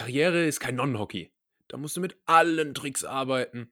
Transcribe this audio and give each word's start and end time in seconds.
Karriere 0.00 0.46
ist 0.46 0.60
kein 0.60 0.76
Non-Hockey. 0.76 1.30
Da 1.68 1.76
musst 1.76 1.94
du 1.94 2.00
mit 2.00 2.16
allen 2.24 2.72
Tricks 2.72 3.04
arbeiten. 3.04 3.68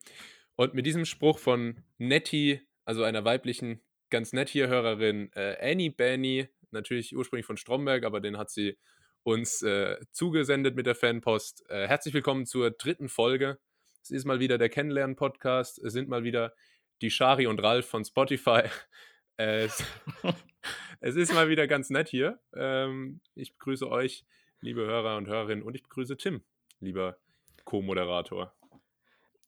Und 0.55 0.75
mit 0.75 0.85
diesem 0.85 1.05
Spruch 1.05 1.39
von 1.39 1.81
Nettie, 1.97 2.61
also 2.85 3.01
einer 3.01 3.25
weiblichen, 3.25 3.81
ganz 4.11 4.31
nett 4.31 4.47
hier 4.47 4.67
Hörerin, 4.67 5.31
äh, 5.33 5.57
Annie 5.59 5.89
Benny, 5.89 6.47
natürlich 6.69 7.15
ursprünglich 7.15 7.47
von 7.47 7.57
Stromberg, 7.57 8.03
aber 8.03 8.21
den 8.21 8.37
hat 8.37 8.51
sie 8.51 8.77
uns 9.23 9.63
äh, 9.63 9.97
zugesendet 10.11 10.75
mit 10.75 10.85
der 10.85 10.93
Fanpost. 10.93 11.67
Äh, 11.67 11.87
herzlich 11.87 12.13
willkommen 12.13 12.45
zur 12.45 12.69
dritten 12.69 13.09
Folge. 13.09 13.57
Es 14.03 14.11
ist 14.11 14.25
mal 14.25 14.39
wieder 14.39 14.59
der 14.59 14.69
Kennenlernen-Podcast. 14.69 15.79
Es 15.79 15.93
sind 15.93 16.09
mal 16.09 16.23
wieder 16.23 16.53
die 17.01 17.09
Shari 17.09 17.47
und 17.47 17.59
Ralf 17.63 17.87
von 17.87 18.05
Spotify. 18.05 18.65
es, 19.37 19.83
es, 20.99 21.15
ist 21.15 21.33
mal 21.33 21.49
wieder 21.49 21.65
ganz 21.65 21.89
nett 21.89 22.07
hier. 22.07 22.39
Ähm, 22.53 23.19
ich 23.33 23.53
begrüße 23.53 23.89
euch 23.89 24.27
liebe 24.61 24.85
Hörer 24.85 25.17
und 25.17 25.27
Hörerinnen. 25.27 25.63
Und 25.63 25.75
ich 25.75 25.83
begrüße 25.83 26.17
Tim, 26.17 26.43
lieber 26.79 27.17
Co-Moderator. 27.65 28.53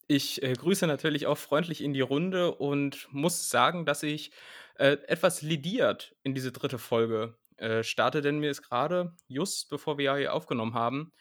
Ich 0.07 0.43
äh, 0.43 0.53
grüße 0.53 0.87
natürlich 0.87 1.25
auch 1.27 1.37
freundlich 1.37 1.81
in 1.83 1.93
die 1.93 2.01
Runde 2.01 2.53
und 2.55 3.07
muss 3.11 3.49
sagen, 3.49 3.85
dass 3.85 4.03
ich 4.03 4.31
äh, 4.75 4.97
etwas 5.07 5.41
lidiert 5.41 6.15
in 6.23 6.33
diese 6.33 6.51
dritte 6.51 6.77
Folge 6.77 7.37
äh, 7.57 7.83
starte, 7.83 8.21
denn 8.21 8.39
mir 8.39 8.49
ist 8.49 8.63
gerade, 8.63 9.15
just 9.27 9.69
bevor 9.69 9.97
wir 9.97 10.05
ja 10.05 10.15
hier 10.17 10.33
aufgenommen 10.33 10.73
haben, 10.73 11.13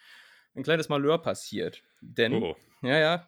ein 0.55 0.63
kleines 0.63 0.89
Malheur 0.89 1.21
passiert. 1.21 1.83
Denn, 2.01 2.33
oh. 2.33 2.55
ja, 2.81 2.97
ja, 2.97 3.27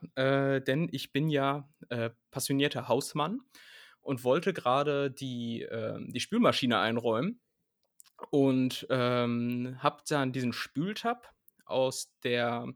äh, 0.55 0.62
denn 0.62 0.90
ich 0.91 1.13
bin 1.13 1.30
ja 1.30 1.70
äh, 1.90 2.09
passionierter 2.32 2.88
Hausmann 2.88 3.40
und 4.02 4.23
wollte 4.23 4.52
gerade 4.52 5.12
die, 5.12 5.62
ähm, 5.62 6.12
die 6.12 6.20
Spülmaschine 6.20 6.80
einräumen 6.80 7.40
und 8.32 8.88
ähm, 8.90 9.77
habe 9.80 10.02
dann 10.08 10.32
diesen 10.32 10.54
Spültab 10.54 11.34
aus 11.66 12.13
der, 12.23 12.68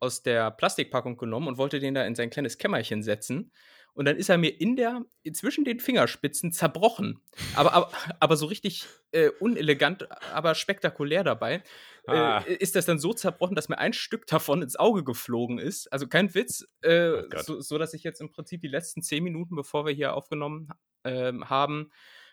aus 0.00 0.22
der 0.22 0.50
Plastikpackung 0.50 1.16
genommen 1.16 1.48
und 1.48 1.58
wollte 1.58 1.80
den 1.80 1.94
da 1.94 2.04
in 2.04 2.14
sein 2.14 2.30
kleines 2.30 2.58
Kämmerchen 2.58 3.02
setzen. 3.02 3.52
Und 3.94 4.06
dann 4.06 4.16
ist 4.16 4.28
er 4.28 4.38
mir 4.38 4.60
in 4.60 4.74
der, 4.74 5.04
zwischen 5.32 5.64
den 5.64 5.78
Fingerspitzen 5.78 6.50
zerbrochen. 6.50 7.20
Aber, 7.54 7.72
aber, 7.72 7.92
aber 8.18 8.36
so 8.36 8.46
richtig 8.46 8.86
äh, 9.12 9.28
unelegant, 9.38 10.08
aber 10.32 10.56
spektakulär 10.56 11.22
dabei. 11.22 11.62
Ah. 12.08 12.40
Äh, 12.40 12.54
ist 12.54 12.74
das 12.74 12.86
dann 12.86 12.98
so 12.98 13.12
zerbrochen, 13.12 13.54
dass 13.54 13.68
mir 13.68 13.78
ein 13.78 13.92
Stück 13.92 14.26
davon 14.26 14.62
ins 14.62 14.74
Auge 14.74 15.04
geflogen 15.04 15.58
ist. 15.58 15.92
Also 15.92 16.08
kein 16.08 16.34
Witz. 16.34 16.66
Äh, 16.82 17.22
oh 17.22 17.42
so, 17.42 17.60
so, 17.60 17.78
dass 17.78 17.94
ich 17.94 18.02
jetzt 18.02 18.20
im 18.20 18.32
Prinzip 18.32 18.62
die 18.62 18.68
letzten 18.68 19.00
zehn 19.00 19.22
Minuten, 19.22 19.54
bevor 19.54 19.86
wir 19.86 19.92
hier 19.92 20.14
aufgenommen 20.14 20.70
ähm, 21.04 21.48
haben, 21.48 21.92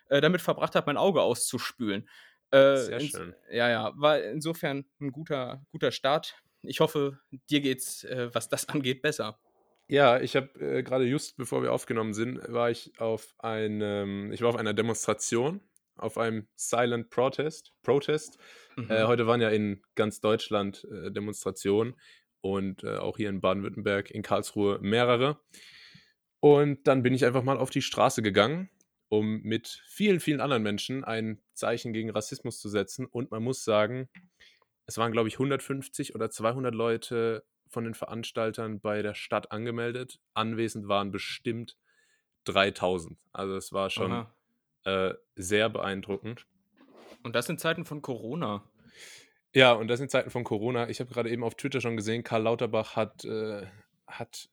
äh, 0.09 0.19
damit 0.19 0.41
verbracht 0.41 0.75
habe, 0.75 0.87
mein 0.87 0.97
Auge 0.97 1.21
auszuspülen. 1.21 2.09
Äh, 2.51 2.77
Sehr 2.77 2.99
schön. 2.99 3.35
Ja, 3.49 3.69
ja, 3.69 3.93
war 3.95 4.21
insofern 4.21 4.85
ein 4.99 5.11
guter, 5.11 5.65
guter 5.71 5.91
Start. 5.91 6.35
Ich 6.63 6.79
hoffe, 6.79 7.19
dir 7.49 7.61
geht's, 7.61 8.03
äh, 8.03 8.29
was 8.33 8.49
das 8.49 8.67
angeht, 8.69 9.01
besser. 9.01 9.39
Ja, 9.87 10.21
ich 10.21 10.35
habe 10.35 10.47
äh, 10.59 10.83
gerade 10.83 11.05
just 11.05 11.37
bevor 11.37 11.63
wir 11.63 11.73
aufgenommen 11.73 12.13
sind, 12.13 12.39
war 12.47 12.69
ich 12.69 12.93
auf 12.99 13.33
einem, 13.39 14.31
ich 14.31 14.41
war 14.41 14.49
auf 14.49 14.55
einer 14.55 14.73
Demonstration, 14.73 15.61
auf 15.95 16.17
einem 16.17 16.47
Silent 16.55 17.09
Protest. 17.09 17.73
Protest. 17.83 18.37
Äh, 18.77 18.81
mhm. 18.81 19.07
heute 19.07 19.27
waren 19.27 19.41
ja 19.41 19.49
in 19.49 19.81
ganz 19.95 20.21
Deutschland 20.21 20.87
äh, 20.91 21.11
Demonstrationen 21.11 21.95
und 22.41 22.83
äh, 22.83 22.97
auch 22.97 23.17
hier 23.17 23.29
in 23.29 23.41
Baden-Württemberg, 23.41 24.11
in 24.11 24.21
Karlsruhe 24.21 24.79
mehrere. 24.81 25.41
Und 26.39 26.87
dann 26.87 27.03
bin 27.03 27.13
ich 27.13 27.25
einfach 27.25 27.43
mal 27.43 27.57
auf 27.57 27.69
die 27.69 27.81
Straße 27.81 28.21
gegangen 28.21 28.69
um 29.11 29.41
mit 29.41 29.83
vielen, 29.87 30.21
vielen 30.21 30.39
anderen 30.39 30.63
Menschen 30.63 31.03
ein 31.03 31.41
Zeichen 31.53 31.91
gegen 31.91 32.09
Rassismus 32.09 32.61
zu 32.61 32.69
setzen. 32.69 33.05
Und 33.05 33.29
man 33.29 33.43
muss 33.43 33.65
sagen, 33.65 34.07
es 34.85 34.97
waren, 34.97 35.11
glaube 35.11 35.27
ich, 35.27 35.35
150 35.35 36.15
oder 36.15 36.29
200 36.29 36.73
Leute 36.73 37.43
von 37.67 37.83
den 37.83 37.93
Veranstaltern 37.93 38.79
bei 38.79 39.01
der 39.01 39.13
Stadt 39.13 39.51
angemeldet. 39.51 40.21
Anwesend 40.33 40.87
waren 40.87 41.11
bestimmt 41.11 41.75
3000. 42.45 43.19
Also 43.33 43.57
es 43.57 43.73
war 43.73 43.89
schon 43.89 44.27
äh, 44.85 45.13
sehr 45.35 45.67
beeindruckend. 45.67 46.47
Und 47.21 47.35
das 47.35 47.49
in 47.49 47.57
Zeiten 47.57 47.83
von 47.83 48.01
Corona. 48.01 48.63
Ja, 49.53 49.73
und 49.73 49.89
das 49.89 49.99
in 49.99 50.07
Zeiten 50.07 50.29
von 50.29 50.45
Corona. 50.45 50.87
Ich 50.87 51.01
habe 51.01 51.13
gerade 51.13 51.29
eben 51.29 51.43
auf 51.43 51.55
Twitter 51.55 51.81
schon 51.81 51.97
gesehen, 51.97 52.23
Karl 52.23 52.43
Lauterbach 52.43 52.95
hat, 52.95 53.25
äh, 53.25 53.67
hat 54.07 54.47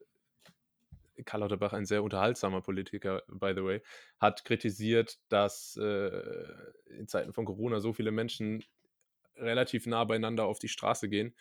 Karl 1.24 1.40
Lauterbach, 1.40 1.72
ein 1.72 1.86
sehr 1.86 2.02
unterhaltsamer 2.02 2.60
Politiker, 2.60 3.22
by 3.28 3.52
the 3.54 3.64
way, 3.64 3.82
hat 4.18 4.44
kritisiert, 4.44 5.18
dass 5.28 5.76
äh, 5.76 6.22
in 6.86 7.08
Zeiten 7.08 7.32
von 7.32 7.44
Corona 7.44 7.80
so 7.80 7.92
viele 7.92 8.10
Menschen 8.10 8.64
relativ 9.36 9.86
nah 9.86 10.04
beieinander 10.04 10.44
auf 10.46 10.58
die 10.58 10.68
Straße 10.68 11.08
gehen. 11.08 11.34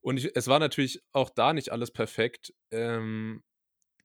Und 0.00 0.18
ich, 0.18 0.34
es 0.34 0.48
war 0.48 0.58
natürlich 0.58 1.02
auch 1.12 1.30
da 1.30 1.52
nicht 1.52 1.72
alles 1.72 1.90
perfekt. 1.90 2.54
Ähm, 2.70 3.42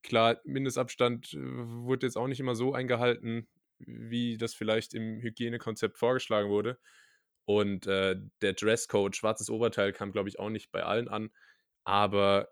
klar, 0.03 0.41
Mindestabstand 0.43 1.33
äh, 1.33 1.37
wurde 1.39 2.05
jetzt 2.05 2.17
auch 2.17 2.27
nicht 2.27 2.39
immer 2.39 2.55
so 2.55 2.73
eingehalten, 2.73 3.47
wie 3.79 4.37
das 4.37 4.53
vielleicht 4.53 4.93
im 4.93 5.19
Hygienekonzept 5.21 5.97
vorgeschlagen 5.97 6.49
wurde. 6.49 6.79
Und 7.45 7.87
äh, 7.87 8.15
der 8.41 8.53
Dresscode, 8.53 9.15
schwarzes 9.15 9.49
Oberteil, 9.49 9.93
kam, 9.93 10.11
glaube 10.11 10.29
ich, 10.29 10.39
auch 10.39 10.49
nicht 10.49 10.71
bei 10.71 10.83
allen 10.83 11.07
an. 11.07 11.29
Aber 11.83 12.49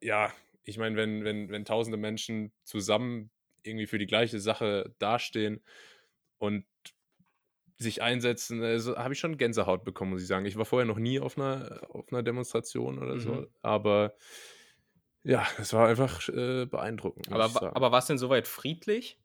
ja, 0.00 0.32
ich 0.64 0.78
meine, 0.78 0.96
wenn, 0.96 1.24
wenn, 1.24 1.50
wenn 1.50 1.64
tausende 1.64 1.96
Menschen 1.96 2.52
zusammen 2.64 3.30
irgendwie 3.62 3.86
für 3.86 3.98
die 3.98 4.06
gleiche 4.06 4.40
Sache 4.40 4.94
dastehen 4.98 5.62
und 6.38 6.64
sich 7.76 8.02
einsetzen, 8.02 8.62
also 8.62 8.96
habe 8.96 9.14
ich 9.14 9.20
schon 9.20 9.36
Gänsehaut 9.36 9.84
bekommen, 9.84 10.12
muss 10.12 10.22
ich 10.22 10.28
sagen. 10.28 10.46
Ich 10.46 10.56
war 10.56 10.64
vorher 10.64 10.86
noch 10.86 10.98
nie 10.98 11.20
auf 11.20 11.36
einer, 11.36 11.80
auf 11.90 12.10
einer 12.12 12.22
Demonstration 12.22 12.98
oder 12.98 13.18
so, 13.18 13.32
mhm. 13.32 13.48
aber 13.62 14.14
ja, 15.22 15.46
es 15.58 15.72
war 15.72 15.88
einfach 15.88 16.28
äh, 16.28 16.66
beeindruckend. 16.66 17.32
Aber, 17.32 17.74
aber 17.74 17.92
war 17.92 17.98
es 17.98 18.06
denn 18.06 18.18
soweit 18.18 18.46
friedlich? 18.46 19.18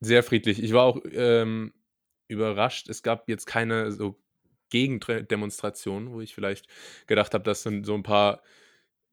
Sehr 0.00 0.22
friedlich. 0.22 0.62
Ich 0.62 0.72
war 0.72 0.84
auch 0.84 1.00
ähm, 1.12 1.72
überrascht. 2.26 2.88
Es 2.88 3.02
gab 3.02 3.28
jetzt 3.28 3.46
keine 3.46 3.92
so 3.92 4.20
Gegendemonstrationen, 4.70 6.12
wo 6.12 6.20
ich 6.20 6.34
vielleicht 6.34 6.66
gedacht 7.06 7.32
habe, 7.34 7.44
das 7.44 7.62
sind 7.62 7.84
so 7.84 7.94
ein 7.94 8.02
paar 8.02 8.42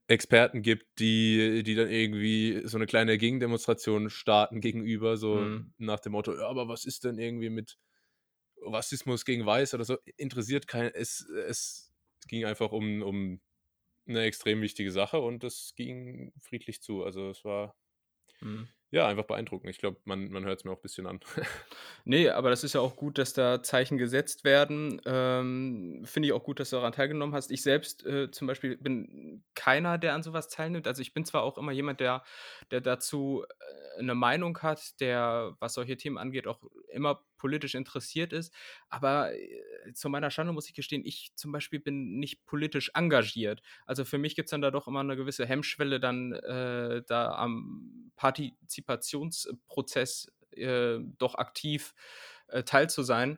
Experten 0.08 0.62
gibt, 0.62 1.00
die, 1.00 1.64
die 1.64 1.76
dann 1.76 1.90
irgendwie 1.90 2.62
so 2.66 2.78
eine 2.78 2.86
kleine 2.86 3.18
Gegendemonstration 3.18 4.10
starten 4.10 4.62
gegenüber, 4.62 5.18
so 5.18 5.36
mhm. 5.36 5.74
nach 5.78 6.00
dem 6.00 6.12
Motto, 6.12 6.36
ja, 6.36 6.48
aber 6.48 6.68
was 6.68 6.86
ist 6.86 7.04
denn 7.06 7.18
irgendwie 7.18 7.50
mit 7.50 7.78
Rassismus 8.62 9.26
gegen 9.26 9.46
Weiß 9.46 9.74
oder 9.74 9.84
so? 9.84 9.98
Interessiert 10.18 10.68
kein, 10.68 10.92
es, 10.94 11.28
es 11.48 11.92
ging 12.28 12.46
einfach 12.46 12.72
um, 12.72 13.02
um 13.02 13.42
eine 14.08 14.22
extrem 14.22 14.62
wichtige 14.62 14.92
Sache 14.92 15.20
und 15.20 15.44
es 15.44 15.74
ging 15.76 16.32
friedlich 16.40 16.82
zu. 16.82 17.04
Also 17.04 17.30
es 17.30 17.44
war 17.44 17.76
mhm. 18.42 18.68
Ja, 18.96 19.08
einfach 19.08 19.26
beeindruckend. 19.26 19.70
Ich 19.70 19.78
glaube, 19.78 19.98
man, 20.06 20.30
man 20.32 20.46
hört 20.46 20.60
es 20.60 20.64
mir 20.64 20.72
auch 20.72 20.78
ein 20.78 20.82
bisschen 20.82 21.06
an. 21.06 21.20
Nee, 22.06 22.30
aber 22.30 22.52
das 22.52 22.64
ist 22.64 22.74
ja 22.76 22.82
auch 22.82 22.96
gut, 22.96 23.18
dass 23.18 23.34
da 23.34 23.64
Zeichen 23.64 23.98
gesetzt 23.98 24.44
werden. 24.44 25.02
Ähm, 25.06 26.04
Finde 26.06 26.28
ich 26.28 26.34
auch 26.34 26.44
gut, 26.44 26.60
dass 26.60 26.70
du 26.70 26.78
daran 26.78 26.94
teilgenommen 26.94 27.36
hast. 27.36 27.52
Ich 27.52 27.64
selbst 27.64 28.06
äh, 28.06 28.30
zum 28.32 28.48
Beispiel 28.48 28.78
bin 28.78 29.44
keiner, 29.56 29.98
der 29.98 30.14
an 30.14 30.24
sowas 30.24 30.48
teilnimmt. 30.48 30.88
Also 30.88 31.02
ich 31.02 31.14
bin 31.14 31.26
zwar 31.26 31.42
auch 31.42 31.58
immer 31.58 31.72
jemand, 31.72 32.00
der, 32.00 32.24
der 32.72 32.80
dazu 32.80 33.44
äh, 33.44 34.00
eine 34.00 34.16
Meinung 34.16 34.60
hat, 34.60 35.02
der, 35.02 35.58
was 35.60 35.74
solche 35.74 35.98
Themen 35.98 36.18
angeht, 36.18 36.48
auch 36.48 36.60
immer 36.90 37.22
politisch 37.38 37.76
interessiert 37.76 38.34
ist. 38.34 38.52
Aber 38.90 39.32
äh, 39.34 39.94
zu 39.94 40.10
meiner 40.10 40.32
Schande 40.32 40.54
muss 40.54 40.68
ich 40.68 40.74
gestehen, 40.74 41.06
ich 41.06 41.32
zum 41.36 41.52
Beispiel 41.52 41.80
bin 41.80 42.18
nicht 42.20 42.46
politisch 42.46 42.92
engagiert. 42.94 43.62
Also 43.86 44.06
für 44.06 44.18
mich 44.18 44.36
gibt 44.36 44.48
es 44.48 44.52
dann 44.52 44.62
da 44.62 44.72
doch 44.72 44.88
immer 44.88 45.02
eine 45.02 45.16
gewisse 45.16 45.46
Hemmschwelle, 45.46 46.00
dann 46.00 46.34
äh, 46.34 47.04
da 47.08 47.36
am 47.36 48.12
Partizipationsprozess 48.16 50.32
äh, 50.52 50.98
doch 51.18 51.36
aktiv 51.36 51.94
äh, 52.48 52.64
teil 52.64 52.90
zu 52.90 53.04
sein. 53.04 53.38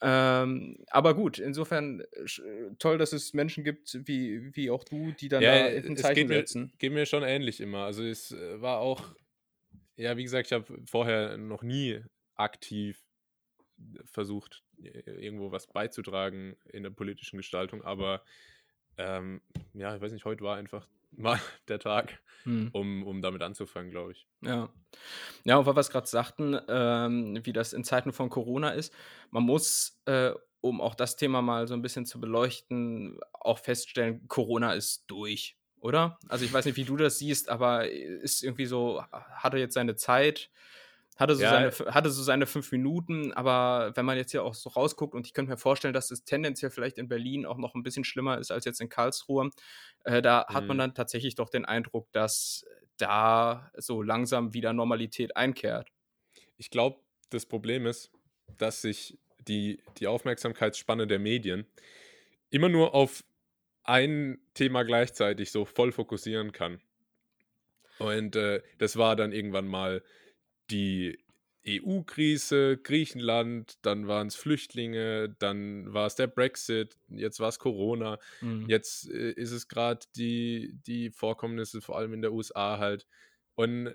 Ähm, 0.00 0.84
aber 0.90 1.14
gut, 1.14 1.38
insofern 1.38 2.00
äh, 2.00 2.74
toll, 2.78 2.98
dass 2.98 3.12
es 3.12 3.34
Menschen 3.34 3.64
gibt 3.64 3.98
wie, 4.06 4.54
wie 4.54 4.70
auch 4.70 4.84
du, 4.84 5.12
die 5.12 5.28
dann 5.28 5.42
ja, 5.42 5.70
da 5.70 5.76
ein 5.76 5.96
Zeichen 5.96 6.28
geht 6.28 6.48
setzen. 6.48 6.62
Mir, 6.62 6.70
geht 6.78 6.92
mir 6.92 7.06
schon 7.06 7.24
ähnlich 7.24 7.60
immer. 7.60 7.84
Also 7.84 8.04
es 8.04 8.32
war 8.32 8.78
auch, 8.78 9.14
ja, 9.96 10.16
wie 10.16 10.22
gesagt, 10.22 10.46
ich 10.46 10.52
habe 10.52 10.82
vorher 10.86 11.36
noch 11.36 11.62
nie 11.62 12.00
aktiv 12.36 13.02
versucht, 14.04 14.62
irgendwo 14.76 15.50
was 15.52 15.66
beizutragen 15.66 16.56
in 16.64 16.82
der 16.82 16.90
politischen 16.90 17.36
Gestaltung, 17.36 17.82
aber 17.82 18.22
ähm, 18.96 19.40
ja, 19.74 19.94
ich 19.94 20.02
weiß 20.02 20.12
nicht, 20.12 20.24
heute 20.24 20.42
war 20.42 20.56
einfach 20.56 20.86
mal 21.12 21.40
der 21.68 21.78
Tag, 21.78 22.20
hm. 22.42 22.70
um, 22.72 23.06
um 23.06 23.22
damit 23.22 23.42
anzufangen, 23.42 23.90
glaube 23.90 24.12
ich. 24.12 24.26
Ja. 24.42 24.68
Ja, 25.44 25.56
und 25.56 25.66
weil 25.66 25.76
wir 25.76 25.80
es 25.80 25.90
gerade 25.90 26.06
sagten, 26.06 26.58
ähm, 26.68 27.40
wie 27.44 27.52
das 27.52 27.72
in 27.72 27.84
Zeiten 27.84 28.12
von 28.12 28.28
Corona 28.28 28.70
ist, 28.70 28.92
man 29.30 29.44
muss, 29.44 30.00
äh, 30.04 30.32
um 30.60 30.80
auch 30.80 30.94
das 30.94 31.16
Thema 31.16 31.40
mal 31.40 31.66
so 31.66 31.74
ein 31.74 31.82
bisschen 31.82 32.04
zu 32.04 32.20
beleuchten, 32.20 33.18
auch 33.32 33.58
feststellen, 33.58 34.26
Corona 34.28 34.72
ist 34.74 35.04
durch, 35.06 35.56
oder? 35.80 36.18
Also 36.28 36.44
ich 36.44 36.52
weiß 36.52 36.64
nicht, 36.64 36.76
wie 36.76 36.84
du 36.84 36.96
das 36.96 37.18
siehst, 37.18 37.48
aber 37.48 37.88
ist 37.88 38.42
irgendwie 38.42 38.66
so, 38.66 39.02
hat 39.02 39.54
er 39.54 39.60
jetzt 39.60 39.74
seine 39.74 39.94
Zeit? 39.94 40.50
Hatte 41.18 41.34
so, 41.34 41.44
Ja, 41.44 41.48
seine, 41.48 41.70
hatte 41.72 42.10
so 42.10 42.22
seine 42.22 42.46
fünf 42.46 42.70
Minuten, 42.72 43.32
aber 43.32 43.92
wenn 43.96 44.06
man 44.06 44.16
jetzt 44.16 44.30
hier 44.30 44.44
auch 44.44 44.54
so 44.54 44.70
rausguckt 44.70 45.14
und 45.14 45.26
ich 45.26 45.34
könnte 45.34 45.50
mir 45.50 45.58
vorstellen, 45.58 45.94
dass 45.94 46.10
es 46.10 46.24
tendenziell 46.24 46.70
vielleicht 46.70 46.96
in 46.98 47.08
Berlin 47.08 47.44
auch 47.46 47.58
noch 47.58 47.74
ein 47.74 47.82
bisschen 47.82 48.04
schlimmer 48.04 48.38
ist 48.38 48.50
als 48.52 48.64
jetzt 48.64 48.80
in 48.80 48.88
Karlsruhe, 48.88 49.50
äh, 50.04 50.22
da 50.22 50.46
hat 50.48 50.68
man 50.68 50.78
Mhm. 50.78 50.78
dann 50.78 50.94
tatsächlich 50.94 51.34
doch 51.34 51.50
den 51.50 51.64
Eindruck, 51.64 52.10
dass 52.12 52.64
da 52.98 53.70
so 53.76 54.02
langsam 54.02 54.54
wieder 54.54 54.72
Normalität 54.72 55.36
einkehrt. 55.36 55.88
Ich 56.56 56.70
glaube, 56.70 57.00
das 57.30 57.46
Problem 57.46 57.86
ist, 57.86 58.10
dass 58.58 58.82
sich 58.82 59.18
die, 59.46 59.82
die 59.98 60.06
Aufmerksamkeitsspanne 60.06 61.06
der 61.06 61.18
Medien 61.18 61.66
immer 62.50 62.68
nur 62.68 62.94
auf 62.94 63.24
ein 63.84 64.40
Thema 64.54 64.84
gleichzeitig 64.84 65.52
so 65.52 65.64
voll 65.64 65.92
fokussieren 65.92 66.52
kann. 66.52 66.82
Und 67.98 68.36
äh, 68.36 68.62
das 68.78 68.96
war 68.96 69.16
dann 69.16 69.32
irgendwann 69.32 69.66
mal 69.66 70.02
die 70.70 71.18
EU-Krise, 71.64 72.78
Griechenland, 72.78 73.78
dann 73.82 74.06
waren 74.08 74.28
es 74.28 74.36
Flüchtlinge, 74.36 75.28
dann 75.38 75.92
war 75.92 76.06
es 76.06 76.14
der 76.14 76.26
Brexit, 76.28 76.96
jetzt 77.08 77.40
war 77.40 77.48
es 77.48 77.58
Corona, 77.58 78.18
Mhm. 78.40 78.68
jetzt 78.68 79.10
äh, 79.10 79.32
ist 79.32 79.50
es 79.52 79.68
gerade 79.68 80.06
die, 80.16 80.74
die 80.86 81.10
Vorkommnisse, 81.10 81.80
vor 81.80 81.98
allem 81.98 82.14
in 82.14 82.22
der 82.22 82.32
USA 82.32 82.78
halt. 82.78 83.06
Und 83.54 83.94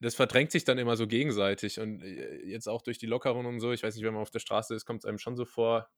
das 0.00 0.14
verdrängt 0.14 0.50
sich 0.52 0.64
dann 0.64 0.78
immer 0.78 0.96
so 0.96 1.06
gegenseitig. 1.06 1.80
Und 1.80 2.02
äh, 2.02 2.44
jetzt 2.44 2.68
auch 2.68 2.82
durch 2.82 2.98
die 2.98 3.06
Lockerung 3.06 3.46
und 3.46 3.60
so, 3.60 3.72
ich 3.72 3.82
weiß 3.82 3.94
nicht, 3.94 4.04
wenn 4.04 4.14
man 4.14 4.22
auf 4.22 4.30
der 4.30 4.40
Straße 4.40 4.74
ist, 4.74 4.84
kommt 4.84 5.00
es 5.00 5.06
einem 5.06 5.18
schon 5.18 5.36
so 5.36 5.44
vor. 5.44 5.88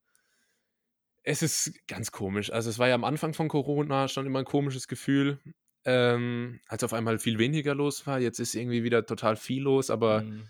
Es 1.23 1.41
ist 1.41 1.87
ganz 1.87 2.11
komisch. 2.11 2.51
Also 2.51 2.69
es 2.69 2.77
war 2.79 2.87
ja 2.87 2.95
am 2.95 3.03
Anfang 3.03 3.33
von 3.33 3.47
Corona 3.47 4.07
schon 4.07 4.25
immer 4.25 4.39
ein 4.39 4.45
komisches 4.45 4.87
Gefühl, 4.87 5.39
ähm, 5.85 6.59
als 6.67 6.83
auf 6.83 6.93
einmal 6.93 7.19
viel 7.19 7.37
weniger 7.39 7.75
los 7.75 8.05
war. 8.07 8.19
Jetzt 8.19 8.39
ist 8.39 8.55
irgendwie 8.55 8.83
wieder 8.83 9.05
total 9.05 9.35
viel 9.35 9.63
los, 9.63 9.89
aber 9.89 10.21
Mhm. 10.21 10.47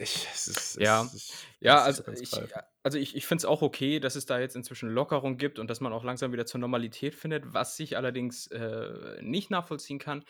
ich, 0.00 0.26
es 0.32 0.48
ist, 0.48 0.80
Ja. 0.80 1.02
es, 1.02 1.14
ich 1.14 1.32
Ja, 1.60 1.84
kann's 1.84 1.86
also 1.86 2.10
nicht 2.10 2.30
ganz 2.32 2.50
ich, 2.50 2.54
also 2.82 2.98
ich, 2.98 3.14
ich 3.16 3.26
finde 3.26 3.40
es 3.40 3.44
auch 3.44 3.62
okay, 3.62 4.00
dass 4.00 4.16
es 4.16 4.26
da 4.26 4.40
jetzt 4.40 4.56
inzwischen 4.56 4.88
Lockerung 4.90 5.36
gibt 5.36 5.58
und 5.58 5.68
dass 5.68 5.80
man 5.80 5.92
auch 5.92 6.04
langsam 6.04 6.32
wieder 6.32 6.46
zur 6.46 6.60
Normalität 6.60 7.14
findet, 7.14 7.52
was 7.52 7.78
ich 7.78 7.96
allerdings 7.96 8.46
äh, 8.48 9.20
nicht 9.22 9.50
nachvollziehen 9.50 9.98
kann. 9.98 10.24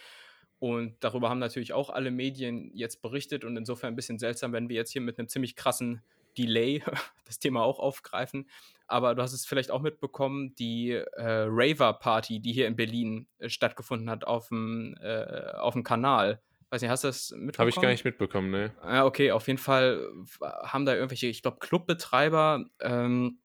Und 0.59 0.97
darüber 1.01 1.29
haben 1.29 1.39
natürlich 1.41 1.73
auch 1.73 1.91
alle 1.91 2.11
Medien 2.11 2.71
jetzt 2.75 3.03
berichtet 3.03 3.45
und 3.45 3.57
insofern 3.57 3.93
ein 3.93 3.97
bisschen 3.97 4.19
seltsam, 4.19 4.53
wenn 4.53 4.69
wir 4.69 4.77
jetzt 4.77 4.93
hier 4.93 5.01
mit 5.03 5.19
einem 5.19 5.29
ziemlich 5.29 5.57
krassen 5.57 6.03
Delay 6.39 6.83
das 7.27 7.39
Thema 7.39 7.63
auch 7.63 7.79
aufgreifen. 7.79 8.49
Aber 8.93 9.15
du 9.15 9.23
hast 9.23 9.33
es 9.33 9.47
vielleicht 9.47 9.71
auch 9.71 9.81
mitbekommen, 9.81 10.55
die 10.57 10.91
äh, 10.91 11.03
Raver-Party, 11.17 12.41
die 12.41 12.53
hier 12.53 12.67
in 12.67 12.77
Berlin 12.77 13.27
äh, 13.39 13.49
stattgefunden 13.49 14.11
hat 14.11 14.27
auf 14.27 14.49
dem, 14.49 14.95
äh, 15.01 15.53
auf 15.55 15.73
dem 15.73 15.83
Kanal. 15.83 16.43
Weiß 16.69 16.83
nicht, 16.83 16.91
hast 16.91 17.05
du 17.05 17.09
das 17.09 17.31
mitbekommen? 17.31 17.59
Habe 17.59 17.71
ich 17.71 17.81
gar 17.81 17.89
nicht 17.89 18.05
mitbekommen, 18.05 18.51
ne? 18.51 18.73
Ja, 18.83 19.07
okay, 19.07 19.33
auf 19.33 19.47
jeden 19.47 19.59
Fall 19.59 20.07
haben 20.43 20.85
da 20.85 20.95
irgendwelche, 20.95 21.27
ich 21.27 21.41
glaube, 21.41 21.57
Clubbetreiber, 21.59 22.67
ähm, 22.81 23.39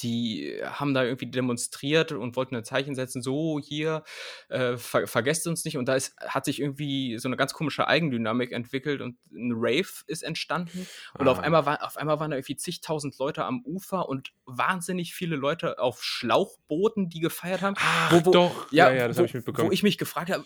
die 0.00 0.58
haben 0.64 0.94
da 0.94 1.04
irgendwie 1.04 1.30
demonstriert 1.30 2.12
und 2.12 2.36
wollten 2.36 2.56
ein 2.56 2.64
Zeichen 2.64 2.94
setzen, 2.94 3.22
so 3.22 3.60
hier, 3.62 4.02
äh, 4.48 4.76
ver 4.76 5.06
vergesst 5.06 5.46
uns 5.46 5.64
nicht. 5.64 5.76
Und 5.76 5.86
da 5.86 5.94
ist, 5.94 6.16
hat 6.20 6.44
sich 6.46 6.60
irgendwie 6.60 7.18
so 7.18 7.28
eine 7.28 7.36
ganz 7.36 7.52
komische 7.52 7.86
Eigendynamik 7.86 8.52
entwickelt 8.52 9.00
und 9.00 9.18
ein 9.32 9.52
Rave 9.54 9.88
ist 10.06 10.22
entstanden. 10.22 10.86
Und 11.18 11.28
auf 11.28 11.38
Ah. 11.38 11.42
einmal, 11.42 11.66
war, 11.66 11.84
auf 11.84 11.96
einmal 11.96 12.18
waren 12.20 12.30
da 12.30 12.36
irgendwie 12.36 12.56
zigtausend 12.56 13.18
Leute 13.18 13.44
am 13.44 13.62
Ufer 13.64 14.08
und 14.08 14.32
wahnsinnig 14.46 15.14
viele 15.14 15.36
Leute 15.36 15.78
auf 15.78 16.02
Schlauchbooten, 16.02 17.08
die 17.08 17.20
gefeiert 17.20 17.62
haben. 17.62 17.76
Ach, 17.78 18.12
Wo- 18.12 18.26
wo- 18.26 18.30
doch. 18.32 18.72
Ja, 18.72 18.90
Ja, 18.90 18.96
ja, 18.96 19.08
das 19.08 19.18
habe 19.18 19.26
ich 19.26 19.34
mitbekommen. 19.34 19.68
wo 19.68 19.72
ich 19.72 19.82
mich 19.82 19.98
gefragt 19.98 20.30
habe, 20.30 20.44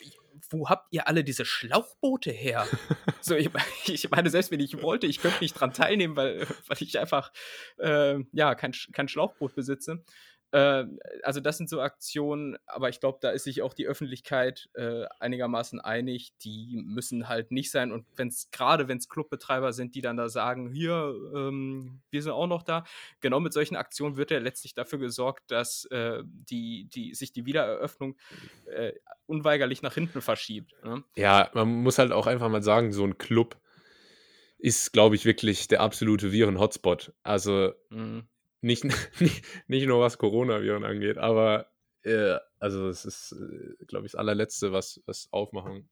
wo 0.51 0.69
habt 0.69 0.93
ihr 0.93 1.09
alle 1.09 1.25
diese 1.25 1.45
Schlauchboote 1.45 2.31
her? 2.31 2.67
so, 3.21 3.35
ich, 3.35 3.51
ich 3.87 4.11
meine, 4.11 4.31
selbst 4.31 4.51
wenn 4.51 4.61
ich 4.61 4.83
wollte, 4.83 5.07
ich 5.07 5.21
könnte 5.21 5.41
nicht 5.41 5.55
dran 5.55 5.73
teilnehmen, 5.73 6.17
weil, 6.17 6.47
weil 6.67 6.77
ich 6.81 6.99
einfach 6.99 7.33
äh, 7.79 8.19
ja, 8.33 8.55
kein, 8.55 8.73
kein 8.93 9.09
Schlauchboot 9.09 9.55
besitze. 9.55 10.05
Äh, 10.51 10.85
also 11.23 11.41
das 11.41 11.59
sind 11.59 11.69
so 11.69 11.81
Aktionen, 11.81 12.57
aber 12.67 12.89
ich 12.89 13.01
glaube, 13.01 13.19
da 13.21 13.31
ist 13.31 13.45
sich 13.45 13.63
auch 13.63 13.75
die 13.75 13.87
Öffentlichkeit 13.87 14.71
äh, 14.75 15.05
einigermaßen 15.21 15.81
einig, 15.81 16.33
die 16.43 16.83
müssen 16.85 17.29
halt 17.29 17.51
nicht 17.51 17.71
sein. 17.71 17.93
Und 17.93 18.07
wenn 18.17 18.29
es, 18.29 18.51
gerade 18.51 18.89
wenn 18.89 18.99
es 18.99 19.09
Clubbetreiber 19.09 19.73
sind, 19.73 19.95
die 19.95 20.01
dann 20.01 20.17
da 20.17 20.29
sagen, 20.29 20.71
hier, 20.71 21.15
ähm, 21.35 22.01
wir 22.11 22.23
sind 22.23 22.33
auch 22.33 22.47
noch 22.47 22.63
da, 22.63 22.85
genau 23.21 23.41
mit 23.41 23.53
solchen 23.53 23.77
Aktionen 23.77 24.17
wird 24.17 24.31
ja 24.31 24.39
letztlich 24.39 24.75
dafür 24.75 24.99
gesorgt, 24.99 25.51
dass 25.51 25.85
äh, 25.87 26.23
die, 26.25 26.89
die, 26.93 27.15
sich 27.15 27.33
die 27.33 27.45
Wiedereröffnung 27.45 28.17
äh, 28.67 28.93
unweigerlich 29.27 29.83
nach 29.83 29.95
hinten 29.95 30.23
verschiebt. 30.23 30.73
Ne? 30.83 31.05
Ja, 31.15 31.51
man 31.53 31.69
muss 31.83 31.99
halt 31.99 32.13
auch 32.13 32.27
einfach 32.27 32.49
mal 32.49 32.63
sagen, 32.63 32.93
so 32.93 33.05
ein 33.05 33.19
Club 33.19 33.59
ist, 34.57 34.93
glaube 34.93 35.15
ich, 35.15 35.25
wirklich 35.25 35.69
der 35.69 35.81
absolute 35.83 36.33
Viren-Hotspot. 36.33 37.13
Also 37.23 37.73
Mhm. 37.91 38.27
Nicht, 38.61 38.85
nicht, 39.21 39.45
nicht 39.67 39.87
nur 39.87 40.01
was 40.01 40.19
Coronaviren 40.19 40.85
angeht, 40.85 41.19
aber 41.19 41.67
äh, 42.03 42.37
also 42.59 42.89
es 42.89 43.05
ist, 43.05 43.33
äh, 43.33 43.85
glaube 43.87 44.07
ich, 44.07 44.13
das 44.13 44.19
allerletzte, 44.19 44.73
was, 44.73 45.01
was 45.07 45.29
aufmachen 45.33 45.89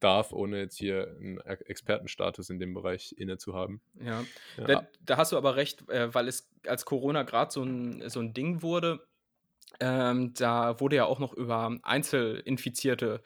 darf, 0.00 0.32
ohne 0.32 0.58
jetzt 0.58 0.78
hier 0.78 1.14
einen 1.20 1.38
E- 1.38 1.64
Expertenstatus 1.66 2.48
in 2.50 2.58
dem 2.58 2.72
Bereich 2.74 3.14
inne 3.18 3.36
zu 3.36 3.54
haben. 3.54 3.82
Ja. 4.00 4.24
Ja, 4.56 4.64
Da, 4.66 4.88
da 5.04 5.16
hast 5.18 5.32
du 5.32 5.36
aber 5.36 5.56
recht, 5.56 5.88
äh, 5.90 6.12
weil 6.14 6.28
es 6.28 6.48
als 6.66 6.84
Corona 6.86 7.22
gerade 7.22 7.50
so 7.52 7.62
ein, 7.62 8.08
so 8.08 8.20
ein 8.20 8.32
Ding 8.32 8.62
wurde, 8.62 9.06
ähm, 9.78 10.32
da 10.34 10.80
wurde 10.80 10.96
ja 10.96 11.04
auch 11.04 11.18
noch 11.18 11.32
über 11.34 11.78
Einzelinfizierte 11.82 13.22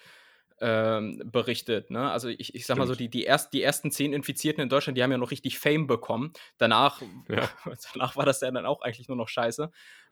ähm, 0.60 1.22
berichtet. 1.24 1.90
Ne? 1.90 2.10
Also 2.10 2.28
ich, 2.28 2.54
ich 2.54 2.66
sag 2.66 2.76
mal 2.78 2.86
so, 2.86 2.94
die, 2.94 3.04
Stimmt. 3.04 3.14
die, 3.14 3.22
erst, 3.24 3.52
die 3.52 3.62
ersten 3.62 3.90
zehn 3.90 4.12
Infizierten 4.12 4.62
in 4.62 4.68
Deutschland, 4.68 4.96
die 4.98 5.02
haben 5.02 5.10
ja 5.12 5.18
noch 5.18 5.30
richtig 5.30 5.58
Fame 5.58 5.86
bekommen. 5.86 6.32
Danach, 6.58 7.02
Ja. 7.28 7.48
danach 7.94 8.16
war 8.16 8.24
das 8.26 8.40
ja 8.40 8.50
dann 8.50 8.66
auch 8.66 8.82
eigentlich 8.82 9.08
nur 9.08 9.16
noch 9.16 9.28
scheiße. 9.28 9.70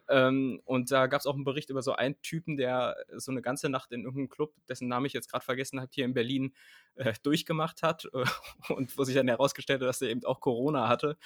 Ähm, 0.09 0.61
und 0.65 0.91
da 0.91 1.07
gab 1.07 1.21
es 1.21 1.27
auch 1.27 1.35
einen 1.35 1.45
Bericht 1.45 1.71
über 1.71 1.83
so 1.83 1.93
einen 1.93 2.21
Typen, 2.23 2.57
der 2.57 2.97
so 3.17 3.31
eine 3.31 3.43
ganze 3.43 3.69
Nacht 3.69 3.93
in 3.93 4.05
irgendeinem 4.05 4.29
Club, 4.29 4.55
dessen 4.69 4.89
Namen 4.89 5.07
ich 5.07 5.13
jetzt 5.13 5.31
gerade 5.31 5.45
vergessen 5.45 5.81
habe, 5.81 5.91
hier 5.93 6.05
in 6.05 6.15
Berlin 6.15 6.55
äh, 6.97 7.13
durchgemacht 7.23 7.83
hat 7.83 8.09
äh, 8.13 8.25
und 8.73 8.97
wo 8.99 9.05
sich 9.05 9.15
dann 9.15 9.29
herausgestellt 9.29 9.81
hat, 9.81 9.89
dass 9.89 10.03
er 10.03 10.11
eben 10.11 10.25
auch 10.25 10.41
Corona 10.41 10.89
hatte 10.89 11.17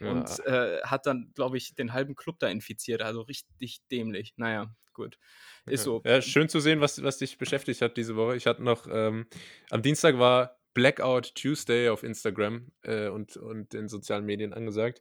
und 0.00 0.28
äh, 0.46 0.80
hat 0.82 1.06
dann, 1.06 1.32
glaube 1.34 1.56
ich, 1.56 1.74
den 1.74 1.92
halben 1.92 2.14
Club 2.14 2.38
da 2.38 2.48
infiziert. 2.48 3.02
Also 3.02 3.22
richtig 3.22 3.80
dämlich. 3.90 4.34
Naja, 4.36 4.74
gut. 4.92 5.18
Ist 5.66 5.80
Ja. 5.80 5.84
so. 5.84 6.02
Ja, 6.04 6.22
schön 6.22 6.48
zu 6.48 6.60
sehen, 6.60 6.80
was, 6.80 7.02
was 7.02 7.18
dich 7.18 7.38
beschäftigt 7.38 7.82
hat 7.82 7.96
diese 7.96 8.16
Woche. 8.16 8.36
Ich 8.36 8.46
hatte 8.46 8.62
noch, 8.62 8.86
ähm, 8.90 9.26
am 9.70 9.82
Dienstag 9.82 10.18
war 10.18 10.58
Blackout 10.74 11.34
Tuesday 11.34 11.88
auf 11.88 12.02
Instagram 12.02 12.72
äh, 12.82 13.08
und, 13.08 13.36
und 13.36 13.72
den 13.72 13.88
sozialen 13.88 14.24
Medien 14.24 14.52
angesagt. 14.52 15.00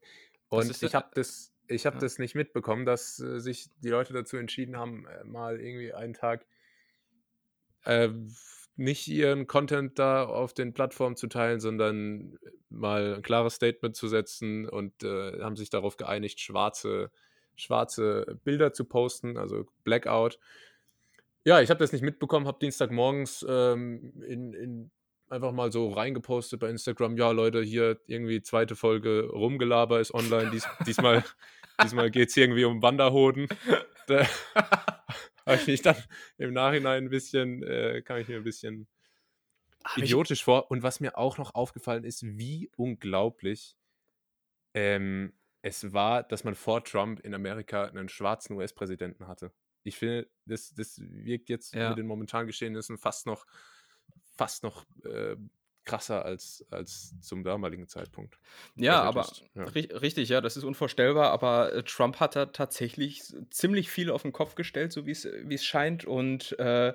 Und 0.50 0.70
ich 0.70 0.84
äh, 0.84 0.90
habe 0.96 1.10
das, 1.16 1.52
ich 1.68 1.86
hab 1.86 1.96
ja. 1.96 2.00
das 2.00 2.20
nicht 2.20 2.36
mitbekommen, 2.36 2.86
dass 2.86 3.20
äh, 3.20 3.40
sich 3.40 3.70
die 3.82 3.90
Leute 3.90 4.14
dazu 4.14 4.38
entschieden 4.38 4.78
haben, 4.78 5.06
äh, 5.08 5.24
mal 5.24 5.60
irgendwie 5.60 5.94
einen 5.94 6.14
Tag 6.14 6.46
äh, 7.86 8.10
nicht 8.78 9.08
ihren 9.08 9.48
Content 9.48 9.98
da 10.00 10.26
auf 10.26 10.54
den 10.54 10.74
Plattformen 10.74 11.16
zu 11.16 11.28
teilen, 11.28 11.60
sondern 11.60 12.38
mal 12.70 13.16
ein 13.16 13.22
klares 13.22 13.56
Statement 13.56 13.96
zu 13.96 14.08
setzen 14.08 14.68
und 14.68 15.04
äh, 15.04 15.42
haben 15.42 15.56
sich 15.56 15.70
darauf 15.70 15.96
geeinigt, 15.98 16.42
schwarze, 16.42 17.10
schwarze 17.56 18.40
Bilder 18.44 18.74
zu 18.74 18.86
posten, 18.86 19.38
also 19.38 19.66
Blackout. 19.84 20.40
Ja, 21.46 21.62
ich 21.62 21.70
habe 21.70 21.80
das 21.80 21.94
nicht 21.94 22.02
mitbekommen, 22.02 22.48
habe 22.48 22.60
Dienstagmorgens 22.60 23.46
ähm, 23.48 24.14
in, 24.28 24.54
in 24.54 24.92
einfach 25.30 25.52
mal 25.52 25.72
so 25.72 25.90
reingepostet 25.90 26.60
bei 26.60 26.70
Instagram, 26.70 27.18
ja 27.18 27.32
Leute, 27.32 27.62
hier 27.62 28.00
irgendwie 28.08 28.42
zweite 28.42 28.76
Folge 28.76 29.28
Rumgelaber 29.32 30.00
ist 30.00 30.14
online, 30.14 30.52
Dies, 30.52 30.68
diesmal, 30.86 31.24
diesmal 31.82 32.12
geht 32.12 32.30
es 32.30 32.38
irgendwie 32.38 32.66
um 32.66 32.82
Wanderhoden. 32.82 33.48
Da 34.08 34.26
habe 35.46 35.56
ich 35.56 35.68
mich 35.68 35.82
dann 35.82 35.96
im 36.38 36.54
Nachhinein 36.54 37.06
ein 37.06 37.10
bisschen, 37.10 37.64
äh, 37.64 38.02
kam 38.04 38.18
ich 38.18 38.28
mir 38.28 38.38
ein 38.38 38.44
bisschen 38.44 38.88
Hab 39.84 39.98
ich, 39.98 40.04
idiotisch 40.06 40.44
vor. 40.44 40.70
Und 40.72 40.84
was 40.84 41.00
mir 41.00 41.18
auch 41.18 41.38
noch 41.38 41.56
aufgefallen 41.56 42.04
ist, 42.04 42.24
wie 42.24 42.72
unglaublich 42.78 43.76
ähm, 44.74 45.34
es 45.62 45.94
war, 45.94 46.22
dass 46.24 46.44
man 46.44 46.54
vor 46.54 46.84
Trump 46.84 47.20
in 47.22 47.34
Amerika 47.34 47.86
einen 47.86 48.10
schwarzen 48.10 48.56
US-Präsidenten 48.56 49.28
hatte. 49.28 49.52
Ich 49.84 49.98
finde, 49.98 50.30
das, 50.46 50.74
das 50.74 51.00
wirkt 51.02 51.50
jetzt 51.50 51.74
Ja. 51.74 51.90
mit 51.90 51.98
den 51.98 52.08
momentanen 52.08 52.48
Geschehnissen 52.48 52.98
fast 52.98 53.26
noch, 53.26 53.46
fast 54.38 54.64
noch 54.64 54.86
äh, 55.04 55.36
krasser 55.86 56.26
als, 56.26 56.66
als 56.72 57.14
zum 57.22 57.44
damaligen 57.44 57.88
Zeitpunkt. 57.88 58.40
ja, 58.76 59.02
Also 59.04 59.20
aber 59.20 59.28
ja. 59.54 59.64
ri- 59.70 60.02
richtig, 60.02 60.30
ja, 60.30 60.42
das 60.42 60.58
ist 60.58 60.64
unvorstellbar, 60.64 61.32
aber 61.32 61.74
äh, 61.74 61.84
Trump 61.84 62.20
hat 62.20 62.36
da 62.36 62.48
tatsächlich 62.48 63.22
ziemlich 63.52 63.90
viel 63.92 64.10
auf 64.10 64.24
den 64.24 64.32
Kopf 64.34 64.56
gestellt, 64.56 64.92
so 64.92 65.06
wie 65.06 65.12
es 65.12 65.26
wie 65.26 65.54
es 65.54 65.64
scheint. 65.64 66.04
Und 66.06 66.58
äh, 66.60 66.94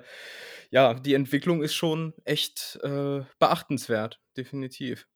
ja, 0.71 0.93
die 0.93 1.13
Entwicklung 1.13 1.63
ist 1.63 1.73
schon 1.73 2.13
echt 2.25 2.79
äh, 2.83 3.21
beachtenswert, 3.39 4.19
definitiv. 4.37 5.07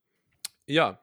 Ja, 0.67 1.01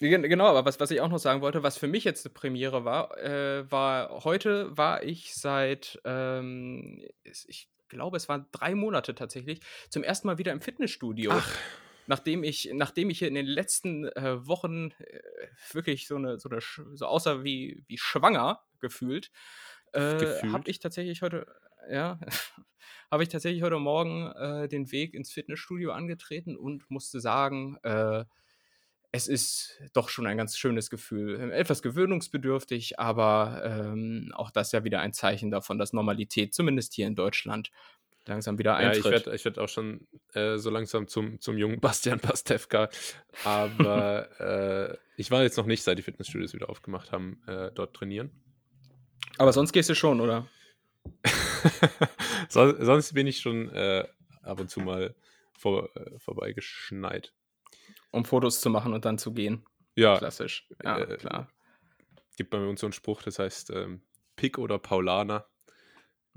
Gen- 0.00 0.22
Genau, 0.22 0.46
aber 0.46 0.64
was, 0.64 0.78
was 0.78 0.90
ich 0.92 1.00
auch 1.00 1.08
noch 1.08 1.18
sagen 1.18 1.40
wollte, 1.40 1.62
was 1.64 1.76
für 1.76 1.88
mich 1.88 2.04
jetzt 2.04 2.24
eine 2.24 2.32
Premiere 2.32 2.84
war, 2.84 3.18
äh, 3.18 3.70
war 3.70 4.24
heute 4.24 4.76
war 4.76 5.02
ich 5.02 5.34
seit, 5.34 6.00
ähm, 6.04 7.04
ich 7.24 7.68
glaube, 7.88 8.16
es 8.16 8.28
waren 8.28 8.46
drei 8.52 8.74
Monate 8.74 9.14
tatsächlich, 9.14 9.60
zum 9.90 10.02
ersten 10.02 10.26
Mal 10.26 10.38
wieder 10.38 10.52
im 10.52 10.60
Fitnessstudio. 10.60 11.32
Ach. 11.32 11.58
nachdem 12.06 12.42
ich, 12.42 12.70
nachdem 12.72 13.10
ich 13.10 13.18
hier 13.18 13.28
in 13.28 13.34
den 13.34 13.46
letzten 13.46 14.06
äh, 14.06 14.46
Wochen 14.46 14.92
äh, 14.98 15.20
wirklich 15.72 16.08
so 16.08 16.16
eine, 16.16 16.38
so 16.38 16.48
eine, 16.48 16.60
so 16.60 17.06
außer 17.06 17.44
wie, 17.44 17.84
wie 17.86 17.98
schwanger 17.98 18.62
gefühlt, 18.80 19.30
äh, 19.92 20.42
habe 20.52 20.70
ich 20.70 20.80
tatsächlich 20.80 21.22
heute, 21.22 21.46
ja, 21.90 22.18
habe 23.10 23.22
ich 23.22 23.28
tatsächlich 23.28 23.62
heute 23.62 23.78
Morgen 23.78 24.32
äh, 24.32 24.68
den 24.68 24.90
Weg 24.90 25.14
ins 25.14 25.30
Fitnessstudio 25.30 25.92
angetreten 25.92 26.56
und 26.56 26.90
musste 26.90 27.20
sagen, 27.20 27.76
äh, 27.82 28.24
es 29.10 29.26
ist 29.26 29.80
doch 29.94 30.08
schon 30.08 30.26
ein 30.26 30.36
ganz 30.36 30.56
schönes 30.58 30.90
Gefühl. 30.90 31.40
Ähm, 31.40 31.50
etwas 31.50 31.82
gewöhnungsbedürftig, 31.82 32.98
aber 32.98 33.62
ähm, 33.64 34.32
auch 34.34 34.50
das 34.50 34.72
ja 34.72 34.84
wieder 34.84 35.00
ein 35.00 35.12
Zeichen 35.12 35.50
davon, 35.50 35.78
dass 35.78 35.92
Normalität, 35.92 36.54
zumindest 36.54 36.94
hier 36.94 37.06
in 37.06 37.14
Deutschland, 37.14 37.70
langsam 38.26 38.58
wieder 38.58 38.76
eintritt. 38.76 39.04
Ja, 39.04 39.10
ich 39.10 39.26
werde 39.26 39.36
ich 39.36 39.44
werd 39.44 39.58
auch 39.58 39.68
schon 39.68 40.06
äh, 40.34 40.58
so 40.58 40.68
langsam 40.68 41.08
zum, 41.08 41.40
zum 41.40 41.56
jungen 41.56 41.80
Bastian 41.80 42.20
Pastewka. 42.20 42.90
Aber 43.44 44.28
äh, 44.90 44.96
ich 45.16 45.30
war 45.30 45.42
jetzt 45.42 45.56
noch 45.56 45.66
nicht, 45.66 45.82
seit 45.82 45.98
die 45.98 46.02
Fitnessstudios 46.02 46.52
wieder 46.52 46.68
aufgemacht 46.68 47.10
haben, 47.10 47.40
äh, 47.46 47.70
dort 47.74 47.94
trainieren. 47.94 48.30
Aber 49.38 49.52
sonst 49.52 49.72
gehst 49.72 49.88
du 49.88 49.94
schon, 49.94 50.20
oder? 50.20 50.46
so, 52.48 52.74
sonst 52.84 53.14
bin 53.14 53.26
ich 53.26 53.40
schon 53.40 53.70
äh, 53.70 54.06
ab 54.42 54.60
und 54.60 54.68
zu 54.68 54.80
mal 54.80 55.14
vor, 55.52 55.88
äh, 55.96 56.18
vorbeigeschneit 56.18 57.32
um 58.10 58.24
Fotos 58.24 58.60
zu 58.60 58.70
machen 58.70 58.92
und 58.92 59.04
dann 59.04 59.18
zu 59.18 59.32
gehen. 59.32 59.64
Ja. 59.94 60.16
Klassisch. 60.18 60.68
Ja, 60.84 60.98
äh, 60.98 61.16
klar. 61.16 61.48
Gibt 62.36 62.50
bei 62.50 62.58
uns 62.58 62.80
so 62.80 62.86
einen 62.86 62.92
Spruch, 62.92 63.22
das 63.22 63.38
heißt 63.38 63.70
ähm, 63.70 64.02
Pick 64.36 64.58
oder 64.58 64.78
Paulaner. 64.78 65.46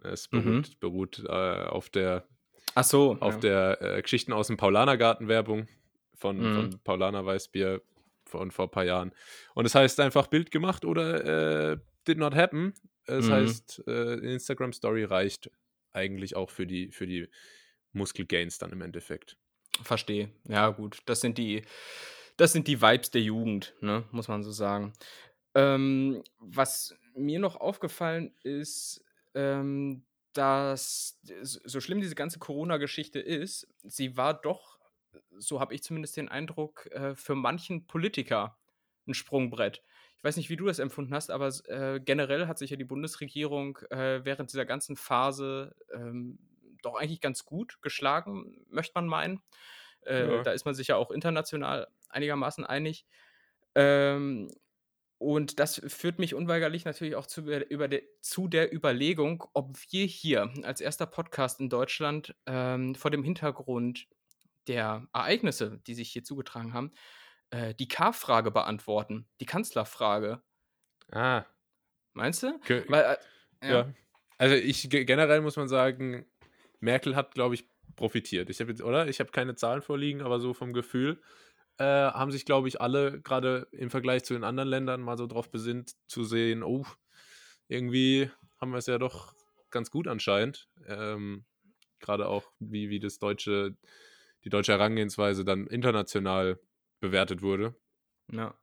Es 0.04 0.28
beruht, 0.28 0.46
mhm. 0.46 0.76
beruht 0.80 1.24
äh, 1.28 1.30
auf 1.30 1.90
der, 1.90 2.26
Ach 2.74 2.84
so, 2.84 3.18
auf 3.20 3.36
ja. 3.36 3.40
der 3.40 3.82
äh, 3.82 4.02
Geschichten 4.02 4.34
aus 4.34 4.48
dem 4.48 4.58
Paulanergarten-Werbung 4.58 5.68
von, 6.16 6.38
mhm. 6.38 6.56
von 6.56 6.80
Paulaner 6.84 7.26
Weißbier 7.26 7.82
von 8.26 8.50
vor 8.50 8.66
ein 8.66 8.72
paar 8.72 8.86
Jahren. 8.86 9.12
Und 9.54 9.66
es 9.66 9.74
das 9.74 9.82
heißt 9.82 10.00
einfach 10.00 10.28
Bild 10.28 10.52
gemacht 10.52 10.86
oder 10.86 11.74
äh, 11.74 11.78
did 12.08 12.18
not 12.18 12.34
happen. 12.34 12.74
Das 13.06 13.26
mhm. 13.26 13.32
heißt, 13.32 13.84
äh, 13.88 14.14
Instagram 14.34 14.74
Story 14.74 15.04
reicht 15.04 15.52
eigentlich 15.92 16.36
auch 16.36 16.50
für 16.50 16.66
die, 16.66 16.92
für 16.92 17.06
die 17.06 17.28
Muskelgains 17.92 18.58
dann 18.58 18.72
im 18.72 18.82
Endeffekt. 18.82 19.38
Verstehe. 19.84 20.30
Ja, 20.48 20.70
gut. 20.70 21.02
Das 21.06 21.22
sind 21.22 21.38
die, 21.38 21.64
das 22.38 22.54
sind 22.54 22.68
die 22.68 22.82
Vibes 22.82 23.12
der 23.12 23.22
Jugend, 23.22 23.74
ne? 23.82 24.04
muss 24.12 24.28
man 24.28 24.44
so 24.44 24.52
sagen. 24.52 24.94
Ähm, 25.54 26.24
was 26.40 26.96
mir 27.16 27.40
noch 27.40 27.58
aufgefallen 27.58 28.34
ist, 28.44 29.04
ähm, 29.34 30.06
dass, 30.34 31.20
so 31.44 31.82
schlimm 31.82 32.00
diese 32.00 32.16
ganze 32.16 32.40
Corona-Geschichte 32.40 33.20
ist, 33.20 33.68
sie 33.84 34.16
war 34.16 34.34
doch, 34.34 34.80
so 35.38 35.60
habe 35.60 35.74
ich 35.74 35.84
zumindest 35.84 36.16
den 36.16 36.30
Eindruck, 36.30 36.88
äh, 36.92 37.16
für 37.16 37.36
manchen 37.36 37.86
Politiker 37.86 38.58
ein 39.08 39.14
Sprungbrett. 39.14 39.84
Ich 40.18 40.24
weiß 40.24 40.38
nicht, 40.38 40.50
wie 40.50 40.56
du 40.56 40.66
das 40.66 40.80
empfunden 40.80 41.14
hast, 41.14 41.32
aber 41.32 41.52
äh, 41.66 42.00
generell 42.00 42.48
hat 42.48 42.60
sich 42.60 42.70
ja 42.70 42.78
die 42.78 42.86
Bundesregierung 42.86 43.80
äh, 43.90 44.24
während 44.24 44.52
dieser 44.52 44.66
ganzen 44.66 44.96
Phase 44.96 45.76
ähm, 45.94 46.38
doch 46.82 46.96
eigentlich 46.96 47.22
ganz 47.22 47.46
gut 47.46 47.82
geschlagen, 47.82 48.66
möchte 48.70 48.94
man 48.96 49.08
meinen. 49.08 49.42
Äh, 50.06 50.28
ja. 50.28 50.44
Da 50.44 50.52
ist 50.52 50.66
man 50.66 50.74
sich 50.74 50.88
ja 50.88 50.96
auch 50.96 51.12
international 51.12 51.88
einigermaßen 52.10 52.66
einig. 52.66 53.06
Ähm, 53.76 54.52
und 55.18 55.60
das 55.60 55.80
führt 55.88 56.18
mich 56.18 56.34
unweigerlich 56.34 56.84
natürlich 56.84 57.16
auch 57.16 57.28
zu, 57.28 57.42
über 57.42 57.88
de, 57.88 58.04
zu 58.22 58.48
der 58.48 58.74
Überlegung, 58.74 59.44
ob 59.54 59.78
wir 59.92 60.06
hier 60.06 60.52
als 60.64 60.82
erster 60.82 61.06
Podcast 61.06 61.60
in 61.60 61.70
Deutschland 61.70 62.36
ähm, 62.48 62.96
vor 62.96 63.12
dem 63.12 63.24
Hintergrund 63.24 64.08
der 64.68 65.08
Ereignisse, 65.14 65.80
die 65.86 65.94
sich 65.94 66.12
hier 66.12 66.24
zugetragen 66.24 66.74
haben, 66.74 66.92
äh, 67.52 67.76
die 67.76 67.88
K-Frage 67.88 68.50
beantworten, 68.50 69.28
die 69.40 69.46
Kanzlerfrage. 69.46 70.42
Ah. 71.12 71.46
Meinst 72.14 72.44
du? 72.44 72.60
Ge 72.66 72.84
Weil, 72.88 73.18
äh, 73.62 73.68
ja. 73.68 73.72
ja. 73.72 73.94
Also 74.38 74.56
ich 74.56 74.90
generell 74.90 75.42
muss 75.42 75.56
man 75.56 75.68
sagen, 75.68 76.26
Merkel 76.82 77.16
hat, 77.16 77.34
glaube 77.34 77.56
ich, 77.56 77.66
profitiert. 77.96 78.50
Ich 78.50 78.60
habe 78.60 78.72
jetzt, 78.72 78.82
oder? 78.82 79.08
Ich 79.08 79.20
habe 79.20 79.32
keine 79.32 79.56
Zahlen 79.56 79.82
vorliegen, 79.82 80.22
aber 80.22 80.40
so 80.40 80.54
vom 80.54 80.74
Gefühl 80.74 81.22
äh, 81.78 81.84
haben 81.84 82.32
sich, 82.32 82.46
glaube 82.46 82.68
ich, 82.68 82.82
alle 82.82 83.22
gerade 83.22 83.68
im 83.72 83.90
Vergleich 83.90 84.24
zu 84.24 84.34
den 84.34 84.44
anderen 84.44 84.70
Ländern 84.70 85.02
mal 85.02 85.18
so 85.18 85.28
drauf 85.28 85.50
besinnt, 85.50 85.94
zu 86.08 86.24
sehen, 86.24 86.64
oh, 86.64 86.86
irgendwie 87.68 88.30
haben 88.60 88.72
wir 88.72 88.78
es 88.78 88.88
ja 88.88 88.98
doch 88.98 89.34
ganz 89.70 89.90
gut 89.92 90.08
anscheinend. 90.08 90.68
Ähm, 90.88 91.46
gerade 92.00 92.28
auch, 92.28 92.52
wie, 92.60 92.90
wie 92.90 93.00
das 93.00 93.20
deutsche, 93.20 93.76
die 94.44 94.50
deutsche 94.50 94.74
Herangehensweise 94.74 95.46
dann 95.46 95.68
international 95.68 96.60
bewertet 97.00 97.42
wurde. 97.42 97.76
Ja. 98.32 98.54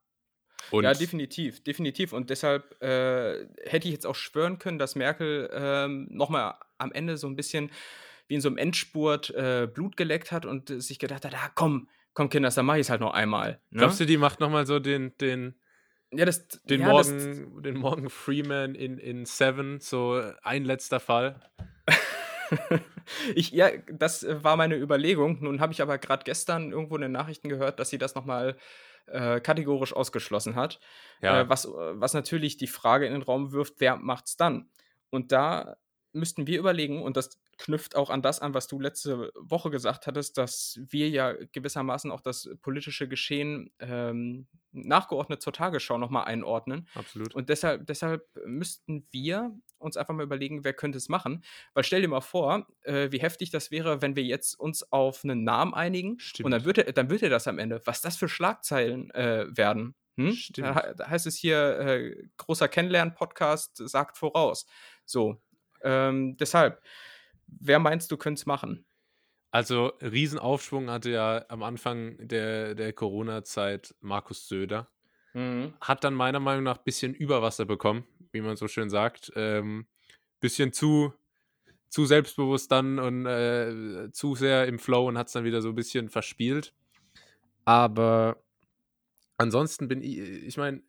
Und 0.71 0.85
ja, 0.85 0.93
definitiv, 0.93 1.63
definitiv. 1.63 2.13
Und 2.13 2.31
deshalb 2.31 2.83
äh, 2.83 3.47
hätte 3.65 3.89
ich 3.89 3.95
jetzt 3.95 4.07
auch 4.07 4.15
schwören 4.15 4.59
können, 4.59 4.79
dass 4.79 4.97
Merkel 4.97 5.49
ähm, 5.53 6.09
nochmal 6.11 6.55
am 6.77 6.93
Ende 6.93 7.17
so 7.17 7.27
ein 7.27 7.37
bisschen 7.37 7.71
wie 8.29 8.35
in 8.35 8.41
so 8.41 8.49
einem 8.49 8.59
Endspurt 8.59 9.31
äh, 9.31 9.69
Blut 9.73 9.97
geleckt 9.97 10.33
hat 10.33 10.47
und 10.47 10.71
äh, 10.71 10.81
sich 10.81 10.99
gedacht 10.99 11.25
hat, 11.25 11.35
ah, 11.35 11.51
komm, 11.55 11.89
komm, 12.15 12.29
Kinders, 12.29 12.55
dann 12.55 12.67
mach 12.67 12.75
ich 12.75 12.83
es 12.83 12.91
halt 12.91 13.01
noch 13.01 13.15
einmal. 13.15 13.61
Ne? 13.71 13.79
Glaubst 13.79 14.01
du, 14.01 14.05
die 14.05 14.19
macht 14.19 14.41
nochmal 14.41 14.67
so 14.67 14.79
den, 14.79 15.17
den, 15.19 15.55
ja, 16.13 16.25
das, 16.25 16.49
den, 16.65 16.81
ja, 16.81 16.89
Morgen, 16.89 17.19
das, 17.19 17.63
den 17.63 17.79
Morgen 17.79 18.11
Freeman 18.11 18.75
in, 18.75 18.99
in 18.99 19.25
Seven, 19.25 19.81
so 19.81 20.23
ein 20.43 20.65
letzter 20.65 21.01
Fall? 21.01 21.41
ich, 23.35 23.53
ja, 23.53 23.71
das 23.91 24.27
war 24.29 24.57
meine 24.57 24.77
Überlegung. 24.77 25.43
Nun 25.43 25.61
habe 25.61 25.73
ich 25.73 25.83
aber 25.83 25.99
gerade 25.99 26.25
gestern 26.25 26.73
irgendwo 26.73 26.97
in 26.97 27.03
den 27.03 27.13
Nachrichten 27.13 27.49
gehört, 27.49 27.81
dass 27.81 27.91
sie 27.91 27.99
das 27.99 28.15
nochmal 28.15 28.57
äh, 29.07 29.41
kategorisch 29.41 29.93
ausgeschlossen 29.93 30.55
hat. 30.55 30.81
Ja. 31.23 31.41
Äh, 31.41 31.49
was, 31.49 31.67
was 31.67 32.15
natürlich 32.15 32.57
die 32.57 32.67
Frage 32.67 33.07
in 33.07 33.13
den 33.13 33.23
Raum 33.23 33.53
wirft, 33.53 33.75
wer 33.79 33.97
macht's 33.97 34.37
dann? 34.37 34.71
Und 35.11 35.33
da 35.33 35.77
müssten 36.13 36.47
wir 36.47 36.59
überlegen, 36.59 37.03
und 37.03 37.17
das 37.17 37.39
knüpft 37.59 37.97
auch 37.97 38.11
an 38.11 38.23
das 38.23 38.41
an, 38.41 38.55
was 38.55 38.67
du 38.67 38.81
letzte 38.81 39.31
Woche 39.35 39.71
gesagt 39.71 40.07
hattest, 40.07 40.39
dass 40.39 40.81
wir 40.89 41.09
ja 41.09 41.33
gewissermaßen 41.53 42.11
auch 42.11 42.21
das 42.21 42.49
politische 42.63 43.09
Geschehen 43.09 43.71
ähm, 43.79 44.47
nachgeordnet 44.73 45.43
zur 45.43 45.53
Tagesschau 45.53 45.99
nochmal 45.99 46.25
einordnen. 46.25 46.89
Absolut. 46.95 47.35
Und 47.35 47.49
deshalb, 47.49 47.87
deshalb 47.87 48.27
müssten 48.47 49.07
wir 49.11 49.53
uns 49.79 49.97
einfach 49.97 50.15
mal 50.15 50.23
überlegen, 50.23 50.65
wer 50.65 50.75
könnte 50.75 50.99
es 50.99 51.09
machen. 51.09 51.45
Weil 51.75 51.85
stell 51.85 52.03
dir 52.03 52.09
mal 52.09 52.21
vor, 52.21 52.67
äh, 52.83 53.11
wie 53.11 53.21
heftig 53.21 53.51
das 53.51 53.71
wäre, 53.71 54.03
wenn 54.03 54.17
wir 54.17 54.25
jetzt 54.25 54.59
uns 54.59 54.93
auf 54.93 55.25
einen 55.25 55.45
Namen 55.45 55.75
einigen 55.75 56.19
Stimmt. 56.19 56.47
und 56.47 56.51
dann 56.53 56.65
wird, 56.65 56.79
er, 56.79 56.93
dann 56.93 57.11
wird 57.11 57.23
er 57.23 57.31
das 57.31 57.49
am 57.49 57.59
Ende. 57.59 57.81
Was 57.85 58.01
das 58.01 58.17
für 58.17 58.29
Schlagzeilen 58.29 59.11
äh, 59.13 59.47
werden. 59.51 59.95
Hm? 60.17 60.33
Stimmt. 60.33 60.69
Da, 60.69 60.95
da, 60.95 61.09
heißt 61.09 61.27
es 61.27 61.37
hier, 61.37 61.79
äh, 61.79 62.29
großer 62.37 62.69
Kennenlernen-Podcast 62.69 63.77
sagt 63.89 64.19
voraus. 64.19 64.67
So, 65.05 65.41
ähm, 65.83 66.37
deshalb, 66.37 66.83
wer 67.47 67.79
meinst 67.79 68.11
du, 68.11 68.17
könnte 68.17 68.41
es 68.41 68.47
machen? 68.47 68.85
Also, 69.51 69.93
Riesenaufschwung 70.03 70.91
hatte 70.91 71.11
ja 71.11 71.45
am 71.49 71.63
Anfang 71.63 72.17
der, 72.19 72.75
der 72.75 72.93
Corona-Zeit 72.93 73.95
Markus 74.01 74.47
Söder. 74.47 74.89
Mhm. 75.33 75.73
Hat 75.81 76.05
dann 76.05 76.15
meiner 76.15 76.41
Meinung 76.41 76.65
nach 76.65 76.79
ein 76.79 76.85
bisschen 76.85 77.15
Überwasser 77.15 77.65
bekommen, 77.65 78.05
wie 78.33 78.41
man 78.41 78.57
so 78.57 78.69
schön 78.69 78.91
sagt. 78.91 79.33
Ähm, 79.37 79.87
bisschen 80.41 80.73
zu, 80.73 81.15
zu 81.89 82.05
selbstbewusst 82.05 82.71
dann 82.71 82.99
und 82.99 83.27
äh, 83.27 84.11
zu 84.13 84.35
sehr 84.35 84.67
im 84.67 84.79
Flow 84.79 85.09
und 85.09 85.19
hat 85.19 85.29
es 85.29 85.33
dann 85.33 85.45
wieder 85.45 85.63
so 85.63 85.71
ein 85.71 85.75
bisschen 85.75 86.11
verspielt. 86.11 86.75
Aber 87.65 88.43
ansonsten 89.39 89.89
bin 89.89 90.03
ich, 90.03 90.19
ich 90.19 90.57
meine, 90.57 90.83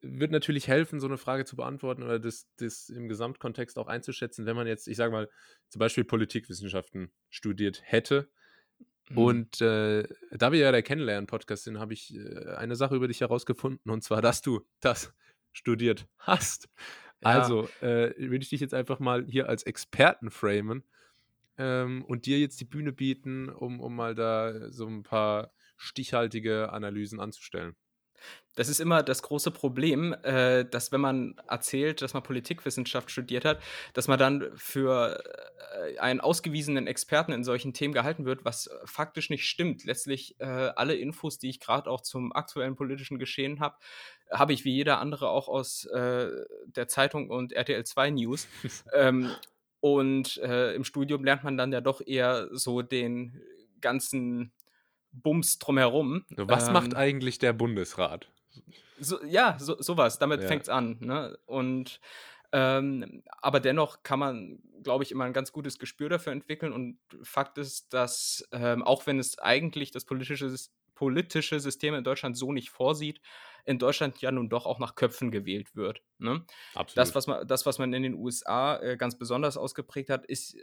wird 0.00 0.30
natürlich 0.30 0.68
helfen, 0.68 1.00
so 1.00 1.06
eine 1.06 1.18
Frage 1.18 1.44
zu 1.44 1.56
beantworten 1.56 2.02
oder 2.02 2.18
das, 2.18 2.46
das 2.56 2.88
im 2.88 3.08
Gesamtkontext 3.08 3.78
auch 3.78 3.88
einzuschätzen, 3.88 4.46
wenn 4.46 4.56
man 4.56 4.66
jetzt, 4.66 4.86
ich 4.88 4.96
sage 4.96 5.12
mal, 5.12 5.28
zum 5.68 5.80
Beispiel 5.80 6.04
Politikwissenschaften 6.04 7.10
studiert 7.30 7.82
hätte. 7.84 8.28
Mhm. 9.10 9.18
Und 9.18 9.60
äh, 9.60 10.06
da 10.30 10.52
wir 10.52 10.60
ja 10.60 10.72
der 10.72 10.82
Kennenlernen-Podcast 10.82 11.64
sind, 11.64 11.78
habe 11.78 11.94
ich 11.94 12.14
äh, 12.14 12.54
eine 12.56 12.76
Sache 12.76 12.94
über 12.94 13.08
dich 13.08 13.20
herausgefunden, 13.20 13.90
und 13.90 14.02
zwar, 14.02 14.22
dass 14.22 14.42
du 14.42 14.66
das 14.80 15.12
studiert 15.52 16.06
hast. 16.18 16.68
Ja. 17.22 17.40
Also 17.40 17.68
äh, 17.80 18.14
würde 18.16 18.42
ich 18.42 18.50
dich 18.50 18.60
jetzt 18.60 18.74
einfach 18.74 19.00
mal 19.00 19.24
hier 19.26 19.48
als 19.48 19.64
Experten 19.64 20.30
framen 20.30 20.84
ähm, 21.56 22.04
und 22.04 22.26
dir 22.26 22.38
jetzt 22.38 22.60
die 22.60 22.64
Bühne 22.64 22.92
bieten, 22.92 23.48
um, 23.48 23.80
um 23.80 23.96
mal 23.96 24.14
da 24.14 24.70
so 24.70 24.86
ein 24.86 25.02
paar 25.02 25.52
stichhaltige 25.76 26.72
Analysen 26.72 27.18
anzustellen. 27.18 27.74
Das 28.54 28.68
ist 28.68 28.80
immer 28.80 29.04
das 29.04 29.22
große 29.22 29.52
Problem, 29.52 30.14
äh, 30.24 30.64
dass 30.64 30.90
wenn 30.90 31.00
man 31.00 31.36
erzählt, 31.48 32.02
dass 32.02 32.12
man 32.12 32.24
Politikwissenschaft 32.24 33.10
studiert 33.10 33.44
hat, 33.44 33.60
dass 33.94 34.08
man 34.08 34.18
dann 34.18 34.50
für 34.56 35.22
äh, 35.76 35.98
einen 35.98 36.20
ausgewiesenen 36.20 36.88
Experten 36.88 37.30
in 37.30 37.44
solchen 37.44 37.72
Themen 37.72 37.94
gehalten 37.94 38.24
wird, 38.24 38.44
was 38.44 38.68
faktisch 38.84 39.30
nicht 39.30 39.44
stimmt. 39.44 39.84
Letztlich 39.84 40.40
äh, 40.40 40.44
alle 40.44 40.96
Infos, 40.96 41.38
die 41.38 41.50
ich 41.50 41.60
gerade 41.60 41.88
auch 41.88 42.00
zum 42.00 42.32
aktuellen 42.32 42.74
politischen 42.74 43.20
Geschehen 43.20 43.60
habe, 43.60 43.76
habe 44.30 44.52
ich 44.52 44.64
wie 44.64 44.72
jeder 44.72 44.98
andere 44.98 45.30
auch 45.30 45.48
aus 45.48 45.84
äh, 45.86 46.28
der 46.66 46.88
Zeitung 46.88 47.30
und 47.30 47.52
RTL 47.52 47.84
2 47.84 48.10
News. 48.10 48.48
ähm, 48.92 49.30
und 49.80 50.38
äh, 50.38 50.74
im 50.74 50.82
Studium 50.82 51.24
lernt 51.24 51.44
man 51.44 51.56
dann 51.56 51.72
ja 51.72 51.80
doch 51.80 52.00
eher 52.04 52.48
so 52.50 52.82
den 52.82 53.40
ganzen 53.80 54.52
Bums 55.22 55.58
drumherum. 55.58 56.24
Was 56.36 56.70
macht 56.70 56.92
Ähm, 56.92 56.96
eigentlich 56.96 57.38
der 57.38 57.52
Bundesrat? 57.52 58.30
so, 58.98 59.22
ja, 59.24 59.56
so, 59.58 59.80
sowas, 59.80 60.18
damit 60.18 60.42
Ja. 60.42 60.48
fängt's 60.48 60.68
an. 60.68 60.98
Ne? 61.00 61.38
Und 61.46 62.00
ähm, 62.50 63.22
aber 63.42 63.60
dennoch 63.60 64.02
kann 64.02 64.18
man, 64.18 64.62
glaube 64.82 65.04
ich, 65.04 65.12
immer 65.12 65.24
ein 65.24 65.34
ganz 65.34 65.52
gutes 65.52 65.78
Gespür 65.78 66.08
dafür 66.08 66.32
entwickeln. 66.32 66.72
Und 66.72 66.98
Fakt 67.22 67.58
ist, 67.58 67.92
dass 67.92 68.48
ähm, 68.52 68.82
auch 68.82 69.06
wenn 69.06 69.18
es 69.18 69.38
eigentlich 69.38 69.90
das 69.90 70.06
politische, 70.06 70.54
politische 70.94 71.60
System 71.60 71.94
in 71.94 72.04
Deutschland 72.04 72.38
so 72.38 72.50
nicht 72.52 72.70
vorsieht, 72.70 73.20
in 73.66 73.78
Deutschland 73.78 74.20
ja 74.22 74.32
nun 74.32 74.48
doch 74.48 74.64
auch 74.64 74.78
nach 74.78 74.94
Köpfen 74.94 75.30
gewählt 75.30 75.76
wird. 75.76 76.00
Ne? 76.18 76.46
Absolut. 76.74 76.96
Das, 76.96 77.14
was 77.14 77.26
man, 77.26 77.46
das, 77.46 77.66
was 77.66 77.78
man 77.78 77.92
in 77.92 78.02
den 78.02 78.14
USA 78.14 78.78
äh, 78.78 78.96
ganz 78.96 79.18
besonders 79.18 79.58
ausgeprägt 79.58 80.08
hat, 80.08 80.24
ist, 80.24 80.56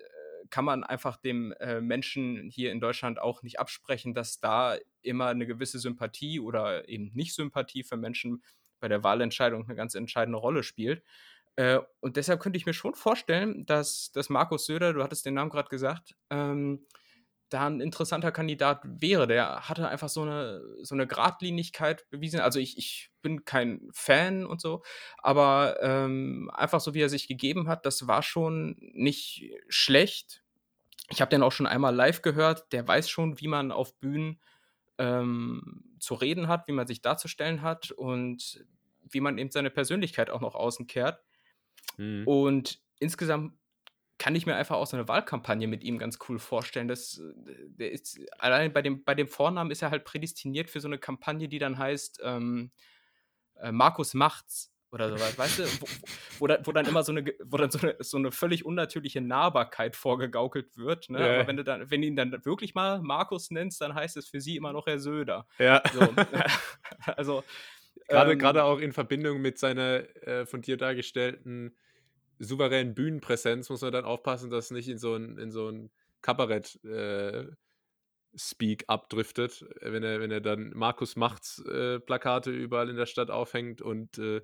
kann 0.50 0.66
man 0.66 0.84
einfach 0.84 1.18
dem 1.18 1.52
äh, 1.54 1.82
Menschen 1.82 2.50
hier 2.50 2.72
in 2.72 2.80
Deutschland 2.80 3.20
auch 3.20 3.44
nicht 3.44 3.60
absprechen, 3.60 4.14
dass 4.14 4.40
da 4.40 4.78
immer 5.02 5.28
eine 5.28 5.46
gewisse 5.46 5.80
Sympathie 5.80 6.40
oder 6.40 6.88
eben 6.90 7.12
Nicht-Sympathie 7.14 7.84
für 7.84 7.98
Menschen 7.98 8.44
bei 8.80 8.88
der 8.88 9.04
Wahlentscheidung 9.04 9.66
eine 9.66 9.76
ganz 9.76 9.96
entscheidende 9.96 10.40
Rolle 10.40 10.64
spielt. 10.64 11.04
Äh, 11.56 11.80
und 12.02 12.18
deshalb 12.18 12.42
könnte 12.42 12.58
ich 12.58 12.66
mir 12.66 12.74
schon 12.74 12.96
vorstellen, 12.96 13.66
dass, 13.66 14.12
dass 14.12 14.30
Markus 14.30 14.66
Söder, 14.66 14.94
du 14.94 15.04
hattest 15.04 15.26
den 15.26 15.36
Namen 15.36 15.50
gerade 15.50 15.70
gesagt, 15.70 16.16
ähm, 16.30 16.86
da 17.50 17.68
ein 17.68 17.80
interessanter 17.80 18.32
Kandidat 18.32 18.82
wäre. 18.84 19.28
Der 19.28 19.70
hatte 19.70 19.88
einfach 19.88 20.10
so 20.10 20.24
eine, 20.24 20.62
so 20.82 20.96
eine 20.96 21.08
Gradlinigkeit 21.08 22.10
bewiesen. 22.10 22.40
Also 22.40 22.60
ich, 22.60 22.78
ich 22.78 23.12
bin 23.22 23.46
kein 23.46 23.88
Fan 23.92 24.46
und 24.46 24.62
so, 24.62 24.84
aber 25.18 25.78
ähm, 25.82 26.50
einfach 26.54 26.82
so, 26.82 26.94
wie 26.94 27.02
er 27.02 27.10
sich 27.10 27.28
gegeben 27.28 27.68
hat, 27.68 27.86
das 27.86 28.08
war 28.08 28.24
schon 28.24 28.76
nicht 28.94 29.52
schlecht. 29.68 30.44
Ich 31.10 31.22
habe 31.22 31.30
den 31.30 31.44
auch 31.44 31.52
schon 31.52 31.68
einmal 31.68 31.94
live 31.94 32.22
gehört. 32.22 32.72
Der 32.72 32.88
weiß 32.88 33.10
schon, 33.10 33.40
wie 33.40 33.48
man 33.48 33.72
auf 33.72 33.96
Bühnen 34.00 34.42
ähm, 34.98 35.84
zu 36.00 36.16
reden 36.16 36.48
hat, 36.48 36.68
wie 36.68 36.74
man 36.74 36.88
sich 36.88 37.02
darzustellen 37.02 37.62
hat 37.62 37.92
und 37.92 38.66
wie 39.02 39.22
man 39.22 39.38
eben 39.38 39.52
seine 39.52 39.70
Persönlichkeit 39.70 40.30
auch 40.30 40.42
noch 40.42 40.56
außen 40.56 40.88
kehrt. 40.88 41.22
Mhm. 41.98 42.28
Und 42.28 42.82
insgesamt 43.00 43.54
kann 44.26 44.34
ich 44.34 44.48
mir 44.48 44.56
einfach 44.56 44.78
auch 44.78 44.88
so 44.88 44.98
eine 44.98 45.08
Wahlkampagne 45.08 45.68
mit 45.68 45.84
ihm 45.84 46.00
ganz 46.00 46.18
cool 46.28 46.40
vorstellen. 46.40 46.88
Das, 46.88 47.22
der 47.36 47.92
ist, 47.92 48.20
allein 48.40 48.74
bei 48.74 48.82
dem, 48.82 49.04
bei 49.04 49.14
dem 49.14 49.28
Vornamen 49.28 49.70
ist 49.70 49.84
er 49.84 49.92
halt 49.92 50.04
prädestiniert 50.04 50.72
für 50.72 50.80
so 50.80 50.88
eine 50.88 50.98
Kampagne, 50.98 51.48
die 51.48 51.60
dann 51.60 51.78
heißt 51.78 52.22
ähm, 52.24 52.72
äh, 53.62 53.72
Markus 53.72 54.16
macht's 54.16 54.74
oder 54.92 55.10
sowas, 55.10 55.38
weißt 55.38 55.60
du, 55.60 55.64
wo, 55.80 55.86
wo, 56.40 56.48
dann, 56.48 56.66
wo 56.66 56.72
dann 56.72 56.88
immer 56.88 57.04
so 57.04 57.12
eine, 57.12 57.24
wo 57.44 57.58
dann 57.58 57.70
so 57.70 57.78
eine, 57.78 57.98
so 58.00 58.18
eine 58.18 58.32
völlig 58.32 58.66
unnatürliche 58.66 59.22
Nahbarkeit 59.22 59.96
vorgegaukelt 59.96 60.76
wird. 60.76 61.08
Ne? 61.12 61.20
Ja. 61.20 61.36
Aber 61.36 61.48
wenn 61.48 61.58
du 61.58 61.64
dann, 61.64 61.92
wenn 61.92 62.02
du 62.02 62.08
ihn 62.08 62.16
dann 62.16 62.32
wirklich 62.46 62.74
mal 62.74 63.04
Markus 63.04 63.52
nennst, 63.52 63.80
dann 63.80 63.94
heißt 63.94 64.18
es 64.18 64.28
für 64.28 64.42
sie 64.42 64.56
immer 64.56 64.74
noch 64.74 64.88
Herr 64.88 64.98
Söder. 64.98 65.46
Ja. 65.60 65.84
So. 65.94 66.02
also 67.16 67.44
Gerade, 68.08 68.32
ähm, 68.32 68.40
gerade 68.40 68.64
auch 68.64 68.80
in 68.80 68.92
Verbindung 68.92 69.40
mit 69.40 69.60
seiner 69.60 69.98
äh, 70.28 70.48
von 70.48 70.64
dir 70.64 70.78
dargestellten 70.78 71.76
souveränen 72.40 72.96
Bühnenpräsenz 72.96 73.70
muss 73.70 73.82
man 73.82 73.92
dann 73.94 74.06
aufpassen, 74.06 74.50
dass 74.50 74.66
es 74.66 74.72
nicht 74.72 74.88
in 74.90 74.98
so 74.98 75.16
ein, 75.16 75.38
in 75.38 75.52
so 75.52 75.70
ein 75.70 75.92
Kabarett 76.22 76.84
äh, 76.84 77.48
Speak 78.36 78.86
abdriftet, 78.88 79.64
äh, 79.82 79.92
wenn 79.94 80.04
er, 80.04 80.20
wenn 80.20 80.32
er 80.32 80.42
dann 80.42 80.72
Markus 80.76 81.16
Machts 81.16 81.60
äh, 81.66 82.00
Plakate 82.00 82.52
überall 82.52 82.90
in 82.90 82.98
der 82.98 83.06
Stadt 83.08 83.32
aufhängt 83.32 83.82
und, 83.82 84.18
äh, 84.18 84.42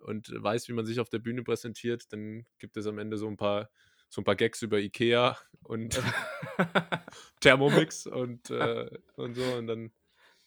und 0.00 0.30
weiß, 0.34 0.68
wie 0.68 0.72
man 0.74 0.86
sich 0.86 1.00
auf 1.00 1.10
der 1.10 1.18
Bühne 1.20 1.42
präsentiert, 1.44 2.12
dann 2.12 2.46
gibt 2.58 2.76
es 2.76 2.86
am 2.86 2.98
Ende 2.98 3.18
so 3.18 3.28
ein 3.28 3.36
paar, 3.36 3.70
so 4.10 4.20
ein 4.20 4.24
paar 4.24 4.36
Gags 4.36 4.62
über 4.62 4.78
Ikea 4.80 5.36
und 5.62 6.00
Thermomix 7.40 8.06
und, 8.06 8.50
äh, 8.50 8.90
und 9.16 9.34
so 9.34 9.54
und 9.54 9.66
dann 9.66 9.92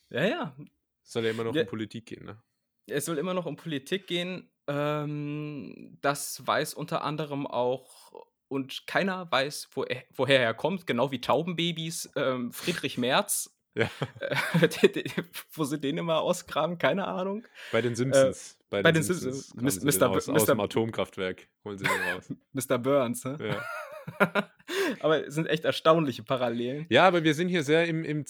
ja, 0.10 0.26
ja, 0.26 0.58
soll 1.04 1.26
er 1.26 1.32
immer 1.32 1.44
noch 1.46 1.56
Ja. 1.56 1.64
um 1.64 1.68
Politik 1.68 2.08
gehen, 2.08 2.26
ne? 2.26 2.44
Es 2.89 3.06
soll 3.06 3.17
immer 3.17 3.34
noch 3.34 3.46
um 3.46 3.56
Politik 3.56 4.08
gehen. 4.08 4.50
Ähm, 4.67 5.98
das 6.01 6.46
weiß 6.46 6.74
unter 6.74 7.03
anderem 7.03 7.48
auch, 7.48 8.12
und 8.50 8.88
keiner 8.88 9.29
weiß, 9.32 9.70
wo 9.74 9.84
er, 9.84 10.03
woher 10.15 10.41
er 10.41 10.53
kommt, 10.53 10.88
genau 10.88 11.12
wie 11.12 11.22
Taubenbabys. 11.22 12.09
Ähm, 12.16 12.51
Friedrich 12.51 12.98
Merz. 12.98 13.53
Ja. 13.77 13.92
Äh, 14.20 15.03
wo 15.53 15.64
sie 15.64 15.79
den 15.79 16.00
immer 16.00 16.22
ausgraben, 16.22 16.79
keine 16.79 17.07
Ahnung. 17.07 17.46
Bei 17.72 17.79
den 17.79 17.94
Simpsons. 17.96 18.57
bei, 18.72 18.79
Äh, 18.79 18.81
bei 18.81 18.92
den 18.92 19.01
den 19.01 19.03
Simpsons. 19.03 19.50
Simpsons. 19.50 19.74
sie 19.75 19.79
den 19.81 20.00
Mr. 20.00 20.09
Aus, 20.09 20.29
aus 20.29 20.48
Mr. 20.48 20.55
dem 20.55 20.59
Atomkraftwerk 20.62 21.48
holen 21.64 21.77
sie 21.77 21.85
den 21.85 22.16
raus. 22.16 22.33
Mr. 22.53 22.79
Burns, 22.79 23.24
ne? 23.24 23.38
Ja. 24.20 24.50
Aber 25.00 25.27
es 25.27 25.35
sind 25.35 25.46
echt 25.46 25.64
erstaunliche 25.64 26.24
Parallelen. 26.24 26.88
ja, 26.90 27.05
aber 27.07 27.24
wir 27.24 27.35
sind 27.35 27.50
hier 27.50 27.62
sehr 27.62 27.85
im, 27.85 28.03
im 28.03 28.25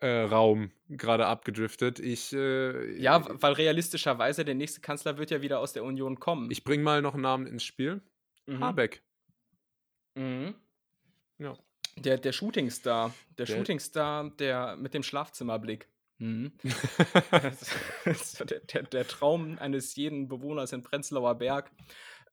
CDU-CSU-Raum 0.00 0.70
gerade 0.88 1.26
abgedriftet. 1.26 1.98
Ich, 2.00 2.32
äh, 2.32 2.96
Ja, 3.00 3.24
weil 3.42 3.52
realistischerweise 3.54 4.44
der 4.44 4.54
nächste 4.54 4.80
Kanzler 4.80 5.18
wird 5.18 5.30
ja 5.30 5.42
wieder 5.42 5.58
aus 5.60 5.72
der 5.72 5.84
Union 5.84 6.18
kommen. 6.20 6.50
ich 6.50 6.64
bringe 6.64 6.82
mal 6.82 7.02
noch 7.02 7.14
einen 7.14 7.22
Namen 7.22 7.46
ins 7.46 7.64
Spiel. 7.64 8.00
Mhm. 8.46 8.60
Habeck. 8.60 9.02
Mhm. 10.14 10.54
Ja. 11.38 11.56
Der, 11.96 12.18
der 12.18 12.32
Shootingstar. 12.32 13.14
Der, 13.38 13.46
Der- 13.46 13.56
Shootingstar, 13.56 14.30
der 14.38 14.76
mit 14.76 14.94
dem 14.94 15.02
Schlafzimmerblick. 15.02 15.88
Mhm. 16.18 16.52
Der, 18.48 18.60
der, 18.60 18.82
der 18.84 19.06
Traum 19.08 19.58
eines 19.58 19.96
jeden 19.96 20.28
Bewohners 20.28 20.72
in 20.72 20.82
Prenzlauer 20.82 21.34
Berg. 21.36 21.70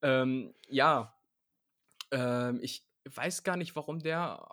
Ähm, 0.04 0.54
ja, 0.68 1.16
ähm, 2.12 2.60
ich 2.62 2.86
weiß 3.06 3.44
gar 3.44 3.58
nicht, 3.58 3.76
warum 3.76 4.00
der 4.00 4.48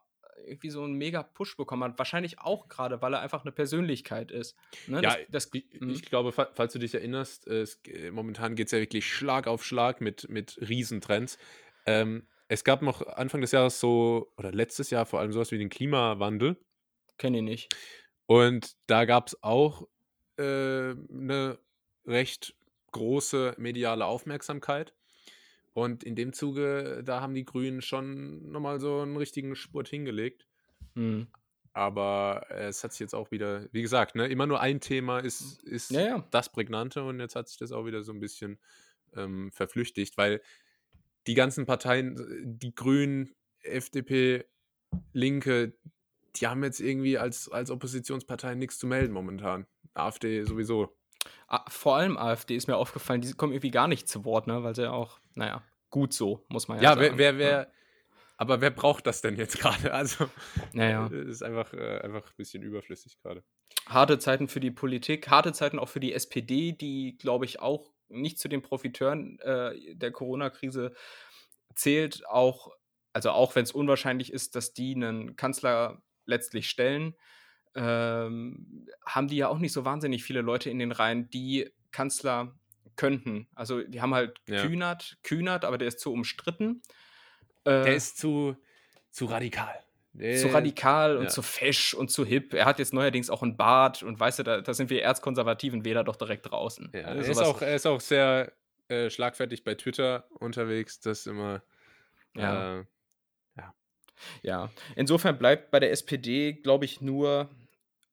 irgendwie 0.48 0.70
so 0.70 0.82
einen 0.82 0.94
mega 0.94 1.22
Push 1.22 1.56
bekommen 1.56 1.84
hat. 1.84 1.98
Wahrscheinlich 1.98 2.38
auch 2.40 2.68
gerade, 2.68 3.00
weil 3.02 3.14
er 3.14 3.20
einfach 3.20 3.42
eine 3.42 3.52
Persönlichkeit 3.52 4.30
ist. 4.30 4.56
Ne? 4.86 5.02
Ja, 5.02 5.16
das, 5.28 5.48
das, 5.50 5.50
Ich, 5.54 5.80
Mhm. 5.80 5.90
ich 5.90 6.02
glaube, 6.02 6.32
fa- 6.32 6.50
falls 6.54 6.72
du 6.72 6.78
dich 6.78 6.94
erinnerst, 6.94 7.46
äh, 7.46 7.60
es, 7.62 7.80
momentan 8.12 8.54
geht 8.56 8.66
es 8.66 8.72
ja 8.72 8.78
wirklich 8.78 9.06
Schlag 9.06 9.46
auf 9.46 9.64
Schlag 9.64 10.00
mit, 10.00 10.28
mit 10.28 10.58
Riesentrends. 10.60 11.38
Ähm, 11.86 12.26
es 12.48 12.64
gab 12.64 12.82
noch 12.82 13.06
Anfang 13.06 13.40
des 13.42 13.52
Jahres 13.52 13.78
so, 13.78 14.32
oder 14.36 14.52
letztes 14.52 14.90
Jahr 14.90 15.04
vor 15.06 15.20
allem 15.20 15.32
sowas 15.32 15.50
wie 15.52 15.58
den 15.58 15.68
Klimawandel. 15.68 16.56
kenne 17.18 17.38
ich 17.38 17.44
nicht. 17.44 17.76
Und 18.26 18.72
da 18.86 19.04
gab 19.04 19.28
es 19.28 19.42
auch 19.42 19.86
äh, 20.38 20.42
eine 20.42 21.58
recht 22.06 22.54
große 22.92 23.54
mediale 23.58 24.06
Aufmerksamkeit. 24.06 24.94
Und 25.78 26.02
in 26.02 26.16
dem 26.16 26.32
Zuge, 26.32 27.02
da 27.04 27.20
haben 27.20 27.34
die 27.34 27.44
Grünen 27.44 27.82
schon 27.82 28.50
nochmal 28.50 28.80
so 28.80 29.00
einen 29.00 29.16
richtigen 29.16 29.54
Spurt 29.54 29.86
hingelegt. 29.86 30.44
Mhm. 30.94 31.28
Aber 31.72 32.46
es 32.50 32.82
hat 32.82 32.90
sich 32.90 32.98
jetzt 32.98 33.14
auch 33.14 33.30
wieder, 33.30 33.68
wie 33.70 33.82
gesagt, 33.82 34.16
ne, 34.16 34.26
immer 34.26 34.46
nur 34.46 34.60
ein 34.60 34.80
Thema 34.80 35.20
ist, 35.20 35.62
ist 35.62 35.92
Ja, 35.92 36.00
ja. 36.00 36.28
das 36.32 36.50
Prägnante 36.50 37.04
und 37.04 37.20
jetzt 37.20 37.36
hat 37.36 37.48
sich 37.48 37.58
das 37.58 37.70
auch 37.70 37.86
wieder 37.86 38.02
so 38.02 38.12
ein 38.12 38.18
bisschen 38.18 38.58
ähm, 39.14 39.52
verflüchtigt, 39.52 40.18
weil 40.18 40.42
die 41.28 41.34
ganzen 41.34 41.64
Parteien, 41.64 42.16
die 42.44 42.74
Grünen, 42.74 43.36
FDP, 43.60 44.46
Linke, 45.12 45.74
die 46.34 46.48
haben 46.48 46.64
jetzt 46.64 46.80
irgendwie 46.80 47.18
als, 47.18 47.48
als 47.48 47.70
Oppositionspartei 47.70 48.56
nichts 48.56 48.78
zu 48.78 48.88
melden 48.88 49.12
momentan. 49.12 49.66
AfD 49.94 50.42
sowieso. 50.42 50.97
Vor 51.68 51.96
allem 51.96 52.16
AfD 52.16 52.56
ist 52.56 52.66
mir 52.66 52.76
aufgefallen, 52.76 53.20
die 53.20 53.32
kommen 53.32 53.52
irgendwie 53.52 53.70
gar 53.70 53.88
nicht 53.88 54.08
zu 54.08 54.24
Wort, 54.24 54.46
ne? 54.46 54.62
weil 54.62 54.74
sie 54.74 54.90
auch, 54.90 55.20
naja, 55.34 55.62
gut 55.90 56.12
so, 56.12 56.44
muss 56.48 56.68
man 56.68 56.78
ja, 56.78 56.84
Ja, 56.84 56.88
sagen. 56.90 57.00
wer, 57.00 57.18
wer, 57.18 57.38
wer, 57.38 57.72
aber 58.36 58.60
wer 58.60 58.70
braucht 58.70 59.06
das 59.06 59.20
denn 59.20 59.36
jetzt 59.36 59.58
gerade? 59.58 59.92
Also, 59.92 60.28
Naja. 60.72 61.08
äh, 61.12 61.28
ist 61.28 61.42
einfach, 61.42 61.72
äh, 61.74 61.98
einfach 62.00 62.26
ein 62.26 62.36
bisschen 62.36 62.62
überflüssig 62.62 63.18
gerade. 63.22 63.42
Harte 63.86 64.18
Zeiten 64.18 64.48
für 64.48 64.60
die 64.60 64.70
Politik, 64.70 65.28
harte 65.28 65.52
Zeiten 65.52 65.78
auch 65.78 65.88
für 65.88 66.00
die 66.00 66.12
SPD, 66.12 66.72
die, 66.72 67.16
glaube 67.18 67.44
ich, 67.46 67.60
auch 67.60 67.90
nicht 68.08 68.38
zu 68.38 68.48
den 68.48 68.62
Profiteuren 68.62 69.38
äh, 69.40 69.94
der 69.94 70.12
Corona-Krise 70.12 70.94
zählt, 71.74 72.26
auch, 72.26 72.70
also 73.12 73.30
auch 73.30 73.54
wenn 73.54 73.64
es 73.64 73.72
unwahrscheinlich 73.72 74.32
ist, 74.32 74.54
dass 74.56 74.72
die 74.72 74.94
einen 74.94 75.36
Kanzler 75.36 76.02
letztlich 76.24 76.68
stellen, 76.68 77.14
ähm, 77.78 78.86
haben 79.06 79.28
die 79.28 79.36
ja 79.36 79.48
auch 79.48 79.58
nicht 79.58 79.72
so 79.72 79.84
wahnsinnig 79.84 80.24
viele 80.24 80.40
Leute 80.40 80.68
in 80.68 80.78
den 80.78 80.90
Reihen, 80.92 81.30
die 81.30 81.70
Kanzler 81.92 82.54
könnten. 82.96 83.46
Also 83.54 83.82
die 83.82 84.02
haben 84.02 84.14
halt 84.14 84.38
Ja. 84.48 84.62
Kühnert, 84.62 85.18
Kühnert, 85.22 85.64
aber 85.64 85.78
der 85.78 85.88
ist 85.88 86.00
zu 86.00 86.12
umstritten. 86.12 86.82
Der 87.64 87.86
Äh, 87.86 87.96
ist 87.96 88.18
zu, 88.18 88.56
zu 89.10 89.26
radikal. 89.26 89.72
Der, 90.12 90.36
zu 90.36 90.48
radikal 90.48 91.16
und 91.16 91.24
ja. 91.24 91.28
zu 91.28 91.42
fesch 91.42 91.94
und 91.94 92.10
zu 92.10 92.24
hip. 92.24 92.52
Er 92.52 92.64
hat 92.66 92.80
jetzt 92.80 92.92
neuerdings 92.92 93.30
auch 93.30 93.42
einen 93.42 93.56
Bart 93.56 94.02
und 94.02 94.18
weißt 94.18 94.40
du, 94.40 94.42
da, 94.42 94.60
da 94.60 94.74
sind 94.74 94.90
wir 94.90 95.02
erzkonservativen 95.02 95.84
Wähler 95.84 96.02
doch 96.02 96.16
direkt 96.16 96.50
draußen. 96.50 96.90
Ja, 96.92 97.02
Also 97.02 97.22
er, 97.22 97.30
ist 97.30 97.38
auch, 97.38 97.62
er 97.62 97.76
ist 97.76 97.86
auch 97.86 98.00
sehr 98.00 98.52
äh, 98.88 99.10
schlagfertig 99.10 99.62
bei 99.62 99.76
Twitter 99.76 100.26
unterwegs. 100.30 100.98
Das 100.98 101.26
immer. 101.26 101.62
Ja. 102.34 102.80
Äh, 102.80 102.84
ja. 104.42 104.70
Insofern 104.96 105.38
bleibt 105.38 105.70
bei 105.70 105.80
der 105.80 105.92
SPD, 105.92 106.52
glaube 106.52 106.84
ich, 106.84 107.00
nur 107.00 107.48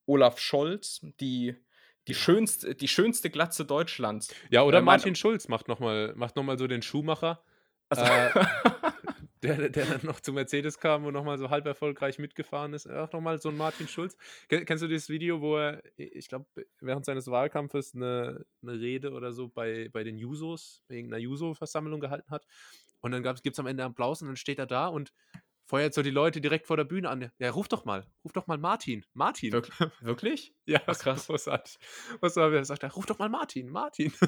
Olaf 0.06 0.38
Scholz, 0.38 1.00
die, 1.20 1.56
die, 2.08 2.14
schönste, 2.14 2.74
die 2.74 2.88
schönste 2.88 3.30
Glatze 3.30 3.64
Deutschlands. 3.64 4.34
ja, 4.50 4.62
oder 4.62 4.78
Äh, 4.78 4.82
Martin 4.82 5.14
Schulz 5.14 5.48
macht 5.48 5.68
nochmal 5.68 6.14
macht 6.16 6.36
noch 6.36 6.44
mal 6.44 6.58
so 6.58 6.66
den 6.66 6.82
Schuhmacher. 6.82 7.42
Also, 7.88 8.04
Äh, 8.04 8.30
der, 9.42 9.68
der 9.68 9.86
dann 9.86 10.00
noch 10.04 10.20
zu 10.20 10.32
Mercedes 10.32 10.78
kam 10.78 11.04
und 11.04 11.12
nochmal 11.12 11.38
so 11.38 11.50
halb 11.50 11.66
erfolgreich 11.66 12.18
mitgefahren 12.18 12.72
ist. 12.72 12.88
Auch 12.88 13.12
nochmal 13.12 13.40
so 13.40 13.50
ein 13.50 13.56
Martin 13.56 13.86
Schulz. 13.86 14.16
Kennst 14.48 14.82
du 14.82 14.88
dieses 14.88 15.08
Video, 15.08 15.40
wo 15.40 15.56
er, 15.56 15.82
ich 15.96 16.28
glaube, 16.28 16.46
während 16.80 17.04
seines 17.04 17.28
Wahlkampfes 17.28 17.94
eine, 17.94 18.44
eine 18.62 18.72
Rede 18.72 19.12
oder 19.12 19.32
so 19.32 19.48
bei, 19.48 19.88
bei 19.92 20.04
den 20.04 20.16
Jusos, 20.18 20.82
wegen 20.88 21.12
einer 21.12 21.20
Juso-Versammlung 21.20 22.00
gehalten 22.00 22.30
hat? 22.30 22.46
Und 23.00 23.12
dann 23.12 23.22
gibt 23.22 23.54
es 23.54 23.58
am 23.60 23.66
Ende 23.66 23.84
Applaus 23.84 24.22
und 24.22 24.28
dann 24.28 24.36
steht 24.36 24.58
er 24.58 24.66
da 24.66 24.88
und 24.88 25.12
feuert 25.66 25.94
so 25.94 26.02
die 26.02 26.10
Leute 26.10 26.40
direkt 26.40 26.66
vor 26.66 26.76
der 26.76 26.84
Bühne 26.84 27.10
an. 27.10 27.30
Ja, 27.38 27.50
ruf 27.50 27.68
doch 27.68 27.84
mal, 27.84 28.06
ruf 28.24 28.32
doch 28.32 28.46
mal 28.46 28.56
Martin. 28.58 29.04
Martin. 29.12 29.52
Wir 29.52 29.62
wirklich? 30.00 30.54
ja, 30.64 30.80
Ach, 30.86 30.98
krass. 30.98 31.26
Großartig. 31.36 31.78
Was 32.20 32.36
war, 32.36 32.52
er 32.52 32.64
sagt, 32.64 32.84
er, 32.84 32.92
ruf 32.92 33.06
doch 33.06 33.18
mal 33.18 33.28
Martin, 33.28 33.68
Martin. 33.68 34.12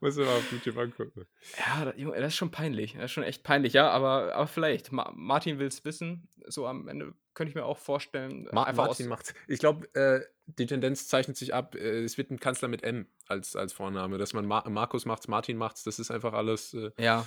Muss 0.00 0.16
man 0.16 0.26
mal 0.26 0.36
auf 0.36 0.52
YouTube 0.52 0.78
angucken. 0.78 1.26
Ja, 1.58 1.84
das, 1.84 1.94
das, 1.96 2.28
ist 2.28 2.36
schon 2.36 2.50
peinlich. 2.50 2.94
Das 2.94 3.04
ist 3.04 3.12
schon 3.12 3.24
echt 3.24 3.42
peinlich, 3.42 3.74
ja, 3.74 3.90
aber, 3.90 4.34
aber 4.34 4.46
vielleicht. 4.46 4.90
Ma 4.92 5.12
Martin 5.14 5.58
will 5.58 5.66
es 5.66 5.84
wissen. 5.84 6.28
So 6.46 6.66
am 6.66 6.88
Ende 6.88 7.12
könnte 7.34 7.50
ich 7.50 7.54
mir 7.54 7.64
auch 7.64 7.76
vorstellen. 7.76 8.48
Ma 8.52 8.72
Martin 8.72 9.08
macht's. 9.08 9.34
Ich 9.46 9.58
glaube, 9.58 9.92
äh, 9.94 10.22
die 10.46 10.64
Tendenz 10.66 11.08
zeichnet 11.08 11.36
sich 11.36 11.52
ab. 11.52 11.74
Äh, 11.74 12.04
es 12.04 12.16
wird 12.16 12.30
ein 12.30 12.40
Kanzler 12.40 12.68
mit 12.68 12.82
M 12.84 13.06
als, 13.26 13.54
als 13.54 13.74
Vorname. 13.74 14.16
Dass 14.16 14.32
man 14.32 14.46
Ma 14.46 14.66
Markus 14.68 15.04
macht's, 15.04 15.28
Martin 15.28 15.58
macht's, 15.58 15.84
das 15.84 15.98
ist 15.98 16.10
einfach 16.10 16.32
alles 16.32 16.72
äh, 16.72 16.90
ja. 16.98 17.26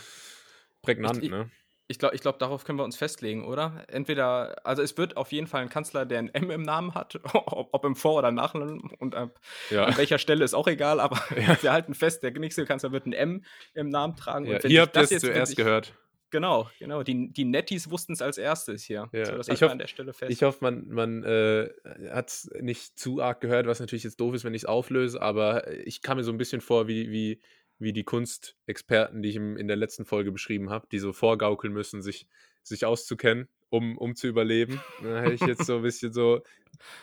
Prägnant, 0.87 1.21
ich, 1.21 1.29
ne? 1.29 1.49
Ich 1.89 1.99
glaube, 1.99 2.15
ich 2.15 2.21
glaub, 2.21 2.37
darauf 2.39 2.65
können 2.65 2.79
wir 2.79 2.83
uns 2.83 2.97
festlegen, 2.97 3.45
oder? 3.45 3.85
Entweder, 3.87 4.65
also 4.65 4.81
es 4.81 4.97
wird 4.97 5.15
auf 5.15 5.31
jeden 5.31 5.47
Fall 5.47 5.61
ein 5.61 5.69
Kanzler, 5.69 6.05
der 6.05 6.19
ein 6.19 6.33
M 6.33 6.51
im 6.51 6.61
Namen 6.61 6.95
hat, 6.95 7.19
ob, 7.33 7.69
ob 7.71 7.85
im 7.85 7.95
Vor- 7.95 8.19
oder 8.19 8.31
Nachnamen 8.31 8.91
und 8.99 9.15
ab, 9.15 9.39
ja. 9.69 9.85
an 9.85 9.97
welcher 9.97 10.17
Stelle 10.17 10.43
ist 10.43 10.53
auch 10.53 10.67
egal, 10.67 10.99
aber 10.99 11.21
ja. 11.37 11.61
wir 11.61 11.71
halten 11.71 11.93
fest, 11.93 12.23
der 12.23 12.31
nächste 12.31 12.65
Kanzler 12.65 12.91
wird 12.91 13.05
ein 13.05 13.13
M 13.13 13.43
im 13.73 13.89
Namen 13.89 14.15
tragen. 14.15 14.45
Ja, 14.45 14.59
ihr 14.65 14.81
habt 14.81 14.95
das 14.95 15.09
jetzt 15.09 15.25
zuerst 15.25 15.51
ich, 15.51 15.57
gehört. 15.57 15.93
Genau, 16.29 16.69
genau. 16.77 17.03
Die, 17.03 17.31
die 17.31 17.45
Netties 17.45 17.89
wussten 17.89 18.11
es 18.11 18.21
als 18.21 18.37
erstes 18.37 18.83
hier. 18.83 19.07
Ja. 19.13 19.25
So, 19.25 19.37
das 19.37 19.47
ich 19.47 19.61
hoffe, 19.61 19.71
an 19.71 19.79
der 19.79 19.87
Stelle 19.87 20.11
fest. 20.11 20.29
Ich 20.29 20.43
hoffe, 20.43 20.57
man, 20.61 20.89
man 20.89 21.23
äh, 21.23 21.69
hat 22.11 22.27
es 22.27 22.51
nicht 22.59 22.99
zu 22.99 23.21
arg 23.21 23.39
gehört, 23.39 23.65
was 23.65 23.79
natürlich 23.79 24.03
jetzt 24.03 24.19
doof 24.19 24.35
ist, 24.35 24.43
wenn 24.43 24.53
ich 24.53 24.63
es 24.63 24.65
auflöse, 24.65 25.21
aber 25.21 25.71
ich 25.85 26.01
kam 26.01 26.17
mir 26.17 26.23
so 26.23 26.31
ein 26.31 26.37
bisschen 26.37 26.59
vor 26.59 26.89
wie, 26.89 27.11
wie 27.11 27.39
wie 27.79 27.93
die 27.93 28.03
Kunstexperten, 28.03 29.21
die 29.21 29.29
ich 29.29 29.35
in 29.35 29.67
der 29.67 29.75
letzten 29.75 30.05
Folge 30.05 30.31
beschrieben 30.31 30.69
habe, 30.69 30.87
die 30.91 30.99
so 30.99 31.13
vorgaukeln 31.13 31.73
müssen, 31.73 32.01
sich, 32.01 32.27
sich 32.63 32.85
auszukennen, 32.85 33.47
um, 33.69 33.97
um 33.97 34.15
zu 34.15 34.27
überleben. 34.27 34.81
Da 35.01 35.21
hätte 35.21 35.33
ich 35.33 35.41
jetzt 35.41 35.65
so 35.65 35.77
ein 35.77 35.81
bisschen 35.83 36.13
so 36.13 36.41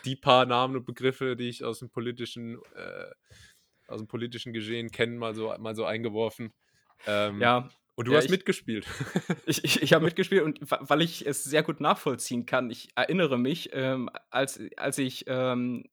die 0.03 0.15
paar 0.15 0.45
Namen 0.45 0.75
und 0.75 0.85
Begriffe, 0.85 1.35
die 1.35 1.49
ich 1.49 1.63
aus 1.63 1.79
dem 1.79 1.89
politischen, 1.89 2.59
äh, 2.75 3.11
aus 3.87 3.99
dem 3.99 4.07
politischen 4.07 4.53
Geschehen 4.53 4.91
kenne, 4.91 5.17
mal 5.17 5.33
so, 5.33 5.53
mal 5.59 5.75
so 5.75 5.85
eingeworfen. 5.85 6.53
Ähm, 7.07 7.41
ja. 7.41 7.69
Und 7.97 8.07
du 8.07 8.11
ja, 8.11 8.17
hast 8.17 8.25
ich, 8.25 8.31
mitgespielt. 8.31 8.85
Ich, 9.45 9.63
ich, 9.63 9.81
ich 9.81 9.93
habe 9.93 10.03
mitgespielt 10.03 10.43
und 10.43 10.59
weil 10.63 11.01
ich 11.01 11.25
es 11.25 11.43
sehr 11.43 11.61
gut 11.61 11.79
nachvollziehen 11.79 12.45
kann, 12.45 12.69
ich 12.69 12.89
erinnere 12.95 13.37
mich, 13.37 13.69
ähm, 13.73 14.09
als, 14.31 14.59
als 14.75 14.97
ich 14.97 15.25
ähm, 15.27 15.85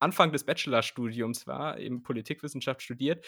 Anfang 0.00 0.32
des 0.32 0.44
Bachelorstudiums 0.44 1.46
war, 1.46 1.78
eben 1.78 2.02
Politikwissenschaft 2.02 2.82
studiert, 2.82 3.24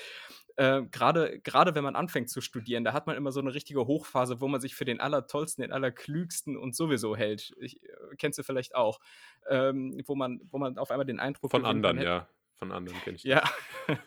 äh, 0.56 0.82
gerade 0.90 1.74
wenn 1.74 1.84
man 1.84 1.96
anfängt 1.96 2.28
zu 2.30 2.40
studieren, 2.40 2.84
da 2.84 2.92
hat 2.92 3.06
man 3.06 3.16
immer 3.16 3.32
so 3.32 3.40
eine 3.40 3.54
richtige 3.54 3.86
Hochphase, 3.86 4.40
wo 4.40 4.48
man 4.48 4.60
sich 4.60 4.74
für 4.74 4.84
den 4.84 5.00
allertollsten, 5.00 5.62
den 5.62 5.72
allerklügsten 5.72 6.56
und 6.56 6.76
sowieso 6.76 7.16
hält. 7.16 7.54
Ich, 7.60 7.82
äh, 7.82 7.88
kennst 8.18 8.38
du 8.38 8.42
vielleicht 8.42 8.74
auch, 8.74 9.00
ähm, 9.48 10.00
wo 10.06 10.14
man, 10.14 10.40
wo 10.50 10.58
man 10.58 10.78
auf 10.78 10.90
einmal 10.90 11.06
den 11.06 11.20
Eindruck 11.20 11.50
von 11.50 11.64
anderen, 11.64 12.00
ja, 12.00 12.28
von 12.56 12.72
anderen 12.72 13.00
kenne 13.00 13.16
ich. 13.16 13.24
Ja, 13.30 13.42
ja, 13.88 13.98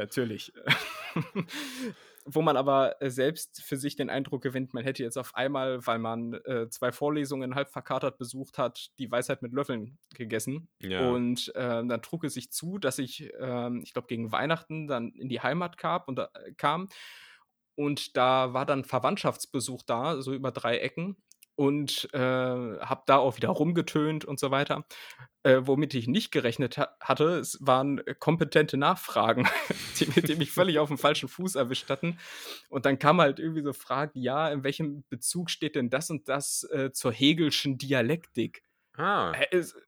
natürlich. 0.00 0.52
wo 2.24 2.42
man 2.42 2.56
aber 2.56 3.00
äh, 3.00 3.10
selbst 3.10 3.62
für 3.62 3.76
sich 3.76 3.96
den 3.96 4.10
Eindruck 4.10 4.42
gewinnt, 4.42 4.74
man 4.74 4.84
hätte 4.84 5.02
jetzt 5.02 5.16
auf 5.16 5.34
einmal, 5.34 5.86
weil 5.86 5.98
man 5.98 6.34
äh, 6.44 6.68
zwei 6.68 6.92
Vorlesungen 6.92 7.54
halb 7.54 7.70
verkatert 7.70 8.18
besucht 8.18 8.58
hat, 8.58 8.90
die 8.98 9.10
Weisheit 9.10 9.42
mit 9.42 9.52
Löffeln 9.52 9.98
gegessen. 10.14 10.68
Ja. 10.80 11.08
Und 11.08 11.52
äh, 11.54 11.86
dann 11.86 12.02
trug 12.02 12.24
es 12.24 12.34
sich 12.34 12.50
zu, 12.52 12.78
dass 12.78 12.98
ich, 12.98 13.32
äh, 13.34 13.78
ich 13.82 13.92
glaube, 13.92 14.08
gegen 14.08 14.32
Weihnachten 14.32 14.86
dann 14.86 15.12
in 15.12 15.28
die 15.28 15.40
Heimat 15.40 15.78
kam 15.78 16.02
und, 16.06 16.16
da, 16.16 16.30
kam. 16.56 16.88
Und 17.74 18.16
da 18.16 18.52
war 18.52 18.66
dann 18.66 18.84
Verwandtschaftsbesuch 18.84 19.82
da, 19.82 20.20
so 20.20 20.34
über 20.34 20.52
drei 20.52 20.78
Ecken 20.78 21.16
und 21.60 22.08
äh, 22.14 22.18
habe 22.18 23.02
da 23.04 23.18
auch 23.18 23.36
wieder 23.36 23.50
rumgetönt 23.50 24.24
und 24.24 24.40
so 24.40 24.50
weiter. 24.50 24.86
Äh, 25.42 25.58
womit 25.64 25.92
ich 25.92 26.08
nicht 26.08 26.32
gerechnet 26.32 26.78
ha 26.78 26.88
hatte, 27.00 27.38
es 27.38 27.58
waren 27.60 28.00
kompetente 28.18 28.78
Nachfragen, 28.78 29.46
die, 30.00 30.06
die, 30.22 30.36
mich 30.36 30.52
völlig 30.52 30.78
auf 30.78 30.88
dem 30.88 30.96
falschen 30.96 31.28
Fuß 31.28 31.56
erwischt 31.56 31.90
hatten. 31.90 32.18
Und 32.70 32.86
dann 32.86 32.98
kam 32.98 33.20
halt 33.20 33.40
irgendwie 33.40 33.62
so 33.62 33.74
Fragen, 33.74 34.18
ja, 34.18 34.48
in 34.48 34.64
welchem 34.64 35.04
Bezug 35.10 35.50
steht 35.50 35.74
denn 35.74 35.90
das 35.90 36.08
und 36.08 36.30
das 36.30 36.62
äh, 36.72 36.92
zur 36.92 37.12
Hegelschen 37.12 37.76
Dialektik? 37.76 38.62
Ah. 39.00 39.32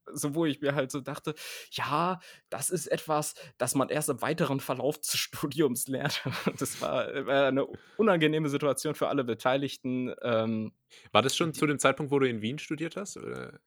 So, 0.07 0.35
wo 0.35 0.46
ich 0.46 0.61
mir 0.61 0.75
halt 0.75 0.90
so 0.90 1.01
dachte, 1.01 1.35
ja, 1.72 2.20
das 2.48 2.70
ist 2.70 2.87
etwas, 2.87 3.35
das 3.59 3.75
man 3.75 3.88
erst 3.88 4.09
im 4.09 4.22
weiteren 4.22 4.61
Verlauf 4.61 4.98
des 4.98 5.16
Studiums 5.16 5.88
lernt. 5.88 6.22
Das 6.59 6.81
war, 6.81 7.27
war 7.27 7.48
eine 7.48 7.66
unangenehme 7.96 8.48
Situation 8.48 8.94
für 8.94 9.09
alle 9.09 9.25
Beteiligten. 9.25 10.14
Ähm, 10.22 10.72
war 11.11 11.22
das 11.22 11.37
schon 11.37 11.55
zu 11.55 11.66
dem 11.66 11.79
Zeitpunkt, 11.79 12.12
wo 12.12 12.18
du 12.18 12.29
in 12.29 12.42
Wien 12.42 12.59
studiert 12.59 12.96
hast? 12.96 13.16
Oder? 13.16 13.61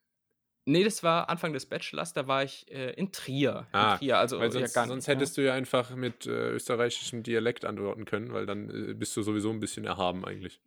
Nee, 0.67 0.83
das 0.83 1.03
war 1.03 1.29
Anfang 1.29 1.53
des 1.53 1.67
Bachelors, 1.67 2.13
da 2.13 2.27
war 2.27 2.43
ich 2.43 2.71
äh, 2.71 2.91
in 2.93 3.11
Trier. 3.11 3.67
Ah, 3.71 3.93
in 3.93 3.99
Trier, 3.99 4.17
also 4.17 4.39
weil 4.39 4.51
sonst, 4.51 4.75
ja, 4.75 4.87
sonst 4.87 5.07
hättest 5.07 5.37
ja. 5.37 5.43
du 5.43 5.47
ja 5.47 5.53
einfach 5.53 5.95
mit 5.95 6.25
äh, 6.25 6.49
österreichischem 6.49 7.21
Dialekt 7.21 7.65
antworten 7.65 8.05
können, 8.05 8.33
weil 8.33 8.47
dann 8.47 8.69
äh, 8.69 8.93
bist 8.95 9.15
du 9.15 9.21
sowieso 9.21 9.51
ein 9.51 9.59
bisschen 9.59 9.85
erhaben 9.85 10.25
eigentlich. 10.25 10.59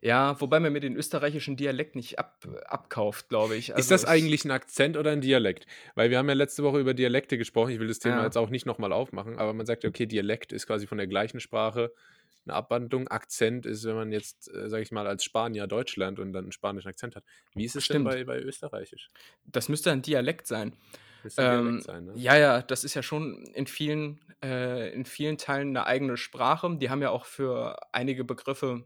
Ja, 0.00 0.40
wobei 0.40 0.60
man 0.60 0.72
mir 0.72 0.80
den 0.80 0.96
österreichischen 0.96 1.56
Dialekt 1.56 1.96
nicht 1.96 2.18
ab, 2.18 2.46
abkauft, 2.66 3.28
glaube 3.28 3.56
ich. 3.56 3.74
Also 3.74 3.80
ist 3.80 3.90
das 3.90 4.04
eigentlich 4.04 4.44
ein 4.44 4.50
Akzent 4.50 4.96
oder 4.96 5.10
ein 5.10 5.20
Dialekt? 5.20 5.66
Weil 5.94 6.10
wir 6.10 6.18
haben 6.18 6.28
ja 6.28 6.34
letzte 6.34 6.62
Woche 6.62 6.78
über 6.80 6.94
Dialekte 6.94 7.38
gesprochen. 7.38 7.70
Ich 7.70 7.80
will 7.80 7.88
das 7.88 7.98
Thema 7.98 8.18
ja. 8.18 8.24
jetzt 8.24 8.36
auch 8.36 8.50
nicht 8.50 8.66
nochmal 8.66 8.92
aufmachen, 8.92 9.38
aber 9.38 9.52
man 9.52 9.66
sagt 9.66 9.84
ja, 9.84 9.88
okay, 9.88 10.06
Dialekt 10.06 10.52
ist 10.52 10.66
quasi 10.66 10.86
von 10.86 10.98
der 10.98 11.06
gleichen 11.06 11.40
Sprache 11.40 11.92
eine 12.46 12.54
Abwandlung. 12.54 13.08
Akzent 13.08 13.66
ist, 13.66 13.84
wenn 13.84 13.94
man 13.94 14.12
jetzt, 14.12 14.52
äh, 14.52 14.68
sage 14.68 14.82
ich 14.82 14.92
mal, 14.92 15.06
als 15.06 15.24
Spanier 15.24 15.66
Deutsch 15.66 15.96
lernt 15.96 16.18
und 16.18 16.32
dann 16.32 16.44
einen 16.44 16.52
spanischen 16.52 16.88
Akzent 16.88 17.16
hat. 17.16 17.24
Wie 17.54 17.64
ist 17.64 17.76
es 17.76 17.84
Stimmt. 17.84 18.10
denn 18.10 18.24
bei, 18.26 18.38
bei 18.38 18.40
Österreichisch? 18.40 19.08
Das 19.44 19.68
müsste 19.68 19.92
ein 19.92 20.02
Dialekt 20.02 20.46
sein. 20.46 20.74
Müsste 21.22 21.42
ein 21.42 21.58
ähm, 21.58 21.64
Dialekt 21.64 21.84
sein, 21.84 22.04
ne? 22.06 22.12
Ja, 22.16 22.36
ja, 22.36 22.62
das 22.62 22.84
ist 22.84 22.94
ja 22.94 23.02
schon 23.02 23.44
in 23.54 23.66
vielen, 23.66 24.20
äh, 24.42 24.92
in 24.92 25.04
vielen 25.04 25.38
Teilen 25.38 25.68
eine 25.68 25.86
eigene 25.86 26.16
Sprache. 26.16 26.76
Die 26.76 26.90
haben 26.90 27.02
ja 27.02 27.10
auch 27.10 27.26
für 27.26 27.78
einige 27.92 28.24
Begriffe 28.24 28.84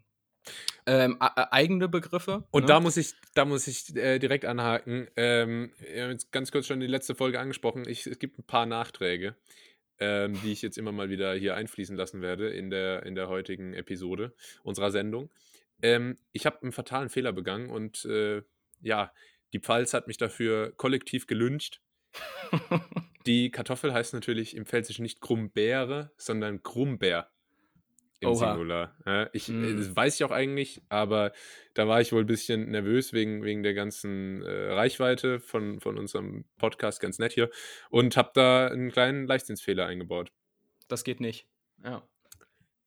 ähm, 0.86 1.16
eigene 1.20 1.88
Begriffe. 1.88 2.44
Und 2.50 2.62
ne? 2.62 2.68
da 2.68 2.80
muss 2.80 2.96
ich, 2.96 3.14
da 3.34 3.44
muss 3.44 3.66
ich 3.66 3.94
äh, 3.96 4.18
direkt 4.18 4.44
anhaken. 4.44 5.08
Ähm, 5.16 5.72
wir 5.78 6.04
haben 6.04 6.10
jetzt 6.10 6.32
ganz 6.32 6.52
kurz 6.52 6.66
schon 6.66 6.80
die 6.80 6.86
letzte 6.86 7.14
Folge 7.14 7.40
angesprochen. 7.40 7.84
Ich, 7.88 8.06
es 8.06 8.18
gibt 8.18 8.38
ein 8.38 8.44
paar 8.44 8.66
Nachträge, 8.66 9.34
ähm, 9.98 10.38
die 10.42 10.52
ich 10.52 10.62
jetzt 10.62 10.76
immer 10.76 10.92
mal 10.92 11.08
wieder 11.08 11.34
hier 11.34 11.54
einfließen 11.56 11.96
lassen 11.96 12.20
werde 12.20 12.50
in 12.50 12.70
der, 12.70 13.04
in 13.04 13.14
der 13.14 13.28
heutigen 13.28 13.72
Episode 13.72 14.34
unserer 14.62 14.90
Sendung. 14.90 15.30
Ähm, 15.82 16.18
ich 16.32 16.46
habe 16.46 16.62
einen 16.62 16.72
fatalen 16.72 17.08
Fehler 17.08 17.32
begangen 17.32 17.70
und 17.70 18.04
äh, 18.04 18.42
ja, 18.80 19.12
die 19.52 19.60
Pfalz 19.60 19.94
hat 19.94 20.06
mich 20.06 20.18
dafür 20.18 20.72
kollektiv 20.76 21.26
gelüncht. 21.26 21.80
die 23.26 23.50
Kartoffel 23.50 23.92
heißt 23.92 24.12
natürlich 24.14 24.56
im 24.56 24.66
Pfälzischen 24.66 25.02
nicht 25.02 25.20
Krummbeere, 25.20 26.12
sondern 26.16 26.62
Krummbeer 26.62 27.30
im 28.20 28.30
Oha. 28.30 28.52
Singular. 28.52 28.96
Ja, 29.06 29.28
ich, 29.32 29.48
mm. 29.48 29.76
Das 29.76 29.96
weiß 29.96 30.14
ich 30.14 30.24
auch 30.24 30.30
eigentlich, 30.30 30.82
aber 30.88 31.32
da 31.74 31.88
war 31.88 32.00
ich 32.00 32.12
wohl 32.12 32.22
ein 32.22 32.26
bisschen 32.26 32.70
nervös 32.70 33.12
wegen, 33.12 33.42
wegen 33.42 33.62
der 33.62 33.74
ganzen 33.74 34.42
äh, 34.42 34.72
Reichweite 34.72 35.40
von, 35.40 35.80
von 35.80 35.98
unserem 35.98 36.44
Podcast, 36.58 37.00
ganz 37.00 37.18
nett 37.18 37.32
hier, 37.32 37.50
und 37.90 38.16
habe 38.16 38.30
da 38.34 38.68
einen 38.68 38.90
kleinen 38.90 39.26
Leichtsinnsfehler 39.26 39.86
eingebaut. 39.86 40.32
Das 40.88 41.04
geht 41.04 41.20
nicht. 41.20 41.46
Ja. 41.84 42.06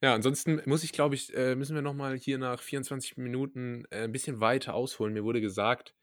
Ja, 0.01 0.13
ansonsten 0.13 0.61
muss 0.65 0.83
ich, 0.83 0.91
glaube 0.91 1.15
ich, 1.15 1.35
äh, 1.35 1.55
müssen 1.55 1.75
wir 1.75 1.81
nochmal 1.81 2.17
hier 2.17 2.37
nach 2.37 2.61
24 2.61 3.17
Minuten 3.17 3.85
äh, 3.89 4.03
ein 4.03 4.11
bisschen 4.11 4.39
weiter 4.39 4.75
ausholen. 4.75 5.13
Mir 5.13 5.23
wurde 5.23 5.41
gesagt, 5.41 5.95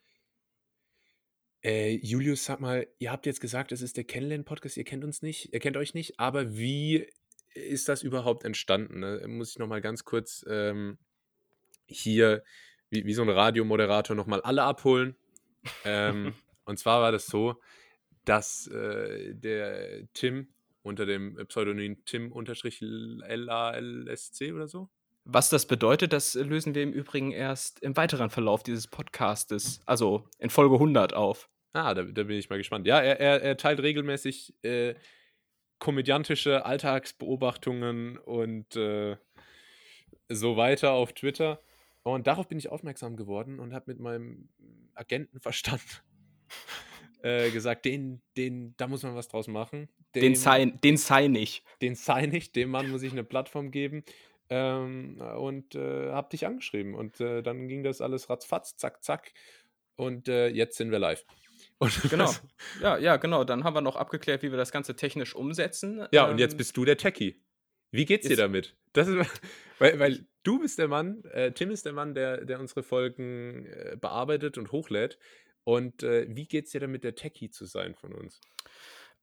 äh, 1.62 1.96
Julius, 2.02 2.44
sag 2.44 2.60
mal, 2.60 2.88
ihr 2.98 3.12
habt 3.12 3.24
jetzt 3.24 3.40
gesagt, 3.40 3.70
es 3.70 3.82
ist 3.82 3.96
der 3.96 4.04
Kennenlernen-Podcast, 4.04 4.76
ihr 4.76 4.84
kennt 4.84 5.04
uns 5.04 5.22
nicht, 5.22 5.52
ihr 5.54 5.60
kennt 5.60 5.76
euch 5.76 5.94
nicht, 5.94 6.18
aber 6.18 6.56
wie 6.56 7.08
ist 7.54 7.88
das 7.88 8.02
überhaupt 8.02 8.44
entstanden? 8.44 9.00
Ne? 9.00 9.24
Muss 9.26 9.50
ich 9.50 9.58
nochmal 9.58 9.80
ganz 9.80 10.04
kurz 10.04 10.44
ähm, 10.48 10.98
hier 11.86 12.42
wie, 12.90 13.04
wie 13.06 13.14
so 13.14 13.22
ein 13.22 13.30
Radiomoderator 13.30 14.14
nochmal 14.16 14.40
alle 14.42 14.62
abholen. 14.62 15.16
ähm, 15.84 16.34
und 16.64 16.78
zwar 16.78 17.00
war 17.00 17.12
das 17.12 17.26
so, 17.26 17.60
dass 18.24 18.66
äh, 18.68 19.34
der 19.34 20.06
Tim 20.14 20.48
unter 20.82 21.06
dem 21.06 21.36
Pseudonym 21.46 22.04
Tim-LALSC 22.04 22.42
oder 24.52 24.68
so. 24.68 24.90
Was 25.24 25.48
das 25.48 25.64
bedeutet, 25.66 26.12
das 26.12 26.34
lösen 26.34 26.74
wir 26.74 26.82
im 26.82 26.92
Übrigen 26.92 27.30
erst 27.32 27.80
im 27.80 27.96
weiteren 27.96 28.28
Verlauf 28.28 28.62
dieses 28.62 28.86
Podcastes, 28.86 29.80
also 29.86 30.28
in 30.38 30.50
Folge 30.50 30.74
100 30.74 31.14
auf. 31.14 31.48
Ah, 31.72 31.94
da, 31.94 32.02
da 32.02 32.22
bin 32.24 32.36
ich 32.36 32.50
mal 32.50 32.58
gespannt. 32.58 32.86
Ja, 32.86 33.00
er, 33.00 33.18
er, 33.18 33.40
er 33.42 33.56
teilt 33.56 33.80
regelmäßig 33.80 34.52
äh, 34.62 34.94
komödiantische 35.84 36.64
Alltagsbeobachtungen 36.64 38.16
und 38.16 38.74
äh, 38.74 39.18
so 40.30 40.56
weiter 40.56 40.92
auf 40.92 41.12
Twitter. 41.12 41.60
Und 42.02 42.26
darauf 42.26 42.48
bin 42.48 42.56
ich 42.56 42.70
aufmerksam 42.70 43.16
geworden 43.16 43.60
und 43.60 43.74
habe 43.74 43.92
mit 43.92 44.00
meinem 44.00 44.48
Agentenverstand 44.94 45.82
äh, 47.22 47.50
gesagt, 47.50 47.84
den, 47.84 48.22
den, 48.34 48.74
da 48.78 48.86
muss 48.86 49.02
man 49.02 49.14
was 49.14 49.28
draus 49.28 49.46
machen. 49.46 49.90
Den, 50.14 50.22
den, 50.22 50.36
sign, 50.36 50.80
den 50.82 50.96
sign 50.96 51.34
ich. 51.34 51.62
Den 51.82 51.96
sign 51.96 52.32
ich, 52.32 52.52
dem 52.52 52.70
Mann 52.70 52.90
muss 52.90 53.02
ich 53.02 53.12
eine 53.12 53.22
Plattform 53.22 53.70
geben. 53.70 54.04
Ähm, 54.48 55.20
und 55.20 55.74
äh, 55.74 56.12
habe 56.12 56.30
dich 56.30 56.46
angeschrieben. 56.46 56.94
Und 56.94 57.20
äh, 57.20 57.42
dann 57.42 57.68
ging 57.68 57.82
das 57.82 58.00
alles 58.00 58.30
ratzfatz, 58.30 58.78
zack, 58.78 59.04
zack. 59.04 59.34
Und 59.96 60.28
äh, 60.28 60.48
jetzt 60.48 60.78
sind 60.78 60.90
wir 60.90 60.98
live. 60.98 61.26
Und 61.78 62.10
genau. 62.10 62.32
Ja, 62.80 62.96
ja, 62.98 63.16
genau. 63.16 63.44
Dann 63.44 63.64
haben 63.64 63.74
wir 63.74 63.80
noch 63.80 63.96
abgeklärt, 63.96 64.42
wie 64.42 64.50
wir 64.50 64.56
das 64.56 64.72
Ganze 64.72 64.96
technisch 64.96 65.34
umsetzen. 65.34 66.06
Ja, 66.12 66.24
ähm, 66.24 66.32
und 66.32 66.38
jetzt 66.38 66.52
ähm, 66.52 66.58
bist 66.58 66.76
du 66.76 66.84
der 66.84 66.96
Techie. 66.96 67.42
Wie 67.90 68.04
geht's 68.04 68.26
dir 68.26 68.36
damit? 68.36 68.76
Das 68.92 69.08
ist, 69.08 69.16
weil, 69.78 69.98
weil 69.98 70.26
du 70.42 70.58
bist 70.60 70.78
der 70.78 70.88
Mann, 70.88 71.24
äh, 71.24 71.52
Tim 71.52 71.70
ist 71.70 71.86
der 71.86 71.92
Mann, 71.92 72.14
der, 72.14 72.44
der 72.44 72.60
unsere 72.60 72.82
Folgen 72.82 73.66
äh, 73.66 73.96
bearbeitet 74.00 74.58
und 74.58 74.72
hochlädt. 74.72 75.18
Und 75.64 76.02
äh, 76.02 76.26
wie 76.28 76.46
geht's 76.46 76.72
dir 76.72 76.80
damit, 76.80 77.04
der 77.04 77.14
Techie 77.14 77.50
zu 77.50 77.64
sein 77.64 77.94
von 77.94 78.12
uns? 78.12 78.40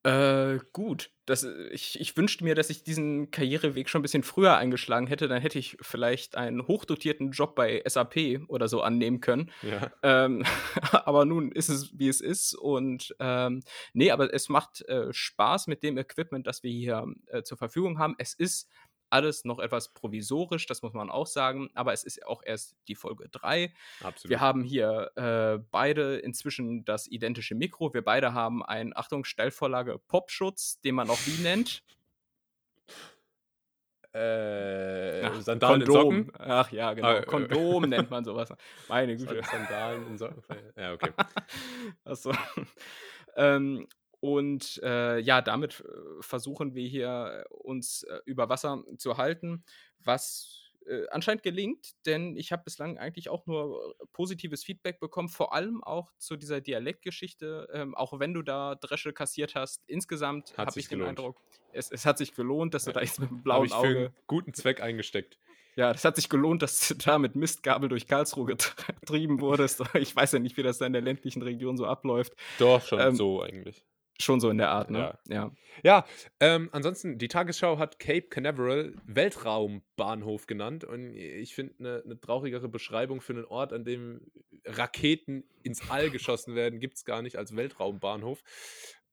Äh, 0.03 0.57
gut. 0.73 1.11
Das, 1.25 1.43
äh, 1.43 1.67
ich, 1.69 1.99
ich 1.99 2.17
wünschte 2.17 2.43
mir, 2.43 2.55
dass 2.55 2.71
ich 2.71 2.83
diesen 2.83 3.29
Karriereweg 3.29 3.87
schon 3.87 3.99
ein 3.99 4.01
bisschen 4.01 4.23
früher 4.23 4.57
eingeschlagen 4.57 5.05
hätte. 5.05 5.27
Dann 5.27 5.41
hätte 5.41 5.59
ich 5.59 5.77
vielleicht 5.79 6.35
einen 6.35 6.67
hochdotierten 6.67 7.31
Job 7.31 7.53
bei 7.53 7.83
SAP 7.85 8.41
oder 8.47 8.67
so 8.67 8.81
annehmen 8.81 9.21
können. 9.21 9.51
Ja. 9.61 9.91
Ähm, 10.01 10.43
aber 10.91 11.25
nun 11.25 11.51
ist 11.51 11.69
es, 11.69 11.97
wie 11.97 12.07
es 12.07 12.19
ist. 12.19 12.55
Und 12.55 13.15
ähm, 13.19 13.61
nee, 13.93 14.09
aber 14.09 14.33
es 14.33 14.49
macht 14.49 14.81
äh, 14.87 15.13
Spaß 15.13 15.67
mit 15.67 15.83
dem 15.83 15.97
Equipment, 15.97 16.47
das 16.47 16.63
wir 16.63 16.71
hier 16.71 17.05
äh, 17.27 17.43
zur 17.43 17.57
Verfügung 17.57 17.99
haben. 17.99 18.15
Es 18.17 18.33
ist 18.33 18.67
alles 19.11 19.45
noch 19.45 19.59
etwas 19.59 19.93
provisorisch, 19.93 20.65
das 20.65 20.81
muss 20.81 20.93
man 20.93 21.09
auch 21.09 21.27
sagen, 21.27 21.69
aber 21.73 21.93
es 21.93 22.03
ist 22.03 22.25
auch 22.25 22.41
erst 22.43 22.75
die 22.87 22.95
Folge 22.95 23.29
3. 23.29 23.73
Absolut. 24.01 24.29
Wir 24.29 24.39
haben 24.39 24.63
hier 24.63 25.11
äh, 25.15 25.63
beide 25.71 26.17
inzwischen 26.17 26.85
das 26.85 27.07
identische 27.07 27.55
Mikro. 27.55 27.93
Wir 27.93 28.03
beide 28.03 28.33
haben 28.33 28.63
einen, 28.63 28.95
Achtung, 28.95 29.23
Stellvorlage 29.23 29.99
Popschutz, 29.99 30.79
den 30.81 30.95
man 30.95 31.09
auch 31.09 31.19
wie 31.25 31.41
nennt? 31.41 31.83
Äh, 34.13 35.23
Ach, 35.23 35.41
Sandalen 35.41 35.85
Kondom. 35.85 36.13
in 36.13 36.25
Socken? 36.25 36.33
Ach 36.37 36.71
ja, 36.71 36.93
genau. 36.93 37.07
Ah, 37.07 37.17
äh, 37.19 37.25
Kondom 37.25 37.83
nennt 37.89 38.09
man 38.09 38.25
sowas. 38.25 38.53
Meine 38.89 39.15
Güte. 39.15 39.41
Sandalen 39.43 40.07
in 40.07 40.17
Socken. 40.17 40.43
Ja, 40.75 40.93
okay. 40.93 41.11
Achso. 42.03 42.33
ähm, 43.37 43.87
und 44.21 44.79
äh, 44.83 45.19
ja, 45.19 45.41
damit 45.41 45.81
äh, 45.81 46.21
versuchen 46.21 46.75
wir 46.75 46.87
hier 46.87 47.45
äh, 47.49 47.53
uns 47.53 48.03
äh, 48.03 48.19
über 48.25 48.47
Wasser 48.49 48.83
zu 48.97 49.17
halten, 49.17 49.65
was 49.99 50.71
äh, 50.85 51.07
anscheinend 51.09 51.41
gelingt, 51.41 51.93
denn 52.05 52.35
ich 52.37 52.51
habe 52.51 52.63
bislang 52.63 52.99
eigentlich 52.99 53.29
auch 53.29 53.47
nur 53.47 53.95
positives 54.13 54.63
Feedback 54.63 54.99
bekommen, 54.99 55.27
vor 55.27 55.53
allem 55.53 55.83
auch 55.83 56.11
zu 56.17 56.37
dieser 56.37 56.61
Dialektgeschichte, 56.61 57.67
ähm, 57.73 57.95
auch 57.95 58.19
wenn 58.19 58.33
du 58.33 58.43
da 58.43 58.75
Dresche 58.75 59.11
kassiert 59.11 59.55
hast. 59.55 59.81
Insgesamt 59.87 60.55
habe 60.55 60.79
ich 60.79 60.87
gelohnt. 60.87 61.07
den 61.07 61.09
Eindruck, 61.09 61.41
es, 61.73 61.91
es, 61.91 62.05
hat 62.05 62.19
sich 62.19 62.35
gelohnt, 62.35 62.75
dass 62.75 62.85
du 62.85 62.91
da 62.91 63.01
jetzt 63.01 63.19
mit 63.19 63.29
dem 63.29 63.41
blauen 63.41 63.71
Auge. 63.71 63.87
Für 63.89 63.97
einen 63.97 64.15
guten 64.27 64.53
Zweck 64.53 64.81
eingesteckt. 64.81 65.37
Ja, 65.77 65.93
das 65.93 66.03
hat 66.03 66.17
sich 66.17 66.27
gelohnt, 66.27 66.61
dass 66.61 66.89
du 66.89 66.95
da 66.95 67.17
mit 67.17 67.37
Mistgabel 67.37 67.87
durch 67.87 68.05
Karlsruhe 68.05 68.45
getrieben 68.45 69.39
wurdest. 69.39 69.81
Ich 69.95 70.13
weiß 70.13 70.33
ja 70.33 70.39
nicht, 70.39 70.57
wie 70.57 70.63
das 70.63 70.79
da 70.79 70.85
in 70.85 70.91
der 70.91 71.01
ländlichen 71.01 71.41
Region 71.41 71.77
so 71.77 71.85
abläuft. 71.85 72.33
Doch, 72.59 72.85
schon 72.85 72.99
ähm, 72.99 73.15
so 73.15 73.41
eigentlich. 73.41 73.85
Schon 74.21 74.39
so 74.39 74.49
in 74.49 74.57
der 74.57 74.69
Art, 74.69 74.89
ne? 74.89 75.17
Ja. 75.27 75.35
Ja, 75.35 75.51
ja 75.83 76.05
ähm, 76.39 76.69
ansonsten, 76.71 77.17
die 77.17 77.27
Tagesschau 77.27 77.77
hat 77.77 77.99
Cape 77.99 78.27
Canaveral 78.29 78.93
Weltraumbahnhof 79.05 80.47
genannt 80.47 80.83
und 80.83 81.13
ich 81.15 81.55
finde 81.55 81.75
eine 81.79 82.03
ne 82.05 82.19
traurigere 82.19 82.69
Beschreibung 82.69 83.21
für 83.21 83.33
einen 83.33 83.45
Ort, 83.45 83.73
an 83.73 83.83
dem 83.83 84.21
Raketen 84.65 85.43
ins 85.63 85.89
All 85.89 86.09
geschossen 86.11 86.55
werden, 86.55 86.79
gibt 86.79 86.97
es 86.97 87.05
gar 87.05 87.21
nicht 87.21 87.37
als 87.37 87.55
Weltraumbahnhof. 87.55 88.41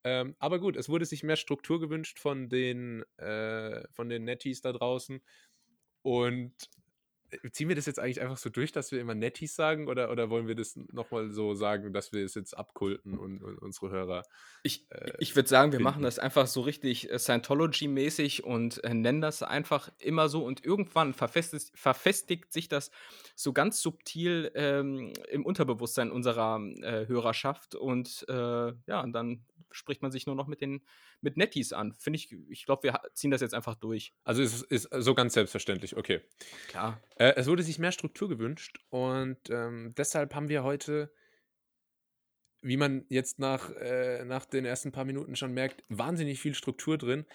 Ähm, 0.03 0.35
aber 0.39 0.59
gut, 0.59 0.77
es 0.77 0.87
wurde 0.89 1.05
sich 1.05 1.23
mehr 1.23 1.35
Struktur 1.35 1.79
gewünscht 1.79 2.19
von 2.19 2.47
den, 2.49 3.03
äh, 3.17 3.83
von 3.91 4.07
den 4.09 4.23
Netties 4.23 4.61
da 4.61 4.71
draußen. 4.71 5.21
Und 6.01 6.53
ziehen 7.51 7.69
wir 7.69 7.75
das 7.75 7.85
jetzt 7.85 7.99
eigentlich 7.99 8.21
einfach 8.21 8.37
so 8.37 8.49
durch, 8.49 8.71
dass 8.71 8.91
wir 8.91 8.99
immer 8.99 9.15
Netties 9.15 9.55
sagen 9.55 9.87
oder, 9.87 10.11
oder 10.11 10.29
wollen 10.29 10.47
wir 10.47 10.55
das 10.55 10.75
nochmal 10.91 11.29
so 11.29 11.53
sagen, 11.53 11.93
dass 11.93 12.11
wir 12.11 12.23
es 12.23 12.35
jetzt 12.35 12.57
abkulten 12.57 13.17
und, 13.17 13.43
und 13.43 13.57
unsere 13.59 13.89
Hörer? 13.89 14.23
Ich, 14.63 14.85
äh, 14.91 15.11
ich 15.19 15.35
würde 15.35 15.49
sagen, 15.49 15.71
wir 15.71 15.77
finden. 15.77 15.83
machen 15.83 16.03
das 16.03 16.19
einfach 16.19 16.47
so 16.47 16.61
richtig 16.61 17.09
äh, 17.11 17.19
Scientology-mäßig 17.19 18.43
und 18.43 18.83
äh, 18.83 18.93
nennen 18.93 19.21
das 19.21 19.43
einfach 19.43 19.89
immer 19.99 20.29
so 20.29 20.43
und 20.43 20.65
irgendwann 20.65 21.13
verfestigt, 21.13 21.71
verfestigt 21.75 22.51
sich 22.51 22.67
das 22.69 22.91
so 23.35 23.53
ganz 23.53 23.81
subtil 23.81 24.51
ähm, 24.55 25.13
im 25.29 25.45
Unterbewusstsein 25.45 26.11
unserer 26.11 26.59
äh, 26.81 27.07
Hörerschaft 27.07 27.75
und 27.75 28.25
äh, 28.27 28.33
ja, 28.33 29.01
und 29.01 29.13
dann 29.13 29.45
spricht 29.71 30.01
man 30.01 30.11
sich 30.11 30.25
nur 30.25 30.35
noch 30.35 30.47
mit 30.47 30.61
den 30.61 30.81
mit 31.21 31.37
Netties 31.37 31.73
an. 31.73 31.93
Finde 31.93 32.17
ich, 32.17 32.35
ich 32.49 32.65
glaube, 32.65 32.83
wir 32.83 33.01
ziehen 33.13 33.31
das 33.31 33.41
jetzt 33.41 33.53
einfach 33.53 33.75
durch. 33.75 34.13
Also 34.23 34.41
es 34.41 34.61
ist 34.61 34.89
so 34.91 35.13
ganz 35.15 35.33
selbstverständlich, 35.33 35.97
okay. 35.97 36.21
Klar. 36.67 37.01
Äh, 37.15 37.33
es 37.35 37.47
wurde 37.47 37.63
sich 37.63 37.79
mehr 37.79 37.91
Struktur 37.91 38.29
gewünscht 38.29 38.79
und 38.89 39.37
ähm, 39.49 39.93
deshalb 39.97 40.35
haben 40.35 40.49
wir 40.49 40.63
heute, 40.63 41.13
wie 42.61 42.77
man 42.77 43.05
jetzt 43.09 43.39
nach, 43.39 43.69
äh, 43.71 44.25
nach 44.25 44.45
den 44.45 44.65
ersten 44.65 44.91
paar 44.91 45.05
Minuten 45.05 45.35
schon 45.35 45.53
merkt, 45.53 45.83
wahnsinnig 45.89 46.39
viel 46.39 46.55
Struktur 46.55 46.97
drin. 46.97 47.25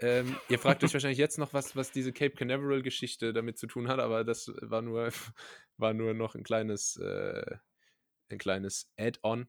Ähm, 0.00 0.36
ihr 0.48 0.58
fragt 0.58 0.82
euch 0.82 0.92
wahrscheinlich 0.94 1.18
jetzt 1.18 1.38
noch, 1.38 1.52
was, 1.52 1.76
was 1.76 1.92
diese 1.92 2.12
Cape 2.12 2.34
Canaveral-Geschichte 2.34 3.32
damit 3.32 3.58
zu 3.58 3.66
tun 3.66 3.88
hat, 3.88 4.00
aber 4.00 4.24
das 4.24 4.50
war 4.60 4.82
nur, 4.82 5.10
war 5.76 5.92
nur 5.92 6.14
noch 6.14 6.34
ein 6.34 6.42
kleines, 6.42 6.96
äh, 6.96 7.56
ein 8.30 8.38
kleines 8.38 8.90
Add-on. 8.96 9.48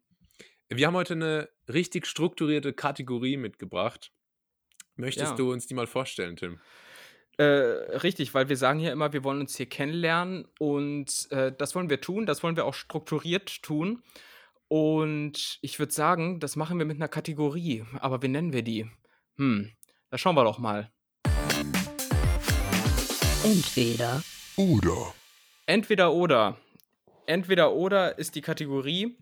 Wir 0.73 0.87
haben 0.87 0.95
heute 0.95 1.15
eine 1.15 1.49
richtig 1.67 2.07
strukturierte 2.07 2.71
Kategorie 2.71 3.35
mitgebracht. 3.35 4.13
Möchtest 4.95 5.31
ja. 5.31 5.35
du 5.35 5.51
uns 5.51 5.67
die 5.67 5.73
mal 5.73 5.85
vorstellen, 5.85 6.37
Tim? 6.37 6.61
Äh, 7.37 7.43
richtig, 7.43 8.33
weil 8.33 8.47
wir 8.47 8.55
sagen 8.55 8.79
ja 8.79 8.93
immer, 8.93 9.11
wir 9.11 9.25
wollen 9.25 9.41
uns 9.41 9.57
hier 9.57 9.65
kennenlernen 9.65 10.47
und 10.59 11.29
äh, 11.31 11.51
das 11.51 11.75
wollen 11.75 11.89
wir 11.89 11.99
tun, 11.99 12.25
das 12.25 12.41
wollen 12.41 12.55
wir 12.55 12.63
auch 12.63 12.73
strukturiert 12.73 13.61
tun. 13.63 14.01
Und 14.69 15.59
ich 15.61 15.77
würde 15.77 15.91
sagen, 15.91 16.39
das 16.39 16.55
machen 16.55 16.77
wir 16.77 16.85
mit 16.85 16.95
einer 16.95 17.09
Kategorie. 17.09 17.83
Aber 17.99 18.21
wie 18.21 18.29
nennen 18.29 18.53
wir 18.53 18.63
die? 18.63 18.89
Hm, 19.35 19.73
da 20.09 20.17
schauen 20.17 20.35
wir 20.35 20.45
doch 20.45 20.59
mal. 20.59 20.89
Entweder 23.43 24.23
oder. 24.55 25.13
Entweder 25.65 26.13
oder. 26.13 26.57
Entweder 27.25 27.73
oder 27.73 28.17
ist 28.17 28.35
die 28.35 28.41
Kategorie. 28.41 29.17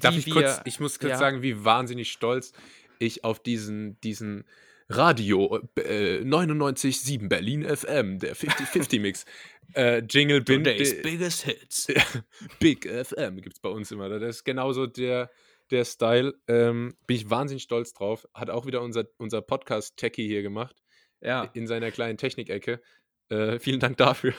Darf 0.00 0.16
ich 0.16 0.26
wir, 0.26 0.34
kurz, 0.34 0.60
ich 0.64 0.80
muss 0.80 0.98
kurz 0.98 1.12
ja. 1.12 1.18
sagen, 1.18 1.42
wie 1.42 1.64
wahnsinnig 1.64 2.10
stolz 2.10 2.52
ich 2.98 3.24
auf 3.24 3.40
diesen, 3.40 4.00
diesen 4.00 4.44
Radio 4.88 5.60
äh, 5.76 6.20
99.7 6.20 7.28
Berlin 7.28 7.62
FM, 7.64 8.18
der 8.18 8.34
50-50-Mix 8.34 9.24
äh, 9.74 9.98
Jingle 9.98 10.40
bin. 10.40 10.64
Today's 10.64 11.02
biggest 11.02 11.42
hits. 11.42 11.86
Big 12.58 12.86
FM 12.86 13.40
gibt 13.40 13.56
es 13.56 13.60
bei 13.60 13.68
uns 13.68 13.90
immer. 13.90 14.08
Das 14.08 14.36
ist 14.36 14.44
genauso 14.44 14.86
der, 14.86 15.30
der 15.70 15.84
Style. 15.84 16.34
Ähm, 16.48 16.96
bin 17.06 17.16
ich 17.16 17.30
wahnsinnig 17.30 17.62
stolz 17.62 17.92
drauf. 17.92 18.26
Hat 18.34 18.50
auch 18.50 18.66
wieder 18.66 18.82
unser, 18.82 19.04
unser 19.18 19.42
Podcast-Techie 19.42 20.26
hier 20.26 20.42
gemacht. 20.42 20.76
Ja. 21.20 21.50
In 21.52 21.66
seiner 21.66 21.90
kleinen 21.90 22.16
Technikecke. 22.16 22.80
Äh, 23.28 23.58
vielen 23.58 23.80
Dank 23.80 23.98
dafür. 23.98 24.32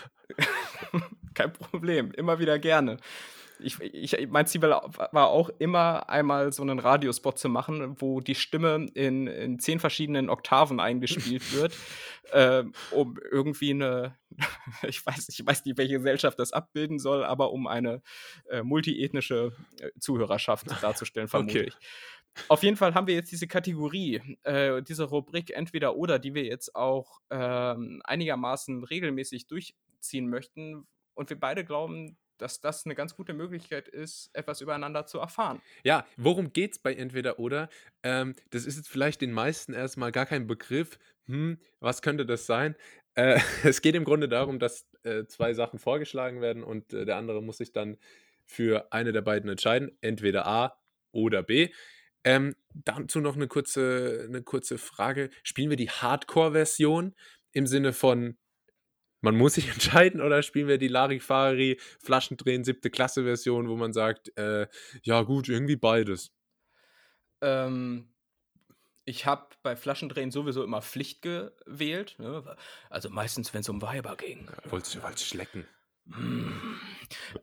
Kein 1.36 1.54
Problem, 1.54 2.12
immer 2.12 2.40
wieder 2.40 2.58
gerne 2.58 2.98
ich, 3.60 3.80
ich, 3.82 4.28
mein 4.30 4.48
Ziel 4.48 4.62
war 4.62 5.28
auch 5.28 5.50
immer 5.60 6.10
einmal 6.10 6.52
so 6.54 6.62
einen 6.62 6.80
Radiospot 6.80 7.38
zu 7.38 7.50
machen, 7.50 8.00
wo 8.00 8.22
die 8.22 8.36
Stimme 8.36 8.88
in, 8.94 9.28
in 9.28 9.60
zehn 9.60 9.80
verschiedenen 9.80 10.30
Oktaven 10.30 10.80
eingespielt 10.80 11.54
wird, 11.54 11.76
äh, 12.32 12.64
um 12.92 13.18
irgendwie 13.32 13.72
eine, 13.72 14.18
ich 14.88 15.06
weiß, 15.06 15.30
ich 15.30 15.46
weiß 15.46 15.66
nicht, 15.66 15.78
welche 15.78 15.96
Gesellschaft 15.96 16.40
das 16.40 16.54
abbilden 16.54 17.00
soll, 17.00 17.24
aber 17.24 17.52
um 17.52 17.68
eine 17.68 18.02
äh, 18.50 18.64
multiethnische 18.64 19.54
äh, 19.80 19.90
Zuhörerschaft 20.00 20.68
darzustellen, 20.82 21.28
vermute 21.28 21.60
okay. 21.60 21.68
ich. 21.70 21.78
Auf 22.48 22.64
jeden 22.64 22.78
Fall 22.78 22.94
haben 22.94 23.08
wir 23.08 23.16
jetzt 23.16 23.32
diese 23.32 23.48
Kategorie, 23.48 24.22
äh, 24.44 24.82
diese 24.82 25.04
Rubrik 25.04 25.50
entweder 25.52 25.96
oder, 25.96 26.20
die 26.20 26.34
wir 26.36 26.46
jetzt 26.46 26.76
auch 26.76 27.20
ähm, 27.30 28.02
einigermaßen 28.06 28.84
regelmäßig 28.84 29.48
durchziehen 29.48 30.30
möchten. 30.30 30.88
Und 31.16 31.30
wir 31.30 31.40
beide 31.40 31.66
glauben, 31.66 32.18
dass 32.42 32.62
das 32.62 32.86
eine 32.86 32.96
ganz 32.96 33.16
gute 33.16 33.34
Möglichkeit 33.34 33.88
ist, 33.88 34.30
etwas 34.34 34.62
übereinander 34.62 35.06
zu 35.06 35.20
erfahren. 35.20 35.62
Ja, 35.84 36.06
worum 36.18 36.52
geht 36.54 36.74
es 36.74 36.80
bei 36.80 36.94
Entweder 36.94 37.40
oder? 37.40 37.70
Ähm, 38.04 38.36
das 38.50 38.66
ist 38.66 38.78
jetzt 38.78 38.90
vielleicht 38.90 39.22
den 39.22 39.32
meisten 39.32 39.74
erstmal 39.74 40.12
gar 40.12 40.26
kein 40.26 40.48
Begriff. 40.48 41.00
Hm, 41.28 41.60
was 41.80 42.02
könnte 42.02 42.26
das 42.26 42.46
sein? 42.46 42.76
Äh, 43.16 43.40
es 43.64 43.82
geht 43.82 43.96
im 43.96 44.06
Grunde 44.06 44.28
darum, 44.28 44.60
dass 44.60 44.88
äh, 45.04 45.26
zwei 45.26 45.54
Sachen 45.54 45.80
vorgeschlagen 45.80 46.42
werden 46.42 46.64
und 46.64 46.94
äh, 46.94 47.06
der 47.06 47.18
andere 47.18 47.42
muss 47.42 47.58
sich 47.58 47.72
dann 47.72 47.98
für 48.46 48.92
eine 48.92 49.12
der 49.12 49.22
beiden 49.22 49.50
entscheiden, 49.50 49.92
entweder 50.02 50.48
A 50.48 50.82
oder 51.12 51.44
B. 51.44 51.70
Ähm, 52.24 52.56
dazu 52.74 53.22
noch 53.22 53.36
eine 53.36 53.48
kurze, 53.48 54.26
eine 54.28 54.42
kurze 54.42 54.78
Frage. 54.78 55.30
Spielen 55.44 55.70
wir 55.70 55.78
die 55.78 55.90
Hardcore-Version 55.90 57.16
im 57.52 57.68
Sinne 57.68 57.94
von 57.94 58.38
Man 59.22 59.36
muss 59.36 59.56
sich 59.56 59.70
entscheiden 59.74 60.22
oder 60.22 60.44
spielen 60.44 60.68
wir 60.68 60.78
die 60.78 60.88
Larifari 60.88 61.80
Flaschendrehen 62.00 62.64
siebte 62.64 62.90
Klasse 62.90 63.24
Version, 63.24 63.70
wo 63.70 63.76
man 63.76 63.94
sagt, 63.94 64.38
äh, 64.38 64.68
ja 65.04 65.22
gut, 65.24 65.50
irgendwie 65.50 65.76
beides. 65.76 66.32
Ähm, 67.42 68.10
ich 69.06 69.26
habe 69.26 69.48
bei 69.64 69.76
Flaschendrehen 69.76 70.32
sowieso 70.32 70.64
immer 70.64 70.82
Pflicht 70.82 71.22
gewählt. 71.22 72.16
Ne? 72.20 72.56
Also 72.90 73.10
meistens, 73.10 73.54
wenn 73.54 73.62
es 73.62 73.70
um 73.70 73.82
Weiber 73.82 74.16
ging. 74.16 74.48
Ja, 74.48 74.72
wolltest 74.72 74.96
du 74.96 75.04
wolltest 75.04 75.28
schlecken. 75.28 75.66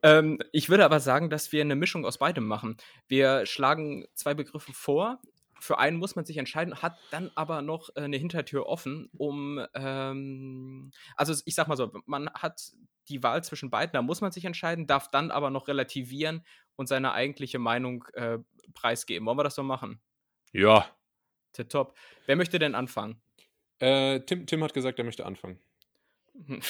Ähm, 0.02 0.38
ich 0.52 0.68
würde 0.68 0.84
aber 0.84 1.00
sagen, 1.00 1.30
dass 1.30 1.52
wir 1.52 1.60
eine 1.60 1.76
Mischung 1.76 2.04
aus 2.04 2.18
beidem 2.18 2.46
machen. 2.46 2.76
Wir 3.08 3.46
schlagen 3.46 4.06
zwei 4.14 4.34
Begriffe 4.34 4.72
vor. 4.72 5.20
Für 5.58 5.78
einen 5.78 5.96
muss 5.96 6.16
man 6.16 6.24
sich 6.24 6.36
entscheiden, 6.36 6.82
hat 6.82 6.98
dann 7.10 7.30
aber 7.34 7.62
noch 7.62 7.88
äh, 7.96 8.02
eine 8.02 8.16
Hintertür 8.16 8.66
offen, 8.66 9.08
um, 9.16 9.64
ähm, 9.74 10.90
also 11.16 11.34
ich 11.44 11.54
sag 11.54 11.66
mal 11.68 11.76
so, 11.76 11.92
man 12.04 12.28
hat 12.30 12.72
die 13.08 13.22
Wahl 13.22 13.42
zwischen 13.42 13.70
beiden, 13.70 13.92
da 13.92 14.02
muss 14.02 14.20
man 14.20 14.32
sich 14.32 14.44
entscheiden, 14.44 14.86
darf 14.86 15.10
dann 15.10 15.30
aber 15.30 15.50
noch 15.50 15.68
relativieren 15.68 16.44
und 16.76 16.88
seine 16.88 17.12
eigentliche 17.12 17.58
Meinung 17.58 18.04
äh, 18.14 18.38
preisgeben. 18.74 19.26
Wollen 19.26 19.38
wir 19.38 19.44
das 19.44 19.54
so 19.54 19.62
machen? 19.62 20.00
Ja. 20.52 20.86
Top. 21.68 21.96
Wer 22.26 22.36
möchte 22.36 22.58
denn 22.58 22.74
anfangen? 22.74 23.20
Äh, 23.78 24.20
Tim, 24.20 24.46
Tim 24.46 24.62
hat 24.62 24.74
gesagt, 24.74 24.98
er 24.98 25.04
möchte 25.04 25.24
anfangen. 25.24 25.58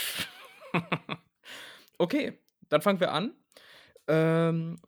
okay, 1.98 2.38
dann 2.68 2.82
fangen 2.82 3.00
wir 3.00 3.12
an. 3.12 3.34
Ähm, 4.06 4.78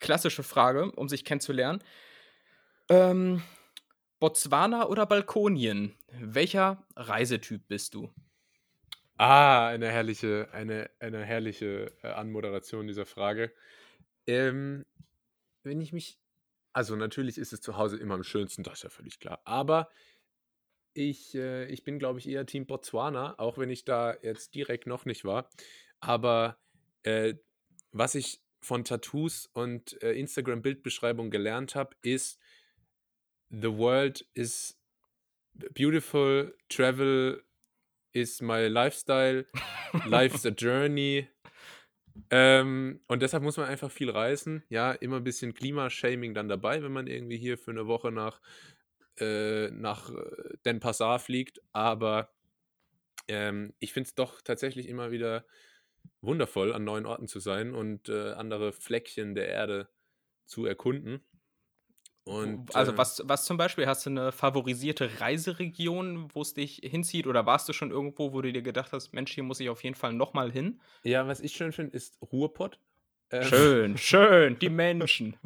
klassische 0.00 0.42
Frage, 0.42 0.90
um 0.92 1.08
sich 1.08 1.24
kennenzulernen. 1.24 1.82
Ähm, 2.88 3.42
Botswana 4.20 4.86
oder 4.88 5.06
Balkonien? 5.06 5.94
Welcher 6.20 6.86
Reisetyp 6.96 7.66
bist 7.68 7.94
du? 7.94 8.10
Ah, 9.16 9.68
eine 9.68 9.88
herrliche, 9.90 10.48
eine, 10.52 10.90
eine 10.98 11.24
herrliche 11.24 11.92
äh, 12.02 12.08
Anmoderation 12.08 12.86
dieser 12.86 13.06
Frage. 13.06 13.52
Ähm, 14.26 14.84
wenn 15.62 15.80
ich 15.80 15.92
mich, 15.92 16.18
also 16.72 16.96
natürlich 16.96 17.38
ist 17.38 17.52
es 17.52 17.60
zu 17.60 17.76
Hause 17.76 17.96
immer 17.96 18.14
am 18.14 18.24
schönsten, 18.24 18.62
das 18.62 18.74
ist 18.74 18.82
ja 18.82 18.90
völlig 18.90 19.20
klar. 19.20 19.40
Aber 19.44 19.88
ich, 20.94 21.34
äh, 21.34 21.66
ich 21.66 21.84
bin, 21.84 21.98
glaube 21.98 22.18
ich, 22.18 22.28
eher 22.28 22.46
Team 22.46 22.66
Botswana, 22.66 23.38
auch 23.38 23.58
wenn 23.58 23.70
ich 23.70 23.84
da 23.84 24.16
jetzt 24.22 24.54
direkt 24.54 24.86
noch 24.86 25.04
nicht 25.04 25.24
war. 25.24 25.48
Aber 26.00 26.58
äh, 27.02 27.34
was 27.92 28.14
ich 28.14 28.42
von 28.60 28.84
Tattoos 28.84 29.46
und 29.52 30.00
äh, 30.02 30.12
Instagram-Bildbeschreibung 30.14 31.30
gelernt 31.30 31.74
habe, 31.74 31.94
ist, 32.02 32.40
the 33.60 33.76
world 33.76 34.22
is 34.34 34.74
beautiful, 35.74 36.50
travel 36.68 37.36
is 38.12 38.40
my 38.40 38.68
lifestyle, 38.68 39.44
life's 40.06 40.44
a 40.46 40.50
journey. 40.50 41.28
Ähm, 42.30 43.00
und 43.08 43.22
deshalb 43.22 43.42
muss 43.42 43.56
man 43.56 43.66
einfach 43.66 43.90
viel 43.90 44.10
reisen. 44.10 44.62
Ja, 44.68 44.92
immer 44.92 45.16
ein 45.16 45.24
bisschen 45.24 45.54
Klimashaming 45.54 46.34
dann 46.34 46.48
dabei, 46.48 46.82
wenn 46.82 46.92
man 46.92 47.06
irgendwie 47.06 47.38
hier 47.38 47.58
für 47.58 47.72
eine 47.72 47.86
Woche 47.86 48.12
nach, 48.12 48.40
äh, 49.18 49.70
nach 49.70 50.10
äh, 50.10 50.56
Den 50.64 50.78
Passar 50.78 51.18
fliegt. 51.18 51.60
Aber 51.72 52.32
ähm, 53.26 53.74
ich 53.80 53.92
finde 53.92 54.08
es 54.08 54.14
doch 54.14 54.40
tatsächlich 54.42 54.88
immer 54.88 55.10
wieder 55.10 55.44
wundervoll, 56.20 56.72
an 56.72 56.84
neuen 56.84 57.06
Orten 57.06 57.26
zu 57.26 57.40
sein 57.40 57.74
und 57.74 58.08
äh, 58.08 58.32
andere 58.32 58.72
Fleckchen 58.72 59.34
der 59.34 59.48
Erde 59.48 59.88
zu 60.46 60.66
erkunden. 60.66 61.24
Und, 62.24 62.74
also 62.74 62.92
äh, 62.92 62.98
was, 62.98 63.22
was 63.24 63.44
zum 63.44 63.58
Beispiel, 63.58 63.86
hast 63.86 64.06
du 64.06 64.10
eine 64.10 64.32
favorisierte 64.32 65.20
Reiseregion, 65.20 66.30
wo 66.32 66.40
es 66.40 66.54
dich 66.54 66.80
hinzieht? 66.82 67.26
Oder 67.26 67.44
warst 67.44 67.68
du 67.68 67.74
schon 67.74 67.90
irgendwo, 67.90 68.32
wo 68.32 68.40
du 68.40 68.50
dir 68.50 68.62
gedacht 68.62 68.92
hast, 68.92 69.12
Mensch, 69.12 69.32
hier 69.32 69.44
muss 69.44 69.60
ich 69.60 69.68
auf 69.68 69.84
jeden 69.84 69.94
Fall 69.94 70.14
nochmal 70.14 70.50
hin? 70.50 70.80
Ja, 71.02 71.26
was 71.26 71.40
ich 71.40 71.52
schön 71.52 71.72
finde, 71.72 71.94
ist 71.96 72.18
Ruhrpott. 72.22 72.78
Ähm, 73.30 73.42
schön, 73.42 73.98
schön, 73.98 74.58
die 74.58 74.70
Menschen. 74.70 75.36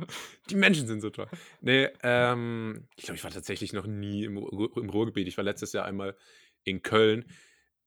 Die 0.50 0.54
Menschen 0.54 0.86
sind 0.86 1.00
so 1.00 1.10
toll. 1.10 1.28
Nee, 1.60 1.88
ähm, 2.02 2.86
ich 2.96 3.04
glaube, 3.04 3.16
ich 3.16 3.24
war 3.24 3.30
tatsächlich 3.32 3.72
noch 3.72 3.86
nie 3.86 4.24
im, 4.24 4.36
im 4.36 4.90
Ruhrgebiet. 4.90 5.26
Ich 5.26 5.36
war 5.36 5.44
letztes 5.44 5.72
Jahr 5.72 5.84
einmal 5.84 6.16
in 6.62 6.82
Köln. 6.82 7.24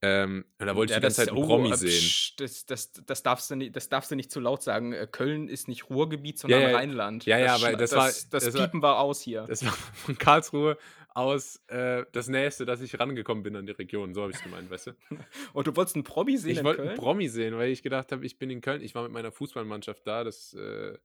Ähm, 0.04 0.46
und 0.58 0.66
da 0.66 0.76
wollte 0.76 0.94
ja, 0.94 0.98
ich 0.98 1.02
die 1.02 1.04
ganze 1.04 1.18
Zeit 1.18 1.30
einen 1.30 1.38
oh, 1.38 1.46
Promi 1.46 1.76
sehen. 1.76 1.92
Psch, 1.92 2.36
das, 2.38 2.66
das, 2.66 2.92
das, 2.92 3.22
darfst 3.22 3.52
du 3.52 3.56
nicht, 3.56 3.76
das 3.76 3.88
darfst 3.88 4.10
du 4.10 4.16
nicht 4.16 4.32
zu 4.32 4.40
laut 4.40 4.64
sagen. 4.64 4.94
Äh, 4.94 5.08
Köln 5.12 5.48
ist 5.48 5.68
nicht 5.68 5.92
Ruhrgebiet, 5.92 6.40
sondern 6.40 6.62
ja, 6.62 6.70
ja, 6.70 6.76
Rheinland. 6.76 7.26
Ja, 7.26 7.38
ja, 7.38 7.54
aber 7.54 7.74
das, 7.74 7.92
war. 7.92 8.08
Das, 8.08 8.28
das 8.28 8.52
piepen 8.52 8.82
war, 8.82 8.96
wir 8.96 9.00
aus 9.00 9.22
hier. 9.22 9.46
Das 9.48 9.64
war 9.64 9.74
von 9.94 10.18
Karlsruhe 10.18 10.78
aus 11.14 11.62
äh, 11.68 12.06
das 12.14 12.30
Nächste, 12.30 12.66
dass 12.66 12.82
ich 12.82 13.00
rangekommen 13.00 13.44
bin 13.44 13.56
an 13.56 13.68
die 13.68 13.74
Region. 13.74 14.16
So 14.16 14.22
habe 14.22 14.32
ich 14.32 14.38
es 14.38 14.44
gemeint, 14.44 14.72
weißt 14.72 14.88
du? 14.88 14.92
Und 15.54 15.68
du 15.68 15.76
wolltest 15.76 15.96
einen 15.96 16.04
Promi 16.04 16.38
sehen? 16.38 16.52
Ich 16.52 16.64
wollte 16.64 16.82
einen 16.82 16.96
Promi 16.96 17.28
sehen, 17.28 17.56
weil 17.58 17.70
ich 17.70 17.84
gedacht 17.84 18.12
habe, 18.12 18.26
ich 18.26 18.40
bin 18.40 18.50
in 18.50 18.62
Köln. 18.62 18.82
Ich 18.82 18.96
war 18.96 19.04
mit 19.04 19.12
meiner 19.12 19.32
Fußballmannschaft 19.32 20.08
da. 20.08 20.24
Das, 20.24 20.56
äh, 20.56 20.98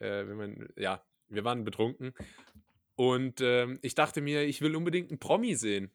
äh, 0.00 0.24
man, 0.24 0.68
ja, 0.76 1.04
wir 1.28 1.44
waren 1.44 1.64
betrunken. 1.64 2.14
Und 2.94 3.42
ähm, 3.42 3.78
ich 3.82 3.94
dachte 3.94 4.22
mir, 4.22 4.44
ich 4.44 4.62
will 4.62 4.74
unbedingt 4.74 5.10
einen 5.10 5.18
Promi 5.18 5.54
sehen. 5.54 5.90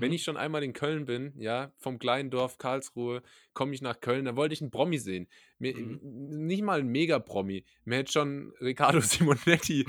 Wenn 0.00 0.08
mhm. 0.08 0.14
ich 0.14 0.22
schon 0.24 0.36
einmal 0.38 0.62
in 0.64 0.72
Köln 0.72 1.04
bin, 1.04 1.34
ja, 1.36 1.72
vom 1.76 1.98
kleinen 1.98 2.30
Dorf 2.30 2.56
Karlsruhe, 2.56 3.22
komme 3.52 3.74
ich 3.74 3.82
nach 3.82 4.00
Köln, 4.00 4.24
dann 4.24 4.36
wollte 4.36 4.54
ich 4.54 4.62
einen 4.62 4.70
Promi 4.70 4.98
sehen. 4.98 5.28
Mir, 5.58 5.76
mhm. 5.76 6.00
Nicht 6.46 6.62
mal 6.62 6.80
ein 6.80 6.86
Mega-Promi. 6.86 7.64
Mir 7.84 7.98
hätte 7.98 8.12
schon 8.12 8.52
Riccardo 8.60 9.00
Simonetti 9.02 9.84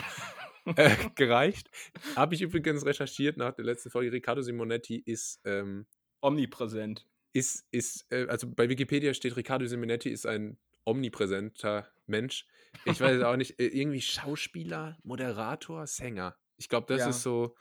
äh, 0.76 0.96
gereicht. 1.16 1.70
Habe 2.18 2.36
ich 2.36 2.42
übrigens 2.42 2.86
recherchiert 2.86 3.38
nach 3.38 3.54
der 3.54 3.64
letzten 3.64 3.92
Folge. 3.92 4.12
Riccardo 4.12 4.42
Simonetti 4.42 4.98
ist 4.98 5.40
ähm, 5.46 5.86
omnipräsent. 6.22 7.08
Ist, 7.32 7.66
ist, 7.72 8.06
äh, 8.12 8.28
also 8.28 8.48
bei 8.50 8.68
Wikipedia 8.68 9.14
steht, 9.14 9.38
Riccardo 9.38 9.66
Simonetti 9.66 10.10
ist 10.10 10.26
ein 10.26 10.58
omnipräsenter 10.84 11.88
Mensch. 12.08 12.46
Ich 12.86 13.00
weiß 13.00 13.22
auch 13.22 13.38
nicht, 13.38 13.58
äh, 13.60 13.68
irgendwie 13.68 14.02
Schauspieler, 14.02 14.98
Moderator, 15.04 15.88
Sänger. 15.88 16.36
Ich 16.58 16.68
glaube, 16.68 16.88
das 16.88 17.02
ja. 17.02 17.10
ist 17.10 17.24
so. 17.24 17.56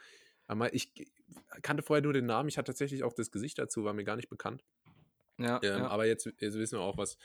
Ich, 0.71 0.93
kannte 1.61 1.83
vorher 1.83 2.03
nur 2.03 2.13
den 2.13 2.25
Namen. 2.25 2.49
Ich 2.49 2.57
hatte 2.57 2.71
tatsächlich 2.71 3.03
auch 3.03 3.13
das 3.13 3.31
Gesicht 3.31 3.57
dazu, 3.59 3.83
war 3.83 3.93
mir 3.93 4.03
gar 4.03 4.15
nicht 4.15 4.29
bekannt. 4.29 4.63
Ja, 5.37 5.59
ähm, 5.63 5.79
ja. 5.79 5.87
Aber 5.87 6.05
jetzt, 6.05 6.25
jetzt, 6.25 6.57
wissen 6.57 6.77
wir 6.77 6.83
auch, 6.83 6.97
was 6.97 7.17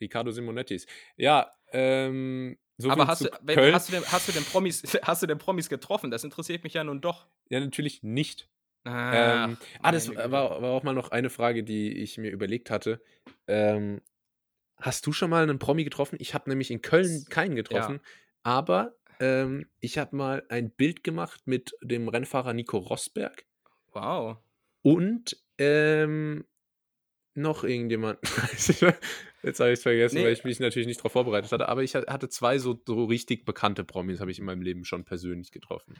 Riccardo 0.00 0.30
Simonetti 0.30 0.74
ist. 0.74 0.88
Ja, 1.16 1.50
ähm, 1.72 2.58
so 2.76 2.90
aber 2.90 3.06
hast 3.06 3.24
du, 3.24 3.30
wenn, 3.42 3.72
hast, 3.72 3.88
du 3.88 3.92
denn, 3.92 4.04
hast, 4.10 4.28
du 4.28 4.32
denn 4.32 4.44
Promis, 4.44 4.82
hast 5.02 5.22
du 5.22 5.26
denn 5.26 5.38
Promis 5.38 5.68
getroffen? 5.68 6.10
Das 6.10 6.24
interessiert 6.24 6.64
mich 6.64 6.74
ja 6.74 6.84
nun 6.84 7.00
doch. 7.00 7.26
Ja, 7.48 7.60
natürlich 7.60 8.02
nicht. 8.02 8.48
Ah, 8.84 9.44
ähm, 9.44 9.56
ah 9.80 9.92
das 9.92 10.08
war, 10.14 10.30
war, 10.30 10.64
auch 10.64 10.82
mal 10.82 10.94
noch 10.94 11.10
eine 11.12 11.30
Frage, 11.30 11.62
die 11.62 11.92
ich 11.92 12.18
mir 12.18 12.30
überlegt 12.30 12.70
hatte. 12.70 13.00
Ähm, 13.46 14.00
hast 14.76 15.06
du 15.06 15.12
schon 15.12 15.30
mal 15.30 15.44
einen 15.44 15.60
Promi 15.60 15.84
getroffen? 15.84 16.16
Ich 16.18 16.34
habe 16.34 16.50
nämlich 16.50 16.70
in 16.70 16.82
Köln 16.82 17.24
keinen 17.28 17.54
getroffen, 17.54 18.00
ja. 18.02 18.10
aber 18.42 18.96
ähm, 19.20 19.68
ich 19.78 19.98
habe 19.98 20.16
mal 20.16 20.44
ein 20.48 20.70
Bild 20.72 21.04
gemacht 21.04 21.42
mit 21.44 21.72
dem 21.80 22.08
Rennfahrer 22.08 22.52
Nico 22.54 22.78
Rosberg. 22.78 23.44
Wow. 23.92 24.38
Und 24.82 25.36
ähm, 25.58 26.44
noch 27.34 27.64
irgendjemand. 27.64 28.18
Jetzt 29.42 29.58
habe 29.58 29.70
ich 29.70 29.78
es 29.78 29.82
vergessen, 29.82 30.16
nee. 30.16 30.24
weil 30.24 30.32
ich 30.32 30.44
mich 30.44 30.60
natürlich 30.60 30.86
nicht 30.86 31.00
darauf 31.00 31.12
vorbereitet 31.12 31.50
hatte. 31.50 31.68
Aber 31.68 31.82
ich 31.82 31.94
hatte 31.94 32.28
zwei 32.28 32.58
so, 32.58 32.80
so 32.86 33.04
richtig 33.04 33.44
bekannte 33.44 33.84
Promis, 33.84 34.20
habe 34.20 34.30
ich 34.30 34.38
in 34.38 34.44
meinem 34.44 34.62
Leben 34.62 34.84
schon 34.84 35.04
persönlich 35.04 35.50
getroffen. 35.50 35.94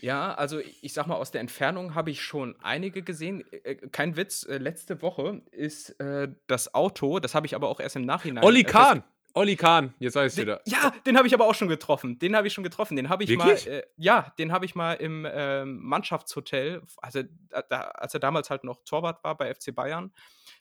Ja, 0.00 0.34
also 0.34 0.60
ich 0.80 0.92
sag 0.92 1.06
mal, 1.06 1.14
aus 1.14 1.30
der 1.30 1.40
Entfernung 1.40 1.94
habe 1.94 2.10
ich 2.10 2.20
schon 2.20 2.56
einige 2.60 3.02
gesehen. 3.02 3.44
Äh, 3.64 3.76
kein 3.76 4.16
Witz, 4.16 4.44
äh, 4.44 4.58
letzte 4.58 5.00
Woche 5.02 5.42
ist 5.50 5.90
äh, 6.00 6.28
das 6.46 6.74
Auto, 6.74 7.20
das 7.20 7.34
habe 7.34 7.46
ich 7.46 7.54
aber 7.54 7.68
auch 7.68 7.80
erst 7.80 7.96
im 7.96 8.04
Nachhinein. 8.04 8.44
Olli 8.44 8.64
Kahn! 8.64 9.04
Olli 9.34 9.56
Kahn, 9.56 9.94
jetzt 9.98 10.14
weiß 10.14 10.34
ich 10.34 10.42
wieder. 10.42 10.60
Ja, 10.66 10.92
den 11.06 11.16
habe 11.16 11.26
ich 11.26 11.34
aber 11.34 11.46
auch 11.46 11.54
schon 11.54 11.68
getroffen. 11.68 12.18
Den 12.18 12.36
habe 12.36 12.46
ich 12.46 12.52
schon 12.52 12.64
getroffen. 12.64 12.96
Den 12.96 13.08
habe 13.08 13.24
ich 13.24 13.30
Wirklich? 13.30 13.66
mal, 13.66 13.72
äh, 13.72 13.82
ja, 13.96 14.32
den 14.38 14.52
habe 14.52 14.64
ich 14.64 14.74
mal 14.74 14.94
im 14.94 15.24
äh, 15.24 15.64
Mannschaftshotel, 15.64 16.82
also 16.98 17.22
da, 17.68 17.80
als 17.80 18.14
er 18.14 18.20
damals 18.20 18.50
halt 18.50 18.64
noch 18.64 18.84
Torwart 18.84 19.22
war 19.24 19.36
bei 19.36 19.54
FC 19.54 19.74
Bayern, 19.74 20.12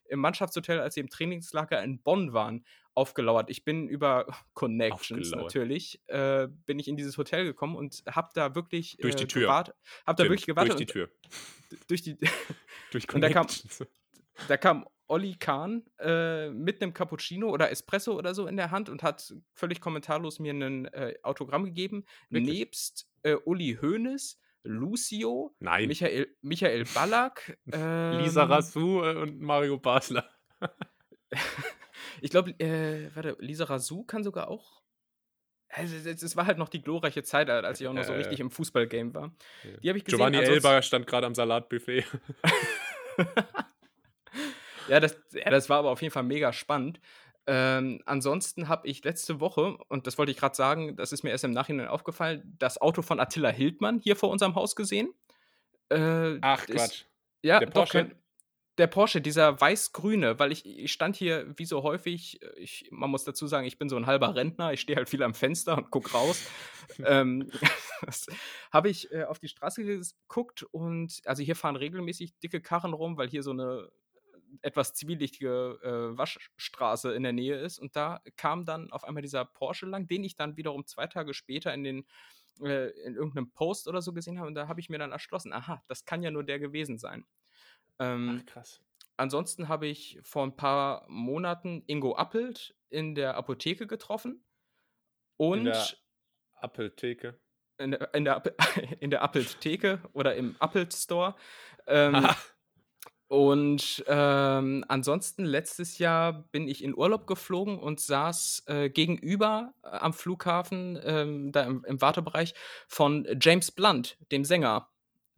im 0.06 0.20
Mannschaftshotel, 0.20 0.80
als 0.80 0.96
sie 0.96 1.00
im 1.00 1.10
Trainingslager 1.10 1.82
in 1.84 2.02
Bonn 2.02 2.34
waren, 2.34 2.66
aufgelauert. 2.94 3.50
Ich 3.50 3.64
bin 3.64 3.88
über 3.88 4.26
Connections 4.54 5.32
natürlich, 5.32 6.02
äh, 6.08 6.48
bin 6.66 6.80
ich 6.80 6.88
in 6.88 6.98
dieses 6.98 7.18
Hotel 7.18 7.46
gekommen 7.46 7.76
und 7.76 8.04
habe 8.10 8.30
da 8.34 8.56
wirklich 8.56 8.98
durch 9.02 9.16
die 9.16 9.24
äh, 9.24 9.28
Tür. 9.28 9.42
Gewartet, 9.44 9.76
hab 10.06 10.18
da 10.18 10.24
wirklich 10.24 10.46
gewartet. 10.46 10.74
Durch 10.74 10.80
die 10.80 10.86
Tür. 10.86 11.10
durch 11.88 12.02
die. 12.02 12.18
durch 12.92 13.08
Connections. 13.08 13.82
Und 13.82 13.88
da 14.48 14.58
kam, 14.58 14.86
da 14.86 14.86
kam 14.86 14.88
Olli 15.12 15.36
Kahn 15.36 15.84
äh, 16.00 16.50
mit 16.52 16.82
einem 16.82 16.94
Cappuccino 16.94 17.50
oder 17.50 17.70
Espresso 17.70 18.18
oder 18.18 18.34
so 18.34 18.48
in 18.48 18.56
der 18.56 18.72
Hand 18.72 18.88
und 18.88 19.04
hat 19.04 19.34
völlig 19.54 19.82
kommentarlos 19.82 20.40
mir 20.40 20.54
ein 20.54 20.86
äh, 20.86 21.16
Autogramm 21.22 21.66
gegeben. 21.66 22.06
Wirklich? 22.30 22.60
Nebst 22.60 23.10
äh, 23.24 23.36
Uli 23.44 23.78
Hoeneß, 23.82 24.40
Lucio, 24.64 25.54
Nein. 25.60 25.90
Michael, 25.90 26.34
Michael 26.42 26.86
Ballack, 26.94 27.58
ähm, 27.74 28.20
Lisa 28.20 28.46
Rassou 28.46 29.04
äh, 29.04 29.16
und 29.18 29.42
Mario 29.42 29.78
Basler. 29.78 30.30
ich 32.22 32.32
glaube, 32.32 32.52
äh, 32.52 33.14
warte, 33.14 33.36
Lisa 33.40 33.66
Rassou 33.66 34.06
kann 34.06 34.24
sogar 34.24 34.48
auch. 34.48 34.82
Also, 35.68 35.96
es 35.96 36.36
war 36.38 36.46
halt 36.46 36.58
noch 36.58 36.70
die 36.70 36.82
glorreiche 36.82 37.24
Zeit, 37.24 37.50
als 37.50 37.82
ich 37.82 37.88
auch 37.88 37.94
noch 37.94 38.04
so 38.04 38.14
richtig 38.14 38.40
im 38.40 38.52
Fußballgame 38.52 39.14
war. 39.14 39.36
Die 39.84 39.90
habe 39.90 39.98
ich 39.98 40.06
gesehen. 40.06 40.18
Giovanni 40.18 40.38
Elber 40.38 40.82
stand 40.82 41.08
gerade 41.08 41.28
am 41.28 41.36
Salatbuffet. 41.36 42.06
Ja, 44.88 45.00
das, 45.00 45.18
ja, 45.32 45.50
das 45.50 45.70
war 45.70 45.80
aber 45.80 45.90
auf 45.90 46.02
jeden 46.02 46.14
Fall 46.14 46.24
mega 46.24 46.54
spannend. 46.54 47.00
Ähm, 47.48 48.02
ansonsten 48.06 48.68
habe 48.68 48.88
ich 48.88 49.04
letzte 49.04 49.40
Woche, 49.40 49.78
und 49.88 50.06
das 50.06 50.18
wollte 50.18 50.32
ich 50.32 50.38
gerade 50.38 50.56
sagen, 50.56 50.96
das 50.96 51.12
ist 51.12 51.24
mir 51.24 51.32
erst 51.32 51.44
im 51.44 51.52
Nachhinein 51.52 51.88
aufgefallen, 51.88 52.56
das 52.60 52.80
Auto 52.80 53.02
von 53.02 53.20
Attila 53.20 53.50
Hildmann 53.50 54.00
hier 54.00 54.16
vor 54.16 54.30
unserem 54.30 54.56
Haus 54.56 54.76
gesehen. 54.76 55.14
Äh, 55.90 56.38
Ach, 56.42 56.64
ist, 56.68 56.76
Quatsch. 56.76 57.04
Ja, 57.42 57.60
der 57.60 57.68
Porsche? 57.68 58.06
Doch, 58.06 58.16
der 58.78 58.88
Porsche, 58.88 59.22
dieser 59.22 59.60
weiß-grüne, 59.60 60.40
weil 60.40 60.52
ich, 60.52 60.66
ich 60.66 60.92
stand 60.92 61.16
hier 61.16 61.54
wie 61.58 61.66
so 61.66 61.84
häufig, 61.84 62.42
äh, 62.42 62.60
ich, 62.60 62.88
man 62.92 63.10
muss 63.10 63.24
dazu 63.24 63.48
sagen, 63.48 63.68
ich 63.68 63.78
bin 63.78 63.90
so 63.90 63.98
ein 63.98 64.06
halber 64.06 64.36
Rentner, 64.36 64.74
ich 64.74 64.82
stehe 64.82 64.96
halt 64.96 65.10
viel 65.10 65.24
am 65.24 65.34
Fenster 65.34 65.78
und 65.78 65.92
gucke 65.92 66.12
raus. 66.12 66.48
ähm, 67.06 67.52
habe 68.72 68.90
ich 68.90 69.12
äh, 69.12 69.24
auf 69.24 69.40
die 69.40 69.50
Straße 69.50 69.84
geguckt 69.84 70.64
und 70.64 71.22
also 71.26 71.44
hier 71.44 71.56
fahren 71.56 71.76
regelmäßig 71.76 72.38
dicke 72.40 72.62
Karren 72.62 72.94
rum, 72.94 73.18
weil 73.18 73.30
hier 73.30 73.44
so 73.44 73.52
eine 73.52 73.90
etwas 74.62 74.94
zivilichtige 74.94 75.80
äh, 75.84 76.18
Waschstraße 76.18 77.14
in 77.14 77.24
der 77.24 77.34
Nähe 77.34 77.58
ist. 77.58 77.80
Und 77.80 77.96
da 77.96 78.22
kam 78.36 78.66
dann 78.66 78.92
auf 78.92 79.04
einmal 79.04 79.22
dieser 79.22 79.46
Porsche 79.46 79.86
lang, 79.86 80.08
den 80.08 80.24
ich 80.24 80.36
dann 80.36 80.58
wiederum 80.58 80.86
zwei 80.86 81.08
Tage 81.08 81.34
später 81.34 81.74
in 81.74 81.84
den 81.84 82.06
äh, 82.62 82.90
in 83.06 83.16
irgendeinem 83.16 83.52
Post 83.52 83.88
oder 83.88 84.02
so 84.02 84.14
gesehen 84.14 84.38
habe. 84.38 84.48
Und 84.48 84.56
da 84.56 84.68
habe 84.68 84.80
ich 84.80 84.90
mir 84.90 85.00
dann 85.00 85.12
erschlossen, 85.12 85.54
aha, 85.54 85.84
das 85.88 86.06
kann 86.06 86.22
ja 86.22 86.32
nur 86.32 86.44
der 86.44 86.60
gewesen 86.60 86.98
sein. 86.98 87.26
Ähm, 88.00 88.42
Ach, 88.42 88.46
krass. 88.46 88.82
Ansonsten 89.18 89.68
habe 89.68 89.88
ich 89.88 90.20
vor 90.24 90.44
ein 90.44 90.56
paar 90.56 91.06
Monaten 91.08 91.84
Ingo 91.88 92.16
Appelt 92.16 92.76
in 92.90 93.16
der 93.16 93.36
Apotheke 93.36 93.88
getroffen. 93.88 94.44
Und 95.38 95.60
in 95.60 95.66
der 95.66 95.88
Appeltheke. 96.56 97.40
In 97.78 97.92
der, 97.92 98.14
in 98.14 98.26
der, 98.26 98.44
in 99.00 99.10
der 99.10 99.22
Appeltheke 99.22 100.02
oder 100.14 100.36
im 100.36 100.56
Appelt 100.60 100.94
Store. 100.94 101.36
Ähm, 101.88 102.28
und 103.32 104.04
ähm, 104.08 104.84
ansonsten, 104.90 105.46
letztes 105.46 106.00
Jahr 106.00 106.44
bin 106.52 106.68
ich 106.68 106.84
in 106.84 106.94
Urlaub 106.94 107.28
geflogen 107.28 107.80
und 107.80 108.02
saß 108.02 108.64
äh, 108.68 108.90
gegenüber 108.90 109.74
äh, 109.84 109.88
am 109.88 110.12
Flughafen, 110.12 111.00
ähm, 111.02 111.54
da 111.54 111.64
im, 111.64 111.86
im, 111.86 112.02
Wartebereich, 112.02 112.54
von 112.90 113.26
James 113.40 113.72
Blunt, 113.72 114.18
dem 114.34 114.44
Sänger. 114.44 114.90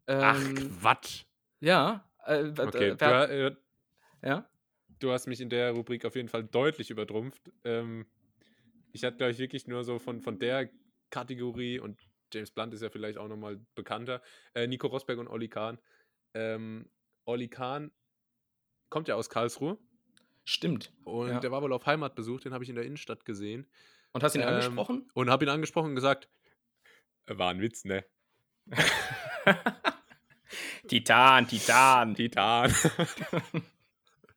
Ach, 0.07 0.41
Quatsch. 0.81 1.25
Ja. 1.59 2.09
Äh, 2.25 2.51
okay, 2.57 2.95
wer, 2.97 3.27
du, 3.27 3.33
äh, 3.33 3.55
ja? 4.27 4.49
Du 4.97 5.11
hast 5.11 5.27
mich 5.27 5.39
in 5.39 5.49
der 5.49 5.73
Rubrik 5.73 6.03
auf 6.05 6.15
jeden 6.15 6.29
Fall 6.29 6.45
deutlich 6.45 6.89
übertrumpft. 6.89 7.51
Ähm, 7.63 8.07
ich 8.91 9.03
hatte, 9.03 9.17
glaube 9.17 9.33
ich, 9.33 9.37
wirklich 9.37 9.67
nur 9.67 9.83
so 9.83 9.99
von, 9.99 10.19
von 10.19 10.39
der 10.39 10.67
Kategorie 11.11 11.77
und 11.77 11.99
James 12.33 12.49
Blunt 12.49 12.73
ist 12.73 12.81
ja 12.81 12.89
vielleicht 12.89 13.19
auch 13.19 13.27
nochmal 13.27 13.59
bekannter. 13.75 14.23
Äh, 14.55 14.65
Nico 14.65 14.87
Rosberg 14.87 15.19
und 15.19 15.27
Olli 15.27 15.47
Kahn. 15.47 15.77
Ähm, 16.33 16.89
Olli 17.25 17.47
Kahn 17.47 17.91
kommt 18.89 19.07
ja 19.07 19.15
aus 19.15 19.29
Karlsruhe. 19.29 19.77
Stimmt. 20.45 20.91
Und 21.05 21.29
ja. 21.29 21.39
der 21.39 21.51
war 21.51 21.61
wohl 21.61 21.73
auf 21.73 21.85
Heimatbesuch, 21.85 22.41
den 22.41 22.53
habe 22.53 22.63
ich 22.63 22.69
in 22.69 22.75
der 22.75 22.85
Innenstadt 22.85 23.25
gesehen. 23.25 23.67
Und 24.11 24.23
hast 24.23 24.35
ihn 24.35 24.41
ähm, 24.41 24.49
angesprochen? 24.49 25.09
Und 25.13 25.29
habe 25.29 25.45
ihn 25.45 25.49
angesprochen 25.49 25.89
und 25.89 25.95
gesagt, 25.95 26.29
war 27.25 27.49
ein 27.49 27.61
Witz, 27.61 27.85
ne? 27.85 28.05
Titan, 30.87 31.47
Titan. 31.47 32.15
Titan. 32.15 32.73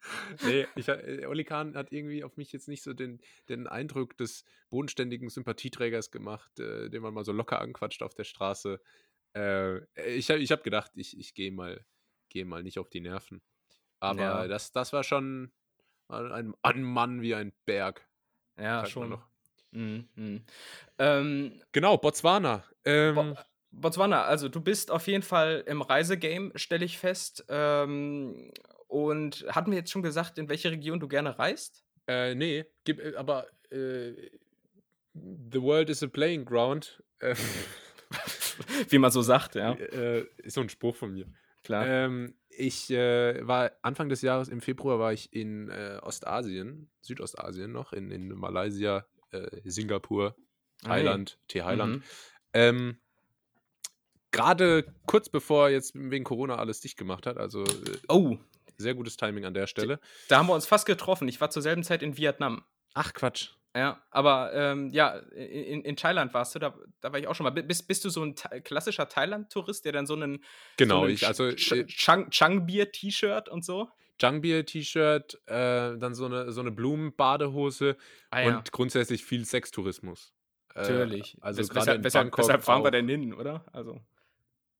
nee, 0.44 0.66
ich, 0.76 0.88
äh, 0.88 1.26
Olli 1.26 1.44
Kahn 1.44 1.74
hat 1.74 1.92
irgendwie 1.92 2.24
auf 2.24 2.36
mich 2.36 2.52
jetzt 2.52 2.68
nicht 2.68 2.82
so 2.82 2.92
den, 2.92 3.20
den 3.48 3.66
Eindruck 3.66 4.16
des 4.16 4.44
bodenständigen 4.70 5.28
Sympathieträgers 5.28 6.10
gemacht, 6.10 6.58
äh, 6.60 6.88
den 6.88 7.02
man 7.02 7.14
mal 7.14 7.24
so 7.24 7.32
locker 7.32 7.60
anquatscht 7.60 8.02
auf 8.02 8.14
der 8.14 8.24
Straße. 8.24 8.80
Äh, 9.34 9.80
ich 10.16 10.30
ich 10.30 10.50
habe 10.50 10.62
gedacht, 10.62 10.92
ich, 10.94 11.18
ich 11.18 11.34
gehe 11.34 11.52
mal 11.52 11.84
gehe 12.28 12.44
mal 12.44 12.62
nicht 12.62 12.78
auf 12.78 12.88
die 12.88 13.00
Nerven. 13.00 13.42
Aber 14.00 14.20
ja. 14.20 14.48
das, 14.48 14.72
das 14.72 14.92
war 14.92 15.04
schon 15.04 15.52
ein, 16.08 16.54
ein 16.62 16.82
Mann 16.82 17.22
wie 17.22 17.34
ein 17.34 17.52
Berg. 17.64 18.06
Ja, 18.58 18.86
schon. 18.86 19.10
Noch. 19.10 19.26
Mhm, 19.72 20.08
mh. 20.14 20.40
ähm, 20.98 21.62
genau, 21.72 21.98
Botswana. 21.98 22.64
Ähm, 22.84 23.14
Bo 23.14 23.34
Botswana, 23.72 24.22
also 24.24 24.48
du 24.48 24.60
bist 24.60 24.90
auf 24.90 25.06
jeden 25.06 25.22
Fall 25.22 25.62
im 25.66 25.82
Reisegame, 25.82 26.52
stelle 26.54 26.84
ich 26.84 26.98
fest. 26.98 27.44
Ähm, 27.48 28.50
und 28.88 29.44
hatten 29.48 29.70
wir 29.70 29.78
jetzt 29.78 29.90
schon 29.90 30.02
gesagt, 30.02 30.38
in 30.38 30.48
welche 30.48 30.70
Region 30.70 31.00
du 31.00 31.08
gerne 31.08 31.38
reist? 31.38 31.84
Äh, 32.06 32.34
nee, 32.34 32.64
gib, 32.84 33.00
äh, 33.00 33.16
aber 33.16 33.46
äh, 33.70 34.12
The 35.12 35.60
World 35.60 35.90
is 35.90 36.02
a 36.02 36.06
Playing 36.06 36.44
Ground. 36.44 37.02
Äh, 37.18 37.34
Wie 38.88 38.98
man 38.98 39.10
so 39.10 39.22
sagt, 39.22 39.54
ja. 39.56 39.72
Äh, 39.74 40.26
ist 40.38 40.54
so 40.54 40.60
ein 40.60 40.68
Spruch 40.68 40.96
von 40.96 41.12
mir. 41.12 41.26
Klar. 41.66 41.84
Ähm, 41.84 42.34
ich 42.48 42.90
äh, 42.90 43.46
war 43.46 43.72
Anfang 43.82 44.08
des 44.08 44.22
Jahres, 44.22 44.48
im 44.48 44.60
Februar, 44.60 45.00
war 45.00 45.12
ich 45.12 45.32
in 45.32 45.68
äh, 45.68 45.98
Ostasien, 46.00 46.88
Südostasien 47.00 47.72
noch, 47.72 47.92
in, 47.92 48.12
in 48.12 48.28
Malaysia, 48.28 49.04
äh, 49.32 49.48
Singapur, 49.64 50.36
Thailand, 50.84 51.38
hey. 51.50 51.62
Thailand. 51.62 51.96
Mhm. 51.96 52.02
Ähm, 52.52 52.98
Gerade 54.30 54.94
kurz 55.06 55.28
bevor 55.28 55.70
jetzt 55.70 55.92
wegen 55.94 56.24
Corona 56.24 56.56
alles 56.56 56.80
dicht 56.80 56.96
gemacht 56.96 57.26
hat, 57.26 57.36
also 57.36 57.64
äh, 57.64 57.98
oh. 58.08 58.38
sehr 58.76 58.94
gutes 58.94 59.16
Timing 59.16 59.44
an 59.44 59.54
der 59.54 59.66
Stelle. 59.66 59.98
Da 60.28 60.38
haben 60.38 60.46
wir 60.46 60.54
uns 60.54 60.66
fast 60.66 60.86
getroffen. 60.86 61.26
Ich 61.26 61.40
war 61.40 61.50
zur 61.50 61.62
selben 61.62 61.82
Zeit 61.82 62.02
in 62.02 62.16
Vietnam. 62.16 62.62
Ach 62.94 63.12
Quatsch. 63.12 63.50
Ja, 63.76 64.02
aber 64.10 64.54
ähm, 64.54 64.88
ja, 64.88 65.18
in, 65.34 65.82
in 65.82 65.96
Thailand 65.96 66.32
warst 66.32 66.54
du, 66.54 66.58
da, 66.58 66.74
da 67.02 67.12
war 67.12 67.18
ich 67.18 67.28
auch 67.28 67.34
schon 67.34 67.44
mal. 67.44 67.50
Bist, 67.50 67.86
bist 67.86 68.06
du 68.06 68.08
so 68.08 68.24
ein 68.24 68.34
klassischer 68.34 69.06
Thailand-Tourist, 69.06 69.84
der 69.84 69.92
dann 69.92 70.06
so 70.06 70.14
einen, 70.14 70.42
genau, 70.78 71.00
so 71.00 71.04
einen 71.04 71.12
ich, 71.14 71.26
also 71.26 71.52
Ch 71.52 71.72
äh 71.72 71.84
Chang, 71.84 72.30
Changbir-T-Shirt 72.30 73.50
und 73.50 73.66
so? 73.66 73.90
Changbir-T-Shirt, 74.18 75.42
äh, 75.46 75.98
dann 75.98 76.14
so 76.14 76.24
eine, 76.24 76.52
so 76.52 76.62
eine 76.62 76.70
Blumenbadehose 76.70 77.98
ah, 78.30 78.40
ja. 78.40 78.56
und 78.56 78.72
grundsätzlich 78.72 79.26
viel 79.26 79.44
Sextourismus. 79.44 80.32
Äh, 80.74 80.80
Natürlich. 80.80 81.36
also 81.42 81.60
Wes 81.60 81.74
weshalb, 81.74 82.02
weshalb, 82.02 82.38
weshalb 82.38 82.64
fahren 82.64 82.82
wir 82.82 82.90
denn 82.90 83.06
hin, 83.06 83.34
oder? 83.34 83.62
Also. 83.74 84.00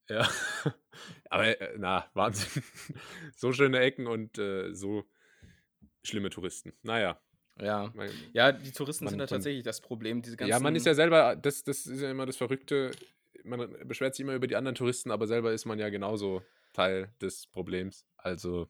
Ja. 0.09 0.27
aber 1.29 1.61
äh, 1.61 1.75
na, 1.77 2.11
Wahnsinn. 2.15 2.63
so 3.37 3.53
schöne 3.53 3.79
Ecken 3.81 4.07
und 4.07 4.39
äh, 4.39 4.73
so 4.73 5.05
schlimme 6.03 6.31
Touristen. 6.31 6.73
Naja. 6.83 7.21
Ja, 7.61 7.91
man, 7.95 8.11
ja 8.33 8.53
die 8.53 8.73
Touristen 8.73 9.05
man, 9.05 9.13
sind 9.13 9.21
ja 9.21 9.27
tatsächlich 9.27 9.63
das 9.63 9.81
Problem. 9.81 10.23
Diese 10.23 10.37
ganzen 10.37 10.51
ja, 10.51 10.61
man 10.61 10.77
ist 10.77 10.87
ja 10.87 10.95
selber, 10.95 11.37
das, 11.37 11.65
das 11.65 11.87
ist 11.87 12.01
ja 12.01 12.11
immer 12.11 12.27
das 12.27 12.37
Verrückte, 12.37 12.91
man 13.45 13.75
beschwert 13.87 14.15
sich 14.15 14.25
immer 14.25 14.35
über 14.35 14.47
die 14.47 14.57
anderen 14.57 14.75
Touristen, 14.75 15.11
aber 15.11 15.27
selber 15.27 15.53
ist 15.53 15.65
man 15.65 15.79
ja 15.79 15.89
genauso 15.89 16.43
Teil 16.73 17.11
des 17.21 17.47
Problems. 17.47 18.05
Also. 18.17 18.69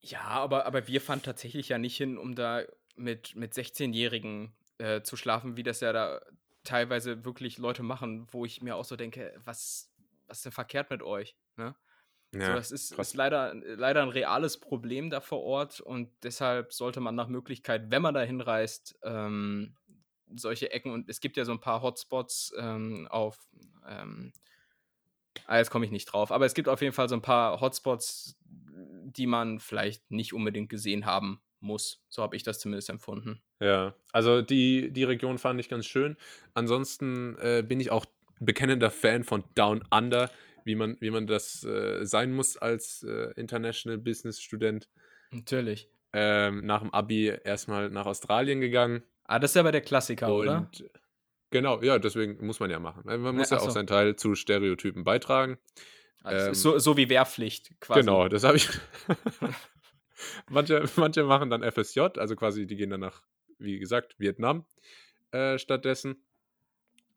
Ja, 0.00 0.22
aber, 0.22 0.66
aber 0.66 0.88
wir 0.88 1.00
fahren 1.00 1.22
tatsächlich 1.22 1.68
ja 1.68 1.78
nicht 1.78 1.96
hin, 1.96 2.18
um 2.18 2.34
da 2.34 2.62
mit, 2.96 3.36
mit 3.36 3.52
16-Jährigen 3.52 4.52
äh, 4.78 5.02
zu 5.02 5.16
schlafen, 5.16 5.56
wie 5.56 5.62
das 5.62 5.80
ja 5.80 5.92
da 5.92 6.20
teilweise 6.64 7.24
wirklich 7.24 7.58
Leute 7.58 7.82
machen, 7.82 8.26
wo 8.30 8.44
ich 8.44 8.62
mir 8.62 8.76
auch 8.76 8.84
so 8.84 8.96
denke, 8.96 9.32
was, 9.44 9.90
was 10.26 10.38
ist 10.38 10.46
denn 10.46 10.52
verkehrt 10.52 10.90
mit 10.90 11.02
euch? 11.02 11.36
Ne? 11.56 11.74
Ja, 12.32 12.46
so, 12.46 12.52
das 12.54 12.70
ist, 12.70 12.92
ist, 12.92 13.14
leider, 13.14 13.54
leider 13.54 14.02
ein 14.02 14.08
reales 14.08 14.58
Problem 14.58 15.10
da 15.10 15.20
vor 15.20 15.42
Ort 15.42 15.80
und 15.80 16.10
deshalb 16.22 16.72
sollte 16.72 17.00
man 17.00 17.14
nach 17.14 17.26
Möglichkeit, 17.26 17.90
wenn 17.90 18.02
man 18.02 18.14
da 18.14 18.20
hinreist, 18.20 18.98
ähm, 19.02 19.76
solche 20.36 20.70
Ecken 20.70 20.92
und 20.92 21.08
es 21.08 21.20
gibt 21.20 21.36
ja 21.36 21.44
so 21.44 21.52
ein 21.52 21.60
paar 21.60 21.82
Hotspots 21.82 22.52
ähm, 22.56 23.08
auf, 23.10 23.36
ähm, 23.88 24.32
ah, 25.46 25.58
jetzt 25.58 25.70
komme 25.70 25.84
ich 25.84 25.90
nicht 25.90 26.06
drauf, 26.06 26.30
aber 26.30 26.46
es 26.46 26.54
gibt 26.54 26.68
auf 26.68 26.80
jeden 26.82 26.92
Fall 26.92 27.08
so 27.08 27.16
ein 27.16 27.22
paar 27.22 27.60
Hotspots, 27.60 28.36
die 28.46 29.26
man 29.26 29.58
vielleicht 29.58 30.10
nicht 30.10 30.32
unbedingt 30.32 30.68
gesehen 30.68 31.06
haben 31.06 31.40
muss. 31.58 32.02
So 32.08 32.22
habe 32.22 32.36
ich 32.36 32.42
das 32.42 32.58
zumindest 32.60 32.90
empfunden. 32.90 33.42
Ja, 33.60 33.94
also 34.12 34.40
die, 34.40 34.92
die 34.92 35.04
Region 35.04 35.38
fand 35.38 35.60
ich 35.60 35.68
ganz 35.68 35.86
schön. 35.86 36.16
Ansonsten 36.54 37.36
äh, 37.38 37.62
bin 37.66 37.80
ich 37.80 37.90
auch 37.90 38.06
bekennender 38.40 38.90
Fan 38.90 39.24
von 39.24 39.44
Down 39.54 39.84
Under 39.90 40.30
wie 40.70 40.76
man, 40.76 40.96
wie 41.00 41.10
man 41.10 41.26
das 41.26 41.64
äh, 41.64 42.06
sein 42.06 42.32
muss 42.32 42.56
als 42.56 43.02
äh, 43.02 43.32
International 43.34 43.98
Business 43.98 44.40
Student. 44.40 44.88
Natürlich. 45.32 45.88
Ähm, 46.12 46.64
nach 46.64 46.80
dem 46.80 46.94
Abi 46.94 47.26
erstmal 47.26 47.90
nach 47.90 48.06
Australien 48.06 48.60
gegangen. 48.60 49.02
Ah, 49.24 49.40
das 49.40 49.50
ist 49.52 49.56
aber 49.56 49.72
der 49.72 49.80
Klassiker, 49.80 50.32
Und, 50.32 50.40
oder? 50.40 50.70
Genau, 51.50 51.82
ja, 51.82 51.98
deswegen 51.98 52.44
muss 52.46 52.60
man 52.60 52.70
ja 52.70 52.78
machen. 52.78 53.02
Man 53.04 53.34
muss 53.34 53.50
ja, 53.50 53.56
ja 53.56 53.62
auch 53.64 53.70
seinen 53.70 53.88
Teil 53.88 54.14
zu 54.14 54.36
Stereotypen 54.36 55.02
beitragen. 55.02 55.58
Also 56.22 56.48
ähm, 56.48 56.54
so, 56.54 56.78
so 56.78 56.96
wie 56.96 57.08
Wehrpflicht 57.08 57.72
quasi. 57.80 58.00
Genau, 58.00 58.28
das 58.28 58.44
habe 58.44 58.58
ich. 58.58 58.68
manche, 60.48 60.84
manche 60.94 61.24
machen 61.24 61.50
dann 61.50 61.68
FSJ, 61.68 62.00
also 62.16 62.36
quasi, 62.36 62.66
die 62.66 62.76
gehen 62.76 62.90
dann 62.90 63.00
nach, 63.00 63.22
wie 63.58 63.80
gesagt, 63.80 64.14
Vietnam 64.18 64.66
äh, 65.32 65.58
stattdessen 65.58 66.22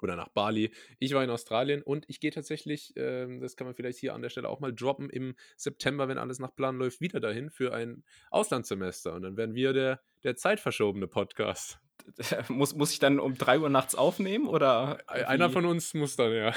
oder 0.04 0.16
nach 0.16 0.30
Bali. 0.30 0.72
Ich 1.00 1.14
war 1.14 1.24
in 1.24 1.30
Australien 1.30 1.82
und 1.82 2.06
ich 2.08 2.20
gehe 2.20 2.32
tatsächlich, 2.32 2.96
äh, 2.98 3.40
das 3.40 3.56
kann 3.56 3.66
man 3.66 3.76
vielleicht 3.76 4.00
hier 4.00 4.14
an 4.14 4.22
der 4.22 4.30
Stelle 4.30 4.50
auch 4.50 4.60
mal 4.60 4.74
droppen, 4.74 5.10
im 5.10 5.36
September, 5.58 6.08
wenn 6.08 6.18
alles 6.18 6.40
nach 6.40 6.56
Plan 6.56 6.78
läuft, 6.78 7.02
wieder 7.02 7.20
dahin 7.20 7.50
für 7.50 7.74
ein 7.74 8.04
Auslandssemester. 8.30 9.14
Und 9.14 9.24
dann 9.24 9.38
werden 9.38 9.56
wir 9.56 9.74
der, 9.74 10.02
der 10.24 10.36
zeitverschobene 10.36 11.08
Podcast. 11.08 11.80
muss, 12.50 12.76
muss 12.76 12.92
ich 12.92 13.00
dann 13.00 13.20
um 13.20 13.36
3 13.36 13.60
Uhr 13.60 13.70
nachts 13.70 13.96
aufnehmen 13.96 14.48
oder? 14.48 15.00
Wie? 15.14 15.24
Einer 15.24 15.50
von 15.50 15.66
uns 15.66 15.94
muss 15.94 16.16
dann, 16.16 16.34
ja. 16.34 16.54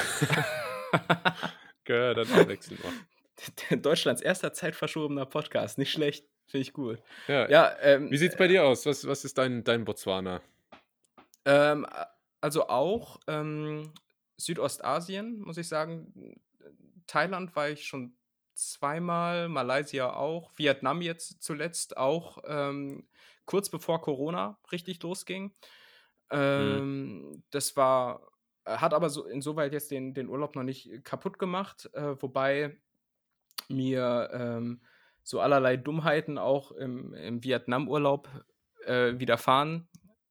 Gehört 1.85 2.19
dann 2.19 2.33
abwechselnd 2.33 2.83
machen. 2.83 3.07
Deutschlands 3.83 4.23
erster 4.23 4.53
zeitverschobener 4.53 5.27
Podcast, 5.27 5.79
nicht 5.79 5.93
schlecht. 5.93 6.27
Finde 6.47 6.63
ich 6.63 6.73
gut. 6.73 6.99
Ja. 7.27 7.49
Ja, 7.49 7.77
ähm, 7.83 8.11
Wie 8.11 8.17
sieht's 8.17 8.37
bei 8.37 8.47
dir 8.47 8.65
aus? 8.65 8.87
Was, 8.87 9.07
was 9.07 9.25
ist 9.25 9.37
dein, 9.37 9.65
dein 9.65 9.85
Botswana? 9.85 10.41
Ähm, 11.45 11.87
also 12.41 12.69
auch, 12.69 13.21
ähm, 13.27 13.93
Südostasien, 14.37 15.41
muss 15.41 15.57
ich 15.57 15.69
sagen. 15.69 16.41
Thailand 17.07 17.55
war 17.57 17.71
ich 17.71 17.87
schon 17.87 18.17
zweimal, 18.55 19.49
Malaysia 19.49 20.13
auch, 20.13 20.53
Vietnam 20.59 21.03
jetzt 21.03 21.43
zuletzt 21.43 21.97
auch, 21.97 22.39
ähm, 22.47 23.09
kurz 23.45 23.71
bevor 23.71 24.01
Corona 24.03 24.59
richtig 24.73 25.03
losging. 25.03 25.55
Mhm. 26.31 26.39
Ähm, 26.39 27.45
das 27.51 27.77
war 27.77 28.29
hat 28.67 28.95
aber 28.95 29.11
so 29.11 29.25
insoweit 29.27 29.73
jetzt 29.73 29.93
den 29.93 30.13
den 30.13 30.29
Urlaub 30.29 30.57
noch 30.57 30.65
nicht 30.65 31.05
kaputt 31.05 31.39
gemacht, 31.39 31.89
äh, 31.95 32.21
wobei 32.21 32.81
mir, 33.69 34.31
ähm, 34.33 34.83
so 35.23 35.41
allerlei 35.41 35.77
Dummheiten 35.77 36.37
auch 36.39 36.73
im 36.73 37.15
im 37.15 37.45
Vietnamurlaub, 37.45 38.29
äh, 38.85 39.19
widerfahren 39.19 39.89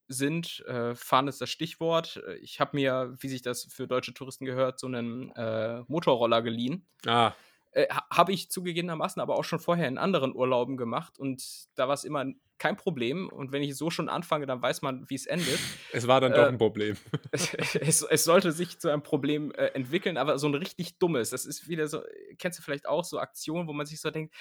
sind. 0.07 0.61
Äh, 0.67 0.95
fahren 0.95 1.27
ist 1.27 1.41
das 1.41 1.49
Stichwort. 1.49 2.23
Äh, 2.27 2.35
ich 2.37 2.59
habe 2.59 2.71
mir, 2.77 3.15
wie 3.19 3.29
sich 3.29 3.41
das 3.41 3.65
für 3.71 3.87
deutsche 3.87 4.13
Touristen 4.13 4.45
gehört, 4.45 4.79
so 4.79 4.87
'nen, 4.87 5.31
äh, 5.35 5.83
Motorroller 5.87 6.41
geliehen. 6.43 6.87
Ah. 7.07 7.35
Äh, 7.71 7.87
ha 7.91 8.05
habe 8.11 8.33
ich 8.33 8.51
zugegebenermaßen 8.51 9.21
aber 9.21 9.37
auch 9.37 9.45
schon 9.45 9.59
vorher 9.59 9.87
in 9.89 9.97
anderen 9.99 10.35
Urlauben 10.35 10.77
gemacht 10.77 11.19
und 11.19 11.43
da 11.75 11.87
war's 11.89 12.03
immer 12.05 12.25
kein 12.59 12.77
Problem. 12.77 13.29
Und 13.29 13.51
wenn 13.53 13.63
ich 13.63 13.77
so 13.77 13.89
schon 13.91 14.09
anfange, 14.09 14.45
dann 14.47 14.61
weiß 14.61 14.81
man, 14.83 15.05
wie's 15.09 15.25
endet. 15.27 15.67
Es 15.89 16.07
war 16.07 16.21
dann 16.21 16.33
doch 16.33 16.47
Äh, 16.47 16.49
'n 16.49 16.57
Problem. 16.57 16.97
es 17.81 18.03
es 18.03 18.23
sollte 18.25 18.51
sich 18.53 18.79
zu 18.79 18.89
einem 18.89 19.03
Problem, 19.03 19.51
äh, 19.53 19.67
entwickeln, 19.69 20.17
aber 20.17 20.39
so 20.39 20.47
'n 20.47 20.55
richtig 20.55 20.99
dummes. 20.99 21.31
Das 21.31 21.45
ist 21.47 21.67
wieder 21.69 21.87
so 21.89 22.03
kennst 22.39 22.59
du 22.59 22.63
vielleicht 22.63 22.87
auch 22.87 23.05
so 23.05 23.19
Aktionen, 23.19 23.67
wo 23.69 23.73
man 23.73 23.85
sich 23.87 24.01
so 24.01 24.11
denkt: 24.11 24.35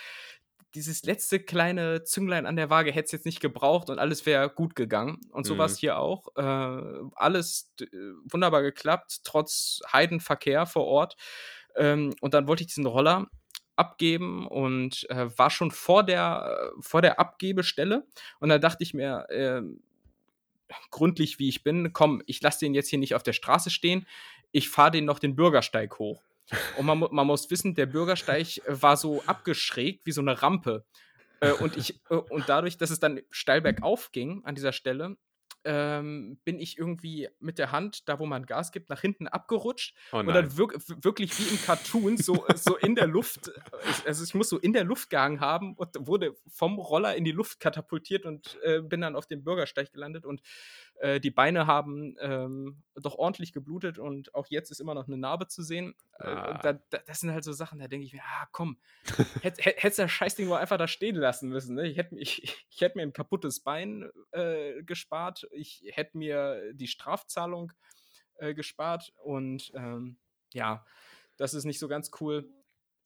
„Dieses 0.74 1.04
letzte 1.04 1.38
kleine 1.40 2.02
Zünglein 2.02 2.46
an 2.46 2.56
der 2.56 2.68
Waage 2.68 2.90
hätte 2.92 3.06
es 3.06 3.12
jetzt 3.12 3.26
nicht 3.26 3.40
gebraucht 3.40 3.90
und 3.90 3.98
alles 4.00 4.26
wäre 4.26 4.50
gut 4.50 4.74
gegangen.“ 4.74 5.20
Und 5.30 5.46
so 5.46 5.56
Mhm. 5.56 5.76
hier 5.78 5.98
auch. 5.98 6.28
Äh, 6.36 6.42
alles 7.14 7.72
äh, 7.80 7.86
wunderbar 8.24 8.62
geklappt, 8.62 9.20
trotz 9.24 9.80
Heidenverkehr 9.92 10.66
vor 10.66 10.84
Ort. 10.86 11.16
Ähm, 11.76 12.14
und 12.20 12.34
dann 12.34 12.48
wollte 12.48 12.62
ich 12.62 12.68
diesen 12.68 12.86
Roller 12.86 13.28
abgeben 13.76 14.46
und, 14.46 15.08
äh, 15.10 15.36
war 15.38 15.50
schon 15.50 15.70
vor 15.70 16.04
der 16.04 16.72
äh, 16.76 16.82
vor 16.82 17.02
der 17.02 17.18
Abgebestelle. 17.20 18.06
Und 18.40 18.48
da 18.48 18.58
dachte 18.58 18.82
ich 18.84 18.94
mir, 18.94 19.26
ähm, 19.30 19.82
gründlich 20.90 21.38
wie 21.38 21.48
ich 21.48 21.62
bin: 21.62 21.92
„Komm, 21.92 22.22
ich 22.26 22.40
lasse 22.42 22.60
den 22.60 22.74
jetzt 22.74 22.88
hier 22.88 22.98
nicht 22.98 23.14
auf 23.14 23.22
der 23.22 23.32
Straße 23.32 23.70
stehen. 23.70 24.06
Ich 24.52 24.68
fahre 24.68 24.92
den 24.92 25.04
noch 25.04 25.18
den 25.18 25.36
Bürgersteig 25.36 25.98
hoch.“ 25.98 26.22
Und 26.76 26.86
man 26.86 26.98
man 26.98 27.26
muss 27.26 27.50
wissen, 27.50 27.74
der 27.74 27.86
Bürgersteig, 27.86 28.58
äh, 28.66 28.82
war 28.82 28.96
so 28.96 29.22
abgeschrägt 29.26 30.06
wie 30.06 30.12
so 30.12 30.22
'ne 30.22 30.40
Rampe. 30.42 30.84
Äh, 31.40 31.52
und 31.52 31.76
ich 31.76 32.00
äh, 32.10 32.16
und 32.16 32.48
dadurch, 32.48 32.78
dass 32.78 32.90
es 32.90 33.00
dann 33.00 33.20
steil 33.30 33.60
bergauf 33.62 34.12
ging 34.12 34.44
an 34.44 34.54
dieser 34.54 34.72
Stelle, 34.72 35.16
ähm, 35.64 36.40
bin 36.44 36.58
ich 36.60 36.78
irgendwie 36.78 37.28
mit 37.40 37.58
der 37.58 37.72
Hand, 37.72 38.08
da 38.08 38.18
wo 38.18 38.26
man 38.26 38.46
Gas 38.46 38.72
gibt, 38.72 38.90
nach 38.90 39.00
hinten 39.00 39.28
abgerutscht 39.28 39.96
Oh 40.12 40.22
und 40.24 40.34
dann 40.34 40.56
wirk 40.56 40.78
wirklich 41.04 41.38
wie 41.38 41.48
im 41.48 41.60
Cartoon 41.60 42.16
so 42.18 42.46
so 42.54 42.76
in 42.76 42.94
der 42.96 43.06
Luft 43.06 43.50
ich 43.84 44.06
also, 44.06 44.24
ich 44.24 44.34
muss 44.34 44.48
so 44.50 44.58
in 44.58 44.72
der 44.72 44.84
Luft 44.84 45.10
gehangen 45.10 45.40
haben 45.40 45.74
und 45.74 45.96
wurde 46.06 46.34
vom 46.48 46.78
Roller 46.78 47.16
in 47.16 47.24
die 47.24 47.32
Luft 47.32 47.60
katapultiert 47.60 48.24
und, 48.26 48.58
äh, 48.62 48.80
bin 48.82 49.00
dann 49.00 49.16
auf 49.16 49.26
dem 49.26 49.44
Bürgersteig 49.44 49.92
gelandet 49.92 50.24
und, 50.26 50.42
äh, 50.96 51.20
die 51.20 51.30
Beine 51.30 51.66
haben, 51.66 52.16
ähm, 52.20 52.82
doch 52.94 53.16
ordentlich 53.16 53.52
geblutet 53.52 53.98
und 53.98 54.34
auch 54.34 54.46
jetzt 54.50 54.70
ist 54.70 54.80
immer 54.80 54.94
noch 54.94 55.06
'ne 55.08 55.16
Narbe 55.18 55.48
zu 55.48 55.62
sehen. 55.62 55.94
Äh, 56.18 56.36
und 56.36 56.64
da 56.64 56.74
Ah. 56.74 56.84
da 56.90 56.98
das 57.06 57.20
sind 57.20 57.32
halt 57.32 57.44
so 57.44 57.52
Sachen, 57.52 57.78
da 57.80 57.88
denke 57.88 58.06
ich 58.06 58.12
mir: 58.14 58.22
„Ah, 58.24 58.46
komm, 58.52 58.78
hätt 59.40 59.58
hä 59.64 59.74
hättest 59.76 59.98
das 60.00 60.10
Scheißding 60.12 60.48
wohl 60.48 60.58
einfach 60.58 60.78
da 60.78 60.88
stehen 60.88 61.16
lassen 61.16 61.48
müssen, 61.50 61.76
ne?“ 61.76 61.88
Ich 61.88 61.96
hätte 61.98 62.16
ich 62.18 62.42
ich 62.70 62.80
hätte 62.82 62.98
mir 62.98 63.04
'n 63.04 63.12
kaputtes 63.14 63.60
Bein, 63.60 64.10
äh, 64.32 64.82
gespart. 64.84 65.48
Ich 65.54 65.84
hätte 65.92 66.18
mir 66.18 66.72
die 66.74 66.88
Strafzahlung, 66.88 67.72
äh, 68.36 68.54
gespart 68.54 69.12
und, 69.22 69.72
ähm, 69.74 70.18
ja, 70.52 70.84
das 71.36 71.54
ist 71.54 71.64
nicht 71.64 71.78
so 71.78 71.88
ganz 71.88 72.10
cool. 72.20 72.48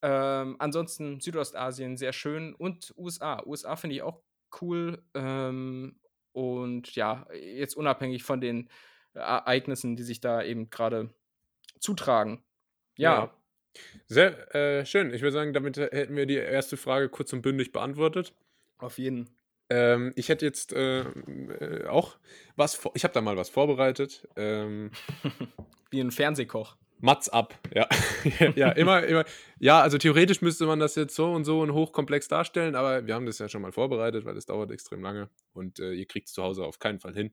Ähm, 0.03 0.57
ansonsten 0.59 1.21
Südostasien 1.21 1.97
sehr 1.97 2.13
schön 2.13 2.55
und 2.55 2.95
USA. 2.97 3.43
USA 3.47 3.77
finde 3.77 3.97
ich 3.97 4.03
auch 4.03 4.23
cool, 4.61 5.03
ähm, 5.15 6.01
und 6.33 6.95
ja, 6.95 7.27
jetzt 7.33 7.77
unabhängig 7.77 8.23
von 8.23 8.41
den 8.41 8.71
Ereignissen, 9.15 9.97
die 9.97 10.05
sich 10.05 10.21
da 10.21 10.43
eben 10.43 10.71
grade 10.71 11.11
zutragen. 11.81 12.45
Ja. 12.97 13.15
Ja. 13.15 13.35
Sehr, 14.07 14.55
äh, 14.55 14.87
schön. 14.87 15.13
Ich 15.13 15.23
würde 15.23 15.33
sagen, 15.33 15.53
damit 15.53 15.77
hä 15.79 15.89
hätten 15.93 16.17
wir 16.17 16.27
die 16.27 16.37
erste 16.37 16.77
Frage 16.77 17.09
kurz 17.09 17.33
und 17.33 17.43
bündig 17.43 17.73
beantwortet. 17.73 18.35
Auf 18.79 18.99
jeden. 18.99 19.38
Ähm, 19.71 20.13
ich 20.17 20.29
hätte 20.31 20.47
jetzt, 20.47 20.73
ähm, 20.75 21.51
äh, 21.61 21.85
auch 21.87 22.17
was 22.57 22.75
vor 22.75 22.93
ich 22.95 23.05
habe 23.05 23.13
da 23.15 23.21
mal 23.21 23.37
was 23.37 23.51
vorbereitet. 23.51 24.27
Ähm 24.37 24.91
Wie 25.91 26.01
'n 26.01 26.11
Fernsehkoch. 26.11 26.77
Mats 27.01 27.29
ab, 27.29 27.55
ja. 27.75 27.87
Ja, 28.57 28.71
immer 28.73 29.05
immer 29.05 29.25
ja, 29.61 29.81
also 29.81 29.99
theoretisch 29.99 30.43
müsste 30.43 30.67
man 30.67 30.81
das 30.81 30.95
jetzt 30.97 31.15
so 31.15 31.33
und 31.33 31.45
so 31.45 31.61
und 31.61 31.73
hochkomplex 31.73 32.29
darstellen, 32.29 32.75
aber 32.75 33.07
wir 33.07 33.15
haben 33.15 33.27
das 33.27 33.39
ja 33.39 33.49
schon 33.49 33.63
mal 33.63 33.73
vorbereitet, 33.73 34.25
weil 34.25 34.35
das 34.35 34.47
dauert 34.47 34.71
extrem 34.73 35.03
lange 35.03 35.29
und, 35.53 35.79
äh, 35.81 35.93
ihr 35.93 36.07
kriegt's 36.07 36.33
zu 36.33 36.43
Hause 36.43 36.65
auf 36.65 36.79
keinen 36.79 37.01
Fall 37.01 37.15
hin. 37.15 37.33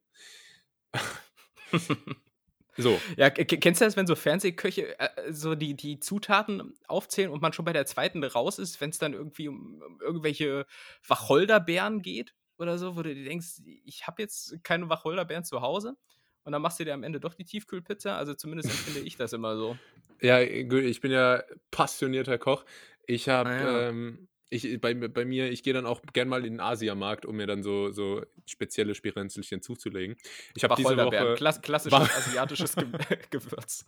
So. 2.77 3.05
Ja, 3.17 3.29
ke 3.29 3.45
ke 3.45 3.57
kennst 3.59 3.81
du 3.81 3.85
das, 3.85 3.95
wenn 3.97 4.07
so 4.07 4.15
Fernsehköche, 4.15 4.99
äh, 4.99 5.31
so 5.33 5.55
die 5.55 5.75
die 5.75 5.99
Zutaten 5.99 6.73
aufzählen 6.87 7.31
und 7.31 7.41
man 7.41 7.53
schon 7.53 7.65
bei 7.65 7.73
der 7.73 7.85
2. 7.85 8.23
raus 8.27 8.59
ist, 8.59 8.79
wenn's 8.81 8.97
dann 8.99 9.13
irgendwie 9.13 9.47
um 9.47 9.81
um 9.81 10.01
irgendwelche 10.01 10.65
Wacholderbeeren 11.07 12.01
geht 12.01 12.35
oder 12.57 12.77
so, 12.77 12.95
wo 12.97 13.01
du 13.03 13.13
dir 13.15 13.23
denkst: 13.25 13.61
„Ich 13.85 14.07
habe 14.07 14.21
jetzt 14.21 14.63
keine 14.63 14.89
Wacholderbeeren 14.89 15.43
zu 15.45 15.61
Hause?“ 15.61 15.97
Und 16.43 16.51
dann 16.51 16.61
machst 16.61 16.79
du 16.79 16.85
dir 16.85 16.93
am 16.93 17.03
Ende 17.03 17.19
doch 17.19 17.33
die 17.33 17.45
Tiefkühlpizza. 17.45 18.17
Also, 18.17 18.33
zumindest 18.35 18.69
empfinde 18.69 19.01
ich 19.01 19.15
das 19.17 19.33
immer 19.33 19.57
so. 19.57 19.79
Ja, 20.21 20.39
äh, 20.39 20.63
ich 20.89 21.01
bin 21.01 21.11
ja 21.11 21.43
passionierter 21.71 22.37
Koch. 22.37 22.65
Ich 23.07 23.29
habe, 23.29 23.51
Ah 23.51 23.61
ja. 23.61 23.85
ähm 23.89 24.27
ich 24.49 24.79
bei 24.79 24.93
bei 24.93 25.25
mir 25.25 25.51
ich 25.51 25.63
gehe 25.63 25.73
dann 25.73 25.85
auch 25.85 26.01
gern 26.13 26.27
mal 26.27 26.45
in 26.45 26.53
den 26.53 26.59
Asiamarkt, 26.59 27.25
um 27.25 27.35
mir 27.35 27.47
dann 27.47 27.63
so 27.63 27.91
so 27.91 28.23
spezielle 28.45 28.95
Spirenzchen 28.95 29.61
zuzulegen. 29.61 30.15
Ich 30.55 30.63
habe 30.63 30.75
diese 30.75 30.97
Woche 30.97 31.33
klass 31.35 31.61
klassisches 31.61 32.09
asiatisches 32.13 32.75
Ge 32.75 32.87
Gewürz. 33.31 33.85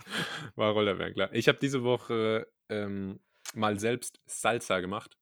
Wacholderbeeren, 0.55 1.13
klar. 1.13 1.29
Ich 1.33 1.47
habe 1.47 1.59
diese 1.59 1.83
Woche, 1.83 2.47
ähm, 2.69 3.19
mal 3.53 3.79
selbst 3.79 4.19
Salsa 4.25 4.79
gemacht. 4.79 5.17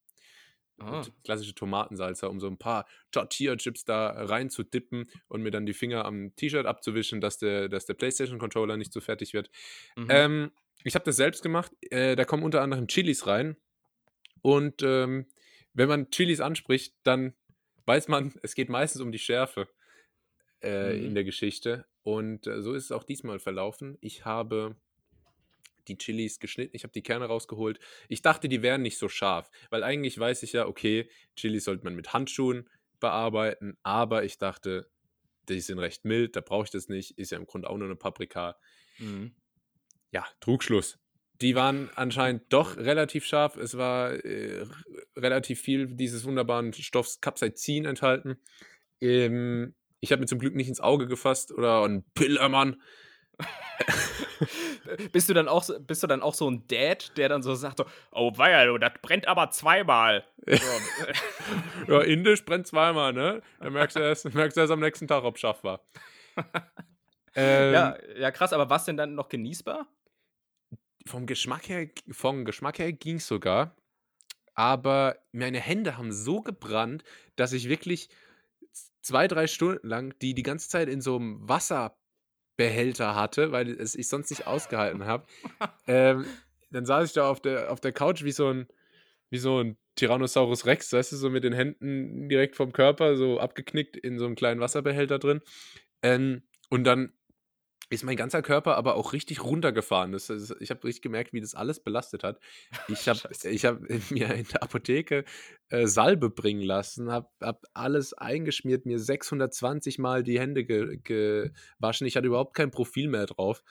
Ah. 0.79 1.03
Klassische 1.23 1.55
Tomatensalsa, 1.55 2.27
um 2.27 2.39
so 2.41 2.47
'n 2.47 2.57
paar 2.57 2.85
Tortilla-Chips 3.11 3.85
da 3.85 4.09
reinzudippen 4.09 5.09
und 5.29 5.41
mir 5.41 5.51
dann 5.51 5.65
die 5.65 5.73
Finger 5.73 6.03
am 6.05 6.35
T-Shirt 6.35 6.65
abzuwischen, 6.65 7.21
dass 7.21 7.37
der 7.37 7.69
dass 7.69 7.85
der 7.85 7.93
PlayStation-Controller 7.93 8.75
nicht 8.77 8.91
so 8.91 8.99
fettig 8.99 9.33
wird. 9.33 9.49
Mhm. 9.95 10.07
Ähm, 10.09 10.51
ich 10.83 10.95
habe 10.95 11.05
das 11.05 11.15
selbst 11.15 11.43
gemacht. 11.43 11.71
Äh, 11.91 12.15
da 12.15 12.25
kommen 12.25 12.43
unter 12.43 12.61
anderem 12.61 12.87
Chilis 12.87 13.25
rein. 13.25 13.55
Und, 14.45 14.83
ähm, 14.83 15.25
wenn 15.73 15.89
man 15.89 16.11
Chilis 16.11 16.39
anspricht, 16.39 16.93
dann 17.01 17.33
weiß 17.87 18.09
man, 18.09 18.35
es 18.43 18.53
geht 18.53 18.69
meistens 18.69 19.01
um 19.01 19.11
die 19.11 19.17
Schärfe, 19.17 19.67
äh, 20.63 20.99
in 21.05 21.13
Mhm. 21.13 21.15
der 21.15 21.23
Geschichte. 21.25 21.85
Und, 22.03 22.47
äh, 22.47 22.61
so 22.61 22.73
ist 22.73 22.85
es 22.85 22.91
auch 22.93 23.03
diesmal 23.03 23.39
verlaufen. 23.39 23.97
Ich 24.01 24.25
habe 24.25 24.77
die 25.87 25.97
Chilis 25.97 26.39
geschnitten, 26.39 26.75
ich 26.75 26.83
habe 26.83 26.93
die 26.93 27.03
Kerne 27.03 27.25
rausgeholt. 27.25 27.79
Ich 28.09 28.21
dachte, 28.21 28.49
die 28.49 28.61
wären 28.61 28.81
nicht 28.81 28.97
so 28.97 29.07
scharf, 29.09 29.51
weil 29.69 29.83
eigentlich 29.83 30.17
weiß 30.17 30.43
ich 30.43 30.53
ja, 30.53 30.65
okay, 30.67 31.09
Chilis 31.35 31.65
sollte 31.65 31.83
man 31.83 31.95
mit 31.95 32.13
Handschuhen 32.13 32.69
bearbeiten, 32.99 33.77
aber 33.83 34.23
ich 34.23 34.37
dachte, 34.37 34.89
die 35.49 35.61
sind 35.61 35.79
recht 35.79 36.05
mild, 36.05 36.35
da 36.35 36.41
brauche 36.41 36.65
ich 36.65 36.71
das 36.71 36.89
nicht, 36.89 37.17
ist 37.19 37.31
ja 37.31 37.37
im 37.37 37.45
Grunde 37.47 37.69
auch 37.69 37.77
nur 37.77 37.87
'ne 37.87 37.95
Paprika. 37.95 38.57
Mhm. 38.99 39.35
Ja, 40.11 40.25
Trugschluss. 40.39 40.97
Die 41.41 41.55
waren 41.55 41.89
anscheinend 41.95 42.43
doch 42.53 42.77
relativ 42.77 43.25
scharf. 43.25 43.57
Es 43.57 43.77
war, 43.77 44.13
äh, 44.13 44.65
relativ 45.17 45.59
viel 45.61 45.87
dieses 45.87 46.23
wunderbaren 46.25 46.71
Stoffs 46.73 47.19
Capsaicin 47.19 47.85
enthalten. 47.85 48.37
Ähm, 49.01 49.75
ich 50.01 50.11
habe 50.11 50.21
mir 50.21 50.27
zum 50.27 50.39
Glück 50.39 50.55
nicht 50.55 50.69
ins 50.69 50.81
Auge 50.81 51.07
gefasst 51.07 51.51
oder 51.53 51.83
'n 51.85 52.05
Pillermann. 52.15 52.81
Bist 55.13 55.29
du 55.29 55.33
dann 55.33 55.47
auch 55.49 55.63
so 55.63 55.79
bist 55.79 56.03
du 56.03 56.07
dann 56.07 56.21
auch 56.21 56.33
so 56.35 56.47
'n 56.49 56.67
Dad, 56.67 57.17
der 57.17 57.29
dann 57.29 57.43
so 57.43 57.55
sagt 57.55 57.79
so: 57.79 57.85
„Oh 58.11 58.31
weia, 58.37 58.65
du, 58.65 58.77
das 58.77 58.93
brennt 59.01 59.27
aber 59.27 59.51
zweimal.“ 59.51 60.25
So. 60.47 60.81
Ja, 61.87 62.01
indisch 62.01 62.45
brennt 62.45 62.67
zweimal, 62.67 63.13
ne? 63.13 63.41
Da 63.59 63.69
merkst 63.69 63.95
du 63.97 64.01
erst 64.01 64.33
merkst 64.33 64.57
du 64.57 64.61
erst 64.61 64.71
am 64.73 64.79
nächsten 64.79 65.07
Tag, 65.07 65.23
ob's 65.23 65.39
scharf 65.41 65.63
war. 65.63 65.81
Ähm 67.35 67.71
Ja, 67.73 67.97
ja 68.17 68.31
krass, 68.31 68.53
aber 68.53 68.69
war's 68.69 68.85
denn 68.85 68.97
dann 68.97 69.15
noch 69.15 69.29
genießbar? 69.29 69.87
Vom 71.07 71.27
Geschmack 71.27 71.69
her 71.69 71.87
vom 72.09 72.45
Geschmack 72.45 72.79
her 72.79 72.91
ging's 72.91 73.27
sogar, 73.27 73.75
aber 74.55 75.17
meine 75.33 75.59
Hände 75.59 75.97
haben 75.97 76.11
so 76.13 76.41
gebrannt, 76.41 77.03
dass 77.35 77.53
ich 77.53 77.69
wirklich 77.69 78.09
z 78.73 78.91
2, 79.03 79.27
3 79.27 79.47
Stunden 79.47 79.87
lang 79.87 80.15
die 80.21 80.33
die 80.35 80.43
ganze 80.43 80.69
Zeit 80.69 80.89
in 80.89 81.01
so 81.01 81.17
'm 81.17 81.47
Wasserbehälter 81.49 83.15
hatte, 83.15 83.51
weil 83.51 83.69
es 83.71 83.95
ich 83.95 84.09
sonst 84.09 84.31
nicht 84.31 84.47
ausgehalten 84.47 85.05
habe. 85.05 85.27
Ähm, 85.87 86.33
dann 86.71 86.85
saß 86.85 87.09
ich 87.09 87.13
da 87.13 87.29
auf 87.29 87.41
der 87.41 87.71
auf 87.71 87.81
der 87.81 87.93
Couch 87.93 88.23
wie 88.23 88.31
so 88.33 88.49
'n 88.49 88.67
wie 89.31 89.37
so 89.39 89.59
ein 89.63 89.77
Tyrannosaurus 89.97 90.65
Rex, 90.67 90.93
weißt 90.93 91.13
du, 91.13 91.17
so 91.17 91.29
mit 91.31 91.43
den 91.45 91.53
Händen 91.53 92.29
direkt 92.29 92.55
vom 92.57 92.73
Körper, 92.73 93.17
so 93.17 93.39
abgeknickt 93.39 93.97
in 93.97 94.19
so 94.19 94.25
einem 94.25 94.35
kleinen 94.35 94.61
Wasserbehälter 94.61 95.19
drin. 95.19 95.41
Ähm, 96.03 96.43
und 96.69 96.85
dann 96.85 97.13
ist 97.89 98.03
mein 98.03 98.15
ganzer 98.15 98.41
Körper 98.41 98.77
aber 98.77 98.95
auch 98.95 99.13
richtig 99.13 99.43
runtergefahren. 99.43 100.11
Das, 100.11 100.27
das, 100.27 100.55
ich 100.59 100.69
habe 100.69 100.83
richtig 100.83 101.03
gemerkt, 101.03 101.33
wie 101.33 101.41
das 101.41 101.55
alles 101.55 101.79
belastet 101.79 102.23
hat. 102.23 102.39
Ich 102.87 103.07
habe 103.09 103.19
hab 103.19 104.11
mir 104.11 104.33
in 104.33 104.47
der 104.47 104.63
Apotheke 104.63 105.25
äh, 105.69 105.85
Salbe 105.87 106.29
bringen 106.29 106.61
lassen, 106.61 107.11
habe 107.11 107.29
hab 107.41 107.63
alles 107.73 108.13
eingeschmiert, 108.13 108.85
mir 108.85 108.99
620 108.99 109.99
Mal 109.99 110.23
die 110.23 110.39
Hände 110.39 110.65
ge 110.65 110.99
gewaschen. 111.03 112.07
Ich 112.07 112.15
hatte 112.15 112.27
überhaupt 112.27 112.55
kein 112.55 112.71
Profil 112.71 113.07
mehr 113.09 113.25
drauf. 113.25 113.63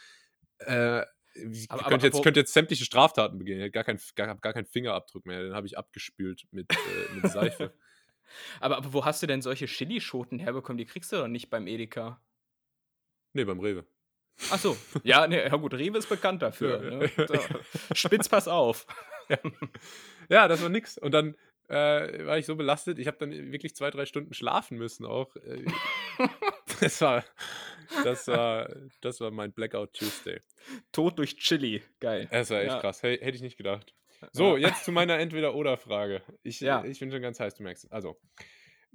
Äh, 0.58 1.02
ich 1.34 1.68
aber, 1.70 1.82
könnte, 1.88 2.06
jetzt, 2.06 2.22
könnte 2.22 2.40
jetzt 2.40 2.52
sämtliche 2.52 2.84
Straftaten 2.84 3.38
begehen. 3.38 3.58
Ich 3.58 3.62
habe 3.62 3.70
gar, 3.72 3.84
kein, 3.84 3.98
gar, 4.14 4.36
gar 4.36 4.52
keinen 4.52 4.66
Fingerabdruck 4.66 5.26
mehr. 5.26 5.42
Den 5.42 5.54
habe 5.54 5.66
ich 5.66 5.76
abgespült 5.76 6.46
mit, 6.52 6.72
äh, 6.72 7.14
mit 7.16 7.32
Seife. 7.32 7.74
aber, 8.60 8.76
aber 8.76 8.92
wo 8.92 9.04
hast 9.04 9.22
du 9.22 9.26
denn 9.26 9.42
solche 9.42 9.66
Chilischoten 9.66 10.38
herbekommen? 10.38 10.78
Die 10.78 10.84
kriegst 10.84 11.10
du 11.10 11.16
doch 11.16 11.26
nicht 11.26 11.50
beim 11.50 11.66
Edeka. 11.66 12.22
Nee, 13.32 13.44
beim 13.44 13.58
Rewe. 13.58 13.84
Ach 14.50 14.58
so, 14.58 14.76
ja, 15.02 15.26
nee, 15.26 15.40
ja 15.40 15.56
gut, 15.56 15.74
Rewe 15.74 15.98
ist 15.98 16.08
bekannt 16.08 16.42
dafür. 16.42 16.78
Ne? 16.78 17.10
so. 17.16 17.94
Spitz, 17.94 18.28
pass 18.28 18.48
auf. 18.48 18.86
Ja. 20.28 20.48
das 20.48 20.62
war 20.62 20.68
nix. 20.68 20.98
Und 20.98 21.12
dann 21.12 21.34
äh, 21.68 22.26
war 22.26 22.38
ich 22.38 22.46
so 22.46 22.56
belastet, 22.56 22.98
ich 22.98 23.06
habe 23.06 23.16
dann 23.18 23.30
wirklich 23.52 23.74
zwei, 23.74 23.90
drei 23.90 24.06
Stunden 24.06 24.34
schlafen 24.34 24.76
müssen 24.76 25.06
auch. 25.06 25.34
Äh, 25.36 25.64
das 26.80 27.00
war, 27.00 27.24
das 28.02 28.26
war, 28.26 28.68
das 29.00 29.20
war 29.20 29.30
mein 29.30 29.52
Blackout 29.52 29.94
Tuesday. 29.94 30.40
Tod 30.92 31.18
durch 31.18 31.36
Chili, 31.36 31.82
geil. 32.00 32.28
Das 32.30 32.50
war 32.50 32.60
echt 32.60 32.72
ja. 32.72 32.80
krass, 32.80 33.02
hätte 33.02 33.30
ich 33.30 33.42
nicht 33.42 33.56
gedacht. 33.56 33.94
So, 34.32 34.56
jetzt 34.56 34.84
zu 34.84 34.92
meiner 34.92 35.18
Entweder-Oder-Frage. 35.18 36.22
Ich, 36.42 36.60
ja. 36.60 36.84
ich 36.84 36.98
bin 36.98 37.10
schon 37.10 37.22
ganz 37.22 37.40
heiß, 37.40 37.56
du 37.56 37.62
merkst. 37.62 37.92
Also, 37.92 38.18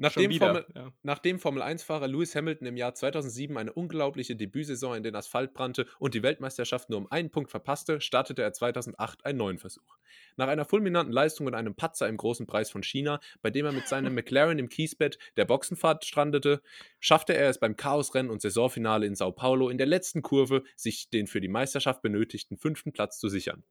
Nachdem, 0.01 0.31
Formel, 0.31 0.65
ja. 0.73 0.93
nachdem 1.03 1.39
Formel 1.39 1.61
1-Fahrer 1.61 2.07
Lewis 2.07 2.33
Hamilton 2.33 2.67
im 2.67 2.77
Jahr 2.77 2.95
2007 2.95 3.57
eine 3.57 3.73
unglaubliche 3.73 4.37
Debütsaison 4.37 4.95
in 4.95 5.03
den 5.03 5.13
Asphalt 5.13 5.53
brannte 5.53 5.87
und 5.99 6.13
die 6.13 6.23
Weltmeisterschaft 6.23 6.89
nur 6.89 6.99
um 6.99 7.11
einen 7.11 7.31
Punkt 7.31 7.51
verpasste, 7.51 7.99
startete 7.99 8.41
er 8.41 8.53
2008 8.53 9.25
einen 9.25 9.37
neuen 9.37 9.57
Versuch. 9.57 9.97
Nach 10.37 10.47
einer 10.47 10.63
fulminanten 10.63 11.11
Leistung 11.11 11.47
und 11.47 11.53
einem 11.53 11.75
Patzer 11.75 12.07
im 12.07 12.15
großen 12.15 12.47
Preis 12.47 12.71
von 12.71 12.81
China, 12.81 13.19
bei 13.41 13.49
dem 13.49 13.65
er 13.65 13.73
mit 13.73 13.89
seinem 13.89 14.13
McLaren 14.15 14.57
im 14.57 14.69
Kiesbett 14.69 15.19
der 15.35 15.43
Boxenfahrt 15.43 16.05
strandete, 16.05 16.61
schaffte 17.01 17.35
er 17.35 17.49
es 17.49 17.59
beim 17.59 17.75
Chaosrennen 17.75 18.31
und 18.31 18.41
Saisonfinale 18.41 19.05
in 19.05 19.15
Sao 19.15 19.33
Paulo 19.33 19.67
in 19.67 19.77
der 19.77 19.87
letzten 19.87 20.21
Kurve, 20.21 20.63
sich 20.77 21.09
den 21.09 21.27
für 21.27 21.41
die 21.41 21.49
Meisterschaft 21.49 22.01
benötigten 22.01 22.55
fünften 22.55 22.93
Platz 22.93 23.19
zu 23.19 23.27
sichern. 23.27 23.63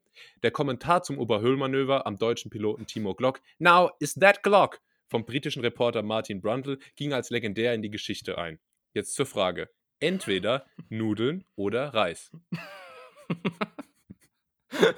Der 0.42 0.50
Kommentar 0.50 1.02
zum 1.02 1.18
Oberhöhlmanöver 1.18 2.06
am 2.06 2.18
deutschen 2.18 2.50
Piloten 2.50 2.86
Timo 2.86 3.14
Glock, 3.14 3.40
Now 3.58 3.90
is 3.98 4.12
that 4.14 4.42
Glock? 4.42 4.80
Vom 5.08 5.24
britischen 5.24 5.62
Reporter 5.62 6.02
Martin 6.02 6.40
Brundle 6.40 6.78
ging 6.96 7.12
als 7.12 7.30
legendär 7.30 7.74
in 7.74 7.82
die 7.82 7.90
Geschichte 7.90 8.38
ein. 8.38 8.58
Jetzt 8.92 9.14
zur 9.14 9.26
Frage. 9.26 9.68
Entweder 10.00 10.66
Nudeln 10.88 11.44
oder 11.56 11.92
Reis. 11.94 12.30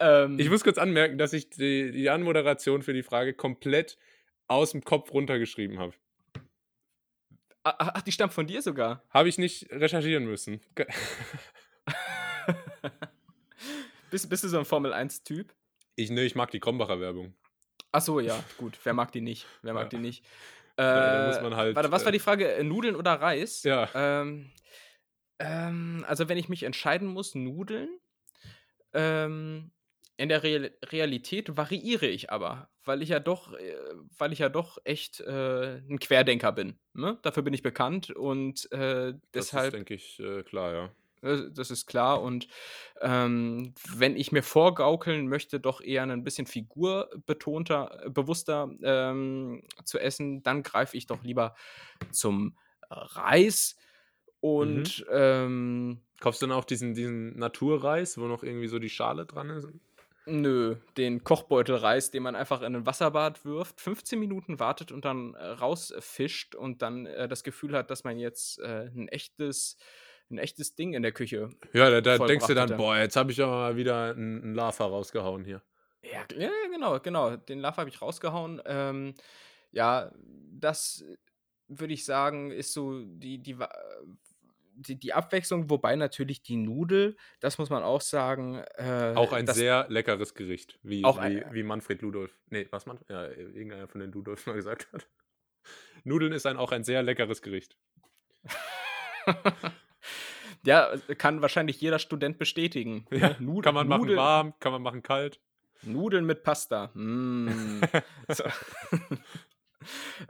ähm, 0.00 0.38
ich 0.38 0.50
muss 0.50 0.64
kurz 0.64 0.78
anmerken, 0.78 1.18
dass 1.18 1.32
ich 1.32 1.50
die, 1.50 1.92
die 1.92 2.10
Anmoderation 2.10 2.82
für 2.82 2.92
die 2.92 3.02
Frage 3.02 3.34
komplett 3.34 3.96
aus 4.48 4.72
dem 4.72 4.82
Kopf 4.82 5.12
runtergeschrieben 5.12 5.78
habe. 5.78 5.94
Ach, 7.62 8.02
die 8.02 8.12
stammt 8.12 8.32
von 8.32 8.46
dir 8.46 8.62
sogar? 8.62 9.04
Habe 9.10 9.28
ich 9.28 9.36
nicht 9.36 9.70
recherchieren 9.70 10.24
müssen. 10.24 10.60
bist, 14.10 14.30
bist 14.30 14.44
du 14.44 14.48
so 14.48 14.58
ein 14.58 14.64
Formel-1-Typ? 14.64 15.54
Ich, 15.96 16.10
ne, 16.10 16.22
ich 16.22 16.34
mag 16.34 16.50
die 16.50 16.60
Krombacher 16.60 16.98
Werbung. 17.00 17.34
Ach 17.92 18.02
so, 18.02 18.20
ja, 18.20 18.42
gut. 18.58 18.78
Wer 18.84 18.94
mag 18.94 19.12
die 19.12 19.20
nicht? 19.20 19.46
Wer 19.62 19.74
mag 19.74 19.84
ja. 19.84 19.98
die 19.98 20.04
nicht? 20.04 20.24
Äh, 20.76 20.82
ja, 20.82 21.26
muss 21.26 21.40
man 21.40 21.56
halt, 21.56 21.74
warte, 21.74 21.90
was 21.90 22.02
war 22.02 22.10
äh, 22.10 22.12
die 22.12 22.18
Frage? 22.18 22.52
Äh, 22.52 22.62
Nudeln 22.62 22.94
oder 22.94 23.14
Reis? 23.14 23.62
Ja. 23.64 23.88
Ähm, 23.94 24.50
ähm, 25.38 26.04
also, 26.06 26.28
wenn 26.28 26.38
ich 26.38 26.48
mich 26.48 26.62
entscheiden 26.62 27.08
muss, 27.08 27.34
Nudeln. 27.34 27.88
Ähm, 28.92 29.70
in 30.16 30.28
der 30.28 30.42
Real 30.42 30.70
Realität 30.86 31.56
variiere 31.56 32.06
ich 32.06 32.30
aber, 32.30 32.68
weil 32.84 33.02
ich 33.02 33.10
ja 33.10 33.20
doch, 33.20 33.52
äh, 33.54 33.76
weil 34.18 34.32
ich 34.32 34.40
ja 34.40 34.48
doch 34.48 34.78
echt 34.84 35.20
äh, 35.20 35.76
ein 35.88 35.98
Querdenker 36.00 36.52
bin. 36.52 36.78
Ne? 36.92 37.18
Dafür 37.22 37.44
bin 37.44 37.54
ich 37.54 37.62
bekannt 37.62 38.10
und 38.10 38.70
äh, 38.72 39.14
deshalb. 39.32 39.32
Das 39.32 39.64
ist, 39.66 39.72
denke 39.72 39.94
ich, 39.94 40.18
äh, 40.18 40.42
klar, 40.42 40.72
ja. 40.72 40.90
Äh, 41.22 41.50
das 41.52 41.70
ist 41.70 41.86
klar. 41.86 42.22
Und 42.22 42.48
ähm, 43.00 43.74
wenn 43.94 44.16
ich 44.16 44.32
mir 44.32 44.42
vorgaukeln 44.42 45.28
möchte, 45.28 45.60
doch 45.60 45.80
eher 45.80 46.02
ein 46.02 46.24
bisschen 46.24 46.46
figurbetonter, 46.46 48.06
äh, 48.06 48.10
bewusster 48.10 48.70
ähm, 48.82 49.62
zu 49.84 49.98
essen, 49.98 50.42
dann 50.42 50.62
greife 50.62 50.96
ich 50.96 51.06
doch 51.06 51.22
lieber 51.22 51.54
zum 52.10 52.56
Reis. 52.90 53.76
Und 54.40 55.00
mhm. 55.00 55.06
ähm, 55.10 56.00
kaufst 56.20 56.42
du 56.42 56.46
dann 56.46 56.56
auch 56.56 56.64
diesen, 56.64 56.94
diesen 56.94 57.36
Naturreis, 57.38 58.18
wo 58.18 58.26
noch 58.26 58.42
irgendwie 58.42 58.68
so 58.68 58.78
die 58.78 58.90
Schale 58.90 59.26
dran 59.26 59.50
ist? 59.50 59.68
Nö, 60.30 60.76
den 60.98 61.24
Kochbeutelreis, 61.24 62.10
den 62.10 62.22
man 62.22 62.36
einfach 62.36 62.60
in 62.60 62.76
ein 62.76 62.86
Wasserbad 62.86 63.46
wirft, 63.46 63.80
15 63.80 64.18
Minuten 64.18 64.60
wartet 64.60 64.92
und 64.92 65.06
dann 65.06 65.34
äh, 65.34 65.46
rausfischt 65.46 66.54
und 66.54 66.82
dann 66.82 67.06
äh, 67.06 67.28
das 67.28 67.42
Gefühl 67.44 67.74
hat, 67.74 67.90
dass 67.90 68.04
man 68.04 68.18
jetzt 68.18 68.58
äh, 68.60 68.90
ein 68.94 69.08
echtes 69.08 69.78
ein 70.30 70.38
echtes 70.38 70.74
Ding 70.74 70.94
in 70.94 71.02
der 71.02 71.12
Küche. 71.12 71.50
Ja, 71.72 71.90
da, 71.90 72.00
da 72.00 72.18
denkst 72.18 72.46
du 72.46 72.54
dann, 72.54 72.76
boah, 72.76 72.96
jetzt 72.96 73.16
habe 73.16 73.32
ich 73.32 73.40
aber 73.42 73.52
mal 73.52 73.76
wieder 73.76 74.10
einen 74.10 74.54
Lava 74.54 74.84
rausgehauen 74.84 75.44
hier. 75.44 75.62
Ja, 76.02 76.24
ja 76.36 76.50
genau, 76.70 77.00
genau. 77.00 77.36
Den 77.36 77.60
Lava 77.60 77.78
habe 77.78 77.90
ich 77.90 78.00
rausgehauen. 78.00 78.62
Ähm, 78.66 79.14
ja, 79.72 80.10
das 80.50 81.04
würde 81.68 81.94
ich 81.94 82.04
sagen, 82.04 82.50
ist 82.50 82.72
so 82.72 83.02
die, 83.04 83.38
die, 83.38 83.56
die, 84.74 84.98
die, 84.98 85.12
Abwechslung, 85.12 85.68
wobei 85.70 85.96
natürlich 85.96 86.42
die 86.42 86.56
Nudel, 86.56 87.16
das 87.40 87.58
muss 87.58 87.70
man 87.70 87.82
auch 87.82 88.00
sagen. 88.00 88.62
Äh, 88.76 89.12
auch 89.14 89.32
ein 89.32 89.46
sehr 89.46 89.86
leckeres 89.88 90.34
Gericht, 90.34 90.78
wie, 90.82 91.02
wie, 91.02 91.18
ein, 91.18 91.44
wie 91.52 91.62
Manfred 91.62 92.02
Ludolf. 92.02 92.38
Nee, 92.48 92.66
was 92.70 92.86
man? 92.86 92.98
Ja, 93.08 93.26
irgendeiner 93.28 93.88
von 93.88 94.00
den 94.00 94.12
Ludolf 94.12 94.46
mal 94.46 94.54
gesagt 94.54 94.92
hat. 94.92 95.06
Nudeln 96.04 96.32
ist 96.32 96.46
ein, 96.46 96.56
auch 96.56 96.72
ein 96.72 96.84
sehr 96.84 97.02
leckeres 97.02 97.42
Gericht. 97.42 97.76
Ja, 100.64 100.94
kann 101.16 101.42
wahrscheinlich 101.42 101.80
jeder 101.80 101.98
Student 101.98 102.38
bestätigen. 102.38 103.06
Ja, 103.10 103.36
Nudeln, 103.38 103.62
kann 103.62 103.74
man 103.74 103.88
machen 103.88 104.16
warm, 104.16 104.54
kann 104.60 104.72
man 104.72 104.82
machen 104.82 105.02
kalt. 105.02 105.40
Nudeln 105.82 106.26
mit 106.26 106.42
Pasta. 106.42 106.90
Mm. 106.98 107.80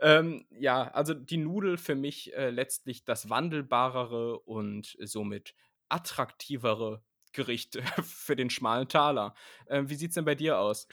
ähm, 0.01 0.45
ja, 0.51 0.89
also 0.89 1.15
die 1.15 1.39
Nudel 1.39 1.79
für 1.79 1.95
mich 1.95 2.35
äh, 2.35 2.51
letztlich 2.51 3.05
das 3.05 3.31
wandelbarere 3.31 4.39
und 4.41 4.97
somit 5.01 5.55
attraktivere 5.89 7.03
Gericht 7.33 7.81
für 8.03 8.37
den 8.37 8.51
schmalen 8.51 8.89
Taler. 8.89 9.35
Ähm, 9.69 9.89
wie 9.89 9.95
sieht 9.95 10.11
es 10.11 10.15
denn 10.15 10.25
bei 10.25 10.35
dir 10.35 10.59
aus? 10.59 10.87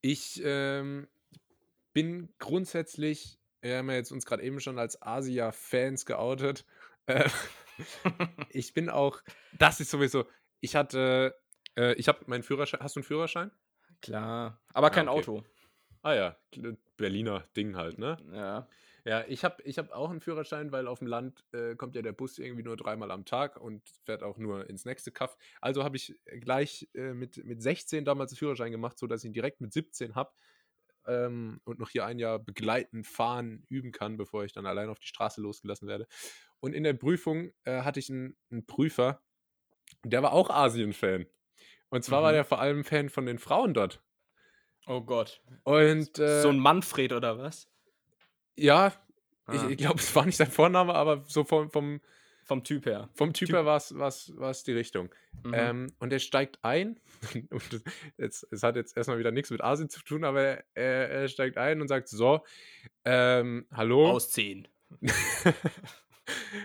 Ich 0.00 0.40
ähm, 0.44 1.06
bin 1.92 2.32
grundsätzlich, 2.38 3.38
wir 3.60 3.78
haben 3.78 3.90
ja 3.90 3.96
jetzt 3.96 4.10
uns 4.10 4.26
gerade 4.26 4.42
eben 4.42 4.60
schon 4.60 4.78
als 4.78 5.00
Asia-Fans 5.00 6.06
geoutet. 6.06 6.64
Äh, 7.06 7.28
ich 8.50 8.74
bin 8.74 8.88
auch, 8.88 9.20
das 9.58 9.80
ist 9.80 9.90
sowieso, 9.90 10.26
ich 10.60 10.76
hatte, 10.76 11.34
äh, 11.76 11.94
ich 11.94 12.08
habe 12.08 12.20
meinen 12.26 12.42
Führerschein, 12.42 12.80
hast 12.80 12.96
du 12.96 13.00
einen 13.00 13.04
Führerschein? 13.04 13.50
Klar, 14.00 14.60
aber 14.72 14.90
kein 14.90 15.08
ah, 15.08 15.12
okay. 15.12 15.20
Auto. 15.20 15.44
Ah 16.02 16.14
ja, 16.14 16.36
Berliner 16.96 17.46
Ding 17.56 17.76
halt, 17.76 17.98
ne? 17.98 18.16
Ja. 18.32 18.68
Ja, 19.04 19.24
ich 19.26 19.42
habe 19.42 19.60
ich 19.64 19.78
hab 19.78 19.90
auch 19.90 20.10
einen 20.10 20.20
Führerschein, 20.20 20.70
weil 20.70 20.86
auf 20.86 21.00
dem 21.00 21.08
Land 21.08 21.44
äh, 21.52 21.74
kommt 21.74 21.96
ja 21.96 22.02
der 22.02 22.12
Bus 22.12 22.38
irgendwie 22.38 22.62
nur 22.62 22.76
dreimal 22.76 23.10
am 23.10 23.24
Tag 23.24 23.56
und 23.60 23.82
fährt 24.04 24.22
auch 24.22 24.38
nur 24.38 24.70
ins 24.70 24.84
nächste 24.84 25.10
Kaff. 25.10 25.36
Also 25.60 25.82
habe 25.82 25.96
ich 25.96 26.14
gleich 26.40 26.88
äh, 26.94 27.12
mit, 27.12 27.44
mit 27.44 27.60
16 27.60 28.04
damals 28.04 28.30
einen 28.30 28.38
Führerschein 28.38 28.70
gemacht, 28.70 28.98
sodass 28.98 29.24
ich 29.24 29.28
ihn 29.28 29.32
direkt 29.32 29.60
mit 29.60 29.72
17 29.72 30.14
habe 30.14 30.32
ähm, 31.06 31.60
und 31.64 31.78
noch 31.78 31.90
hier 31.90 32.06
ein 32.06 32.18
Jahr 32.18 32.38
begleiten, 32.38 33.04
fahren, 33.04 33.64
üben 33.68 33.92
kann, 33.92 34.16
bevor 34.16 34.44
ich 34.44 34.52
dann 34.52 34.66
allein 34.66 34.88
auf 34.88 34.98
die 34.98 35.06
Straße 35.06 35.40
losgelassen 35.40 35.88
werde. 35.88 36.06
Und 36.60 36.74
in 36.74 36.84
der 36.84 36.94
Prüfung 36.94 37.50
äh, 37.64 37.82
hatte 37.82 38.00
ich 38.00 38.10
einen, 38.10 38.36
einen, 38.50 38.66
Prüfer, 38.66 39.20
der 40.04 40.22
war 40.22 40.32
auch 40.32 40.50
Asien-Fan. 40.50 41.26
Und 41.90 42.04
zwar 42.04 42.20
mhm. 42.20 42.24
war 42.24 42.32
der 42.32 42.44
vor 42.44 42.60
allem 42.60 42.84
Fan 42.84 43.08
von 43.08 43.26
den 43.26 43.38
Frauen 43.38 43.74
dort. 43.74 44.02
Oh 44.86 45.00
Gott. 45.00 45.42
Und, 45.64 46.18
äh, 46.18 46.40
so 46.40 46.48
ein 46.48 46.58
Manfred 46.58 47.12
oder 47.12 47.38
was? 47.38 47.68
Ja, 48.56 48.92
ah. 49.46 49.54
ich, 49.54 49.62
ich 49.70 49.76
glaube, 49.78 49.98
es 49.98 50.14
war 50.14 50.24
nicht 50.24 50.36
sein 50.36 50.50
Vorname, 50.50 50.94
aber 50.94 51.24
so 51.26 51.44
vom, 51.44 51.70
vom, 51.70 52.00
vom 52.44 52.64
Typ 52.64 52.86
her. 52.86 53.08
Vom 53.14 53.32
Typ, 53.32 53.48
typ. 53.48 53.56
her 53.56 53.64
war 53.64 53.76
es 53.76 54.62
die 54.64 54.72
Richtung. 54.72 55.14
Mhm. 55.44 55.54
Ähm, 55.54 55.92
und 55.98 56.12
er 56.12 56.18
steigt 56.18 56.58
ein. 56.62 57.00
und 57.50 57.82
es 58.16 58.46
hat 58.62 58.76
jetzt 58.76 58.96
erstmal 58.96 59.18
wieder 59.18 59.30
nichts 59.30 59.50
mit 59.50 59.62
Asien 59.62 59.88
zu 59.88 60.02
tun, 60.02 60.24
aber 60.24 60.62
er, 60.74 61.10
er 61.10 61.28
steigt 61.28 61.56
ein 61.56 61.80
und 61.80 61.88
sagt: 61.88 62.08
So, 62.08 62.44
ähm, 63.04 63.66
hallo. 63.72 64.10
Ausziehen. 64.10 64.68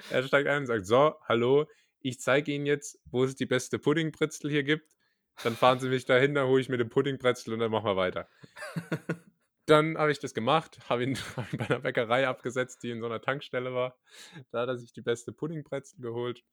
er 0.10 0.24
steigt 0.24 0.48
ein 0.48 0.62
und 0.62 0.68
sagt: 0.68 0.86
So, 0.86 1.16
hallo, 1.28 1.68
ich 2.02 2.20
zeige 2.20 2.52
Ihnen 2.52 2.66
jetzt, 2.66 3.00
wo 3.06 3.24
es 3.24 3.36
die 3.36 3.46
beste 3.46 3.80
Puddingbritzel 3.80 4.50
hier 4.50 4.64
gibt. 4.64 4.96
Dann 5.44 5.56
fahren 5.56 5.80
sie 5.80 5.90
mich 5.90 6.06
dahin, 6.06 6.34
dann 6.34 6.48
hole 6.48 6.62
ich 6.62 6.70
mir 6.70 6.78
den 6.78 6.90
Puddingbrezel 6.90 7.54
und 7.54 7.60
dann 7.60 7.70
machen 7.70 7.86
wir 7.86 7.96
weiter. 7.96 8.28
Dann 9.68 9.98
habe 9.98 10.12
ich 10.12 10.20
das 10.20 10.34
gemacht, 10.34 10.80
habe 10.90 11.04
ihn, 11.04 11.18
hab 11.36 11.52
ihn 11.54 11.60
bei 11.60 11.66
einer 11.66 11.80
Bäckerei 11.80 12.28
abgesetzt, 12.28 12.82
die 12.84 12.90
in 12.90 13.02
so 13.02 13.06
einer 13.06 13.22
Tankstelle 13.22 13.74
war. 13.74 13.98
Da 14.52 14.62
hat 14.62 14.70
er 14.70 14.78
sich 14.78 14.94
die 14.94 15.02
beste 15.02 15.32
Puddingbrezel 15.32 16.02
geholt. 16.02 16.44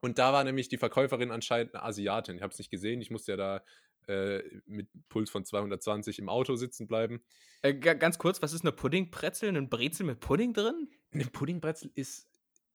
Und 0.00 0.18
da 0.18 0.32
war 0.32 0.42
nämlich 0.42 0.68
die 0.68 0.78
Verkäuferin 0.78 1.30
anscheinend 1.30 1.74
eine 1.74 1.84
Asiatin. 1.84 2.36
Ich 2.36 2.42
habe 2.42 2.52
es 2.52 2.58
nicht 2.58 2.70
gesehen. 2.70 3.00
Ich 3.00 3.10
musste 3.10 3.32
ja 3.32 3.36
da 3.36 3.62
äh, 4.08 4.42
mit 4.66 4.88
Puls 5.08 5.30
von 5.30 5.44
220 5.44 6.18
im 6.18 6.28
Auto 6.28 6.56
sitzen 6.56 6.88
bleiben. 6.88 7.22
Äh, 7.62 7.74
ganz 7.74 8.18
kurz, 8.18 8.42
was 8.42 8.52
ist 8.52 8.62
eine 8.62 8.72
Puddingbrezel? 8.72 9.56
Ein 9.56 9.68
Brezel 9.68 10.04
mit 10.04 10.18
Pudding 10.18 10.52
drin? 10.52 10.88
Eine 11.12 11.26
Puddingbrezel 11.26 11.92
ist, 11.94 12.28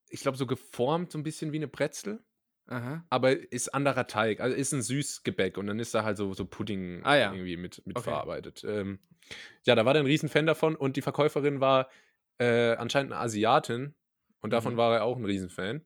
ich 0.09 0.21
glaube, 0.21 0.37
so 0.37 0.47
geformt 0.47 1.11
so 1.11 1.17
ein 1.17 1.23
bisschen 1.23 1.51
wie 1.51 1.57
eine 1.57 1.67
Brezel. 1.67 2.23
Aha. 2.67 3.05
Aber 3.09 3.31
ist 3.51 3.73
anderer 3.73 4.07
Teig. 4.07 4.39
Also 4.41 4.55
ist 4.55 4.73
ein 4.73 4.81
Süßgebäck 4.81 5.57
und 5.57 5.67
dann 5.67 5.79
ist 5.79 5.93
da 5.95 6.03
halt 6.03 6.17
so, 6.17 6.33
so 6.33 6.45
Pudding 6.45 7.01
Ah 7.03 7.15
ja. 7.15 7.31
irgendwie 7.31 7.57
mit, 7.57 7.81
mit 7.85 7.97
Okay. 7.97 8.09
verarbeitet. 8.09 8.63
Ähm, 8.67 8.99
ja, 9.65 9.75
da 9.75 9.85
war 9.85 9.93
der 9.93 10.03
ein 10.03 10.05
Riesenfan 10.07 10.45
davon 10.45 10.75
und 10.75 10.95
die 10.97 11.01
Verkäuferin 11.01 11.59
war 11.61 11.89
äh, 12.39 12.75
anscheinend 12.75 13.13
eine 13.13 13.21
Asiatin 13.21 13.95
und 14.41 14.51
davon 14.53 14.73
Mhm. 14.73 14.77
war 14.77 14.95
er 14.95 15.03
auch 15.03 15.17
ein 15.17 15.25
Riesenfan. 15.25 15.85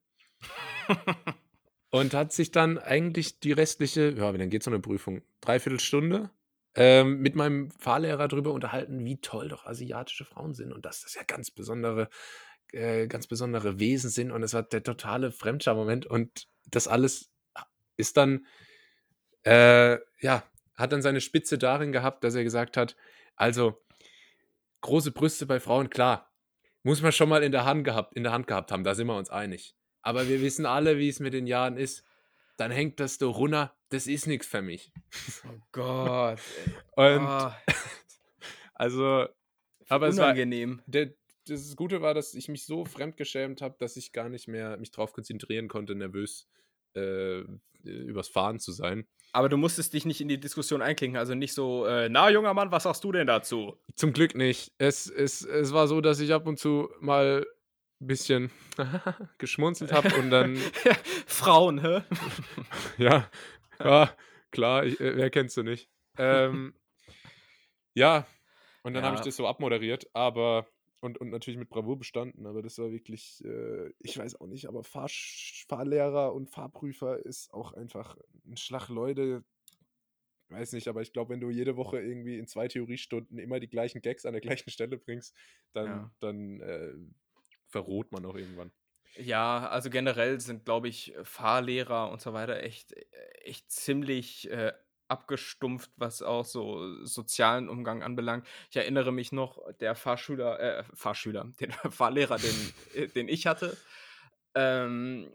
Und 1.94 2.14
hat 2.14 2.32
sich 2.32 2.52
dann 2.52 2.78
eigentlich 2.78 3.40
die 3.40 3.52
restliche, 3.52 4.12
ja, 4.12 4.34
wie 4.34 4.38
lange 4.38 4.50
geht 4.50 4.64
so 4.64 4.72
eine 4.72 4.80
Prüfung? 4.80 5.22
Dreiviertel 5.42 5.80
Stunde 5.80 6.30
ähm, 6.74 7.20
mit 7.20 7.36
meinem 7.36 7.70
Fahrlehrer 7.72 8.28
darüber 8.30 8.54
unterhalten, 8.54 9.04
wie 9.04 9.20
toll 9.20 9.50
doch 9.50 9.66
asiatische 9.66 10.24
Frauen 10.24 10.54
sind 10.54 10.72
und 10.72 10.86
dass 10.86 11.02
das 11.02 11.16
ja 11.16 11.24
ganz 11.24 11.52
besondere, 11.52 12.08
äh, 12.72 13.08
ganz 13.08 13.28
besondere 13.28 13.78
Wesen 13.80 14.10
sind. 14.10 14.32
Und 14.32 14.42
es 14.44 14.54
war 14.54 14.64
der 14.64 14.84
totale 14.84 15.32
Fremdschau-Moment. 15.32 16.06
Und 16.06 16.48
das 16.66 16.88
alles 16.88 17.32
ist 17.98 18.18
dann, 18.18 18.46
äh, 19.44 19.98
ja, 20.20 20.44
hat 20.76 20.92
dann 20.92 21.02
seine 21.02 21.22
Spitze 21.22 21.58
darin 21.58 21.92
gehabt, 21.92 22.24
dass 22.24 22.36
er 22.36 22.44
gesagt 22.44 22.78
hat, 22.78 22.96
also 23.36 23.82
große 24.82 25.12
Brüste 25.12 25.46
bei 25.46 25.60
Frauen, 25.60 25.90
klar, 25.90 26.32
muss 26.84 27.02
man 27.02 27.12
schon 27.12 27.30
mal 27.30 27.44
in 27.44 27.52
der 27.52 27.66
Hand 27.66 27.84
gehabt, 27.84 28.16
in 28.16 28.24
der 28.24 28.32
Hand 28.32 28.48
gehabt 28.48 28.72
haben, 28.72 28.84
da 28.84 28.96
sind 28.96 29.08
wir 29.08 29.16
uns 29.16 29.30
einig. 29.30 29.76
Aber 30.02 30.28
wir 30.28 30.42
wissen 30.42 30.66
alle, 30.66 30.98
wie 30.98 31.10
es 31.10 31.20
mit 31.20 31.34
den 31.34 31.48
Jahren 31.48 31.78
ist. 31.78 32.04
Dann 32.58 32.72
hängt 32.72 33.00
das 33.00 33.18
da 33.18 33.28
runter, 33.28 33.76
das 33.90 34.08
ist 34.08 34.28
nichts 34.28 34.48
für 34.48 34.62
mich. 34.62 34.92
Oh 35.46 35.60
Gott. 35.72 36.40
Und 36.92 37.26
oh, 37.26 37.52
also, 38.74 39.28
aber 39.88 40.08
es 40.08 40.18
war, 40.18 40.26
unangenehm. 40.26 40.82
der, 40.86 41.14
das 41.48 41.76
Gute 41.76 42.02
war, 42.02 42.14
dass 42.14 42.34
ich 42.34 42.48
mich 42.48 42.66
so 42.66 42.86
fremdgeschämt 42.86 43.62
habe, 43.62 43.76
dass 43.80 43.98
ich 43.98 44.12
gar 44.12 44.30
nicht 44.30 44.48
mehr 44.48 44.78
mich 44.78 44.92
darauf 44.92 45.14
konzentrieren 45.14 45.68
konnte, 45.68 45.96
nervös 45.96 46.48
äh, 46.96 47.42
übers 47.84 48.28
Fahren 48.28 48.60
zu 48.60 48.72
sein. 48.72 49.08
Aber 49.34 49.48
du 49.50 49.56
musstest 49.58 49.94
dich 49.94 50.06
nicht 50.06 50.20
in 50.22 50.28
die 50.28 50.40
Diskussion 50.40 50.82
einklinken. 50.82 51.18
Also 51.18 51.34
nicht 51.36 51.54
so, 51.54 51.86
äh, 51.86 52.10
na, 52.10 52.30
junger 52.30 52.54
Mann, 52.54 52.72
was 52.72 52.84
sagst 52.84 53.04
du 53.04 53.12
denn 53.14 53.28
dazu? 53.28 53.78
Zum 53.96 54.12
Glück 54.14 54.36
nicht. 54.36 54.74
Es, 54.78 55.10
es, 55.10 55.42
es 55.46 55.72
war 55.74 55.88
so, 55.88 56.02
dass 56.02 56.20
ich 56.20 56.34
ab 56.34 56.48
und 56.48 56.60
zu 56.60 56.90
mal 57.00 57.46
ein 58.02 58.08
bisschen 58.08 58.52
geschmunzelt 59.38 59.94
habe 59.94 60.14
und 60.16 60.30
dann, 60.32 60.58
Frauen, 61.28 61.80
hä? 61.82 62.02
ja, 62.98 63.30
ja, 63.80 64.16
klar, 64.52 64.86
ich, 64.86 65.00
äh, 65.00 65.16
wer 65.16 65.30
kennst 65.30 65.56
du 65.56 65.64
nicht? 65.64 65.90
Ähm, 66.18 66.74
ja, 67.94 68.28
und 68.84 68.94
dann 68.94 69.04
habe 69.04 69.16
ich 69.16 69.22
Ja. 69.22 69.26
das 69.26 69.36
so 69.38 69.48
abmoderiert, 69.48 70.08
aber 70.14 70.68
und, 71.02 71.18
und 71.20 71.30
natürlich 71.30 71.60
mit 71.60 71.70
Bravour 71.70 71.98
bestanden, 72.00 72.46
aber 72.48 72.62
das 72.62 72.78
war 72.78 72.92
wirklich, 72.92 73.44
äh, 73.44 73.92
ich 74.00 74.18
weiß 74.18 74.40
auch 74.40 74.48
nicht, 74.48 74.68
aber 74.68 74.84
Fahrsch 74.84 75.66
Fahrlehrer 75.68 76.34
und 76.34 76.50
Fahrprüfer 76.50 77.26
ist 77.26 77.54
auch 77.54 77.74
einfach 77.74 78.18
ein 78.46 78.58
Schlag 78.58 78.90
Leute. 78.90 79.44
Weiß 80.50 80.74
nicht, 80.74 80.88
aber 80.90 81.02
ich 81.02 81.14
glaube, 81.14 81.30
wenn 81.34 81.40
du 81.40 81.50
jede 81.50 81.78
Woche 81.78 82.02
irgendwie 82.02 82.38
in 82.38 82.46
zwei 82.46 82.68
Theoriestunden 82.68 83.38
immer 83.38 83.60
die 83.62 83.70
gleichen 83.70 84.02
Gags 84.02 84.26
an 84.26 84.34
der 84.34 84.42
gleichen 84.42 84.70
Stelle 84.70 84.98
bringst, 84.98 85.34
dann, 85.72 86.02
Ja. 86.02 86.12
dann 86.20 86.60
äh, 86.60 86.94
verroht 87.68 88.12
man 88.12 88.26
auch 88.26 88.36
irgendwann. 88.36 88.72
Ja, 89.16 89.68
also 89.68 89.90
generell 89.90 90.40
sind, 90.40 90.64
glaube 90.66 90.88
ich, 90.88 91.14
Fahrlehrer 91.24 92.12
und 92.12 92.22
so 92.22 92.32
weiter 92.34 92.64
echt, 92.64 92.94
echt 93.44 93.70
ziemlich 93.72 94.50
äh, 94.50 94.72
abgestumpft, 95.12 95.92
was 95.98 96.22
auch 96.22 96.46
so 96.46 97.04
sozialen 97.04 97.70
Umgang 97.70 98.02
anbelangt. 98.02 98.48
Ich 98.70 98.78
erinnere 98.78 99.12
mich 99.12 99.32
noch, 99.32 99.60
der 99.80 99.96
Fahrschüler, 99.96 100.60
äh, 100.60 100.84
Fahrschüler, 100.94 101.52
den 101.60 101.72
Fahrlehrer, 101.72 102.38
den, 102.38 102.74
äh, 102.96 103.08
den 103.08 103.28
ich 103.28 103.46
hatte, 103.46 103.78
ähm, 104.56 105.30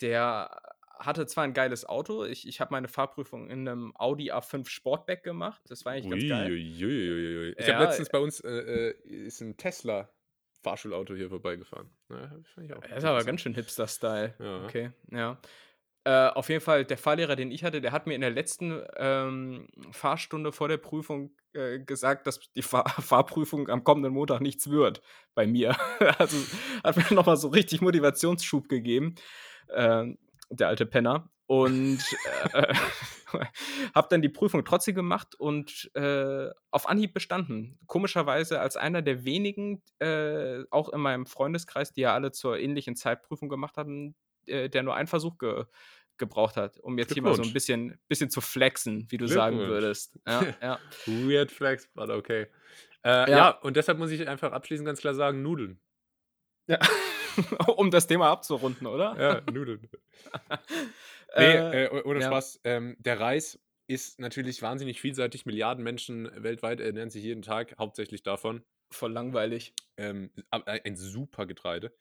der 0.00 0.60
hatte 0.98 1.26
zwar 1.26 1.44
ein 1.44 1.54
geiles 1.54 1.84
Auto, 1.84 2.24
ich, 2.24 2.46
ich 2.46 2.60
habe 2.60 2.72
meine 2.72 2.88
Fahrprüfung 2.88 3.50
in 3.50 3.68
einem 3.68 3.96
Audi 3.96 4.32
A5 4.32 4.68
Sportback 4.68 5.22
gemacht, 5.22 5.62
das 5.68 5.84
war 5.84 5.92
eigentlich 5.92 6.10
ganz 6.10 6.28
geil. 6.28 6.52
Uiuiuiui. 6.52 7.54
Ich 7.58 7.66
Ja, 7.66 7.74
habe 7.74 7.84
letztens 7.86 8.10
bei 8.10 8.18
uns 8.18 8.40
äh, 8.40 8.50
äh, 8.50 8.94
ist 9.08 9.40
ein 9.40 9.56
Tesla 9.56 10.08
Fahrschulauto 10.62 11.14
hier 11.14 11.28
vorbeigefahren. 11.28 11.90
Ja, 12.10 12.32
Das 12.80 12.98
ist 12.98 13.04
aber 13.04 13.22
ganz 13.24 13.42
schön 13.42 13.54
Hipster-Style. 13.54 14.34
Ja. 14.38 14.64
Okay, 14.64 14.92
ja. 15.10 15.38
Äh, 16.06 16.28
auf 16.28 16.50
jeden 16.50 16.60
Fall, 16.60 16.84
der 16.84 16.98
Fahrlehrer, 16.98 17.34
den 17.34 17.50
ich 17.50 17.64
hatte, 17.64 17.80
der 17.80 17.92
hat 17.92 18.06
mir 18.06 18.14
in 18.14 18.20
der 18.20 18.30
letzten 18.30 18.82
ähm, 18.96 19.68
Fahrstunde 19.90 20.52
vor 20.52 20.68
der 20.68 20.76
Prüfung 20.76 21.34
äh, 21.54 21.78
gesagt, 21.78 22.26
dass 22.26 22.40
die 22.52 22.62
Fahr 22.62 22.86
Fahrprüfung 23.00 23.70
am 23.70 23.84
kommenden 23.84 24.12
Montag 24.12 24.42
nichts 24.42 24.68
wird 24.68 25.00
bei 25.34 25.46
mir. 25.46 25.74
also 26.18 26.36
hat 26.82 26.96
mir 26.96 27.14
nochmal 27.14 27.38
so 27.38 27.48
richtig 27.48 27.80
Motivationsschub 27.80 28.68
gegeben, 28.68 29.14
ähm, 29.74 30.18
der 30.50 30.68
alte 30.68 30.84
Penner. 30.84 31.30
Und 31.46 32.00
äh, 32.52 32.74
habe 33.94 34.08
dann 34.10 34.22
die 34.22 34.28
Prüfung 34.28 34.64
trotzdem 34.64 34.94
gemacht 34.94 35.34
und 35.34 35.90
äh, 35.94 36.50
auf 36.70 36.88
Anhieb 36.88 37.14
bestanden. 37.14 37.78
Komischerweise 37.86 38.60
als 38.60 38.76
einer 38.76 39.00
der 39.00 39.24
wenigen, 39.24 39.82
äh, 40.00 40.64
auch 40.70 40.90
in 40.90 41.00
meinem 41.00 41.26
Freundeskreis, 41.26 41.92
die 41.92 42.02
ja 42.02 42.14
alle 42.14 42.32
zur 42.32 42.58
ähnlichen 42.58 42.96
Zeit 42.96 43.22
Prüfung 43.22 43.48
gemacht 43.48 43.76
haben, 43.76 44.14
äh, 44.48 44.68
der 44.68 44.82
nur 44.82 44.94
einen 44.94 45.06
Versuch 45.08 45.38
ge 45.38 45.64
gebraucht 46.16 46.56
hat, 46.56 46.78
um 46.78 46.96
jetzt 46.96 47.12
hier 47.12 47.22
mal 47.24 47.34
so 47.34 47.42
ein 47.42 47.52
bisschen, 47.52 47.98
bisschen 48.06 48.30
zu 48.30 48.40
flexen, 48.40 49.04
wie 49.10 49.16
du 49.16 49.26
sagen 49.26 49.58
würdest. 49.58 50.16
Ja, 50.28 50.44
ja. 50.62 50.78
Weird 51.06 51.50
Flex, 51.50 51.88
but 51.92 52.08
okay. 52.08 52.46
Äh, 53.02 53.08
Ja. 53.08 53.28
ja. 53.28 53.50
und 53.50 53.76
deshalb 53.76 53.98
muss 53.98 54.12
ich 54.12 54.28
einfach 54.28 54.52
abschließend 54.52 54.86
ganz 54.86 55.00
klar 55.00 55.14
sagen, 55.14 55.42
Nudeln. 55.42 55.80
ja. 56.68 56.78
um 57.76 57.90
das 57.90 58.06
Thema 58.06 58.30
abzurunden, 58.30 58.86
oder? 58.86 59.16
Ja, 59.20 59.40
Nudeln. 59.52 59.88
Nee, 61.36 61.42
Äh, 61.56 61.84
äh, 61.86 61.90
oh- 61.92 62.08
ohne 62.08 62.20
ja. 62.20 62.26
Spaß. 62.28 62.60
Ähm, 62.62 62.96
der 63.00 63.18
Reis 63.18 63.58
ist 63.88 64.20
natürlich 64.20 64.62
wahnsinnig 64.62 65.00
vielseitig. 65.00 65.46
Milliarden 65.46 65.82
Menschen 65.82 66.30
weltweit 66.44 66.78
ernähren 66.80 67.10
sich 67.10 67.24
jeden 67.24 67.42
Tag 67.42 67.74
hauptsächlich 67.76 68.22
davon. 68.22 68.62
voll 68.92 69.12
langweilig. 69.12 69.74
Ähm, 69.96 70.30
ein 70.50 70.94
super 70.96 71.46
Getreide. 71.46 71.92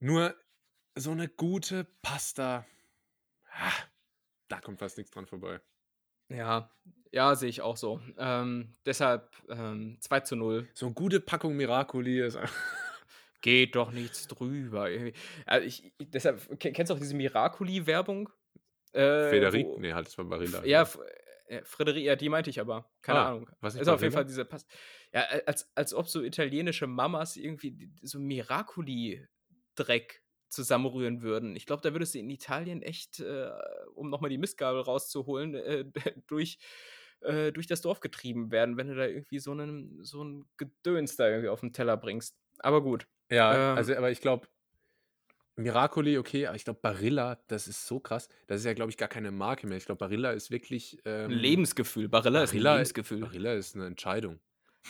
Nur 0.00 0.34
so 0.98 1.12
eine 1.12 1.28
gute 1.28 1.84
Pasta, 2.02 2.66
ah, 3.52 3.72
da 4.48 4.60
kommt 4.60 4.78
fast 4.78 4.98
nichts 4.98 5.12
dran 5.12 5.26
vorbei. 5.26 5.60
Ja, 6.30 6.70
ja, 7.12 7.34
sehe 7.36 7.48
ich 7.48 7.62
auch 7.62 7.76
so. 7.76 8.00
Ähm, 8.18 8.72
deshalb 8.84 9.30
ähm, 9.48 9.96
2 10.00 10.20
zu 10.20 10.36
0. 10.36 10.68
So 10.74 10.86
eine 10.86 10.94
gute 10.94 11.20
Packung 11.20 11.56
Miracoli 11.56 12.20
ist 12.20 12.38
Geht 13.40 13.76
doch 13.76 13.92
nichts 13.92 14.26
drüber. 14.26 14.88
Also 15.46 15.66
ich, 15.66 15.92
ich, 15.98 16.10
deshalb, 16.10 16.58
ken- 16.58 16.72
kennst 16.72 16.90
du 16.90 16.94
auch 16.94 16.98
diese 16.98 17.14
Miracoli-Werbung? 17.14 18.28
Äh, 18.92 19.30
Federic, 19.30 19.66
wo- 19.66 19.78
nee, 19.78 19.92
halt, 19.92 20.08
das 20.08 20.18
war 20.18 20.24
Barilla. 20.24 20.64
Ja, 20.64 20.82
äh, 21.46 21.62
Frederik, 21.64 22.02
ja, 22.04 22.16
die 22.16 22.28
meinte 22.28 22.50
ich 22.50 22.60
aber. 22.60 22.90
Keine 23.00 23.20
Ah, 23.20 23.28
Ahnung. 23.28 23.48
was 23.60 23.76
Ist 23.76 23.88
auf 23.88 24.02
jeden? 24.02 24.12
Fall 24.12 24.24
diese 24.24 24.44
Pass. 24.44 24.66
Ja, 25.14 25.22
als, 25.46 25.70
als 25.76 25.94
ob 25.94 26.08
so 26.08 26.22
italienische 26.22 26.88
Mamas 26.88 27.36
irgendwie 27.36 27.92
so 28.02 28.18
Miracoli-Dreck 28.18 30.22
zusammenrühren 30.48 31.22
würden. 31.22 31.56
Ich 31.56 31.66
glaube, 31.66 31.82
da 31.82 31.92
würdest 31.92 32.14
du 32.14 32.18
in 32.18 32.30
Italien 32.30 32.82
echt, 32.82 33.20
äh, 33.20 33.50
um 33.94 34.10
nochmal 34.10 34.30
die 34.30 34.38
Mistgabel 34.38 34.80
rauszuholen, 34.82 35.54
äh, 35.54 35.84
durch, 36.26 36.58
äh, 37.20 37.52
durch 37.52 37.66
das 37.66 37.80
Dorf 37.82 38.00
getrieben 38.00 38.50
werden, 38.50 38.76
wenn 38.76 38.88
du 38.88 38.94
da 38.94 39.06
irgendwie 39.06 39.38
so 39.38 39.52
einen 39.52 40.04
so 40.04 40.22
ein 40.24 40.46
Gedöns 40.56 41.16
da 41.16 41.28
irgendwie 41.28 41.48
auf 41.48 41.60
den 41.60 41.72
Teller 41.72 41.96
bringst. 41.96 42.36
Aber 42.60 42.82
gut. 42.82 43.06
Ja, 43.30 43.62
Ähm, 43.72 43.76
also, 43.76 43.94
aber 43.96 44.10
ich 44.10 44.20
glaube, 44.20 44.48
Miracoli, 45.56 46.18
okay, 46.18 46.46
aber 46.46 46.56
ich 46.56 46.64
glaube, 46.64 46.80
Barilla, 46.80 47.36
das 47.48 47.66
ist 47.66 47.86
so 47.86 47.98
krass. 48.00 48.28
Das 48.46 48.60
ist 48.60 48.64
ja, 48.66 48.74
glaube 48.74 48.90
ich, 48.90 48.96
gar 48.96 49.08
keine 49.08 49.32
Marke 49.32 49.66
mehr. 49.66 49.76
Ich 49.76 49.86
glaube, 49.86 49.98
Barilla 49.98 50.30
ist 50.32 50.50
wirklich. 50.50 51.00
Ein 51.28 51.32
Ähm, 51.32 51.38
Lebensgefühl. 51.38 52.08
Barilla, 52.08 52.42
ist 52.42 52.54
ein 52.54 52.60
Barilla, 52.60 52.62
Lebensgefühl. 52.62 53.20
Barilla 53.20 53.54
ist 53.54 53.74
eine 53.76 53.86
Entscheidung. 53.86 54.40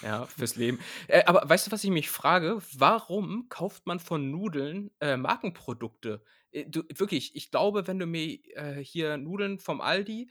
Ja, 0.03 0.27
fürs 0.27 0.57
Leben. 0.57 0.79
Äh, 1.09 1.25
aber 1.25 1.49
weißt 1.49 1.67
du, 1.67 1.73
was 1.73 1.85
ich 1.85 1.91
mich 1.91 2.09
frage? 2.09 2.61
Warum 2.77 3.49
kauft 3.49 3.87
man 3.87 3.99
von 4.01 4.31
Nudeln 4.31 4.91
äh, 5.01 5.17
Markenprodukte? 5.17 6.23
Äh, 6.53 6.67
du, 6.67 6.85
wirklich, 6.95 7.35
ich 7.35 7.51
glaube, 7.51 7.87
wenn 7.87 7.99
du 7.99 8.07
mir 8.07 8.39
äh, 8.55 8.83
hier 8.83 9.17
Nudeln 9.17 9.59
vom 9.59 9.81
Aldi 9.81 10.31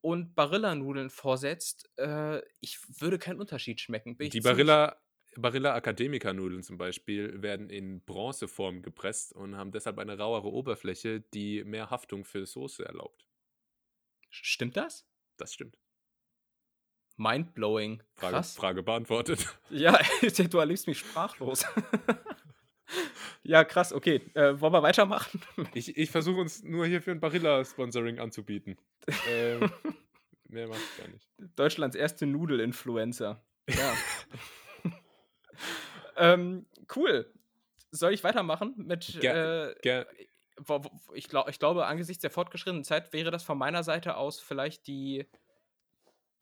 und 0.00 0.34
Barilla-Nudeln 0.34 1.10
vorsetzt, 1.10 1.90
äh, 1.96 2.40
ich 2.60 2.78
würde 3.00 3.18
keinen 3.18 3.40
Unterschied 3.40 3.80
schmecken. 3.80 4.16
Die 4.16 4.40
Barilla, 4.40 4.96
Barilla 5.36 5.76
Academica-Nudeln 5.76 6.62
zum 6.62 6.78
Beispiel 6.78 7.42
werden 7.42 7.68
in 7.68 8.02
Bronzeform 8.04 8.82
gepresst 8.82 9.32
und 9.32 9.56
haben 9.56 9.72
deshalb 9.72 9.98
eine 9.98 10.18
rauere 10.18 10.50
Oberfläche, 10.50 11.20
die 11.20 11.64
mehr 11.64 11.90
Haftung 11.90 12.24
für 12.24 12.46
Soße 12.46 12.84
erlaubt. 12.84 13.26
Stimmt 14.30 14.76
das? 14.76 15.06
Das 15.36 15.52
stimmt. 15.52 15.76
Mindblowing. 17.20 18.02
Frage, 18.16 18.32
Krass. 18.34 18.56
Frage 18.56 18.82
beantwortet. 18.82 19.46
Ja, 19.70 19.98
du 20.50 20.58
erlebst 20.58 20.86
mich 20.88 20.98
sprachlos. 20.98 21.64
ja, 23.42 23.62
krass, 23.64 23.92
okay. 23.92 24.22
Äh, 24.34 24.58
wollen 24.60 24.72
wir 24.72 24.82
weitermachen? 24.82 25.40
Ich, 25.74 25.96
ich 25.96 26.10
versuche 26.10 26.40
uns 26.40 26.62
nur 26.62 26.86
hier 26.86 27.02
für 27.02 27.10
ein 27.10 27.20
Barilla-Sponsoring 27.20 28.18
anzubieten. 28.18 28.78
Ähm, 29.28 29.70
mehr 30.48 30.66
mache 30.66 30.80
ich 30.80 30.98
gar 31.04 31.08
nicht. 31.12 31.28
Deutschlands 31.56 31.94
erste 31.94 32.24
Nudel-Influencer. 32.26 33.44
Ja. 33.68 33.94
ähm, 36.16 36.66
cool. 36.96 37.30
Soll 37.90 38.12
ich 38.14 38.24
weitermachen 38.24 38.74
mit. 38.78 39.04
Ger- 39.20 39.70
äh, 39.70 39.74
Ger 39.82 40.06
ich, 41.14 41.28
glaub, 41.28 41.48
ich 41.48 41.58
glaube, 41.58 41.86
angesichts 41.86 42.20
der 42.20 42.30
fortgeschrittenen 42.30 42.84
Zeit 42.84 43.12
wäre 43.12 43.30
das 43.30 43.42
von 43.42 43.56
meiner 43.56 43.82
Seite 43.82 44.16
aus 44.16 44.40
vielleicht 44.40 44.86
die, 44.86 45.26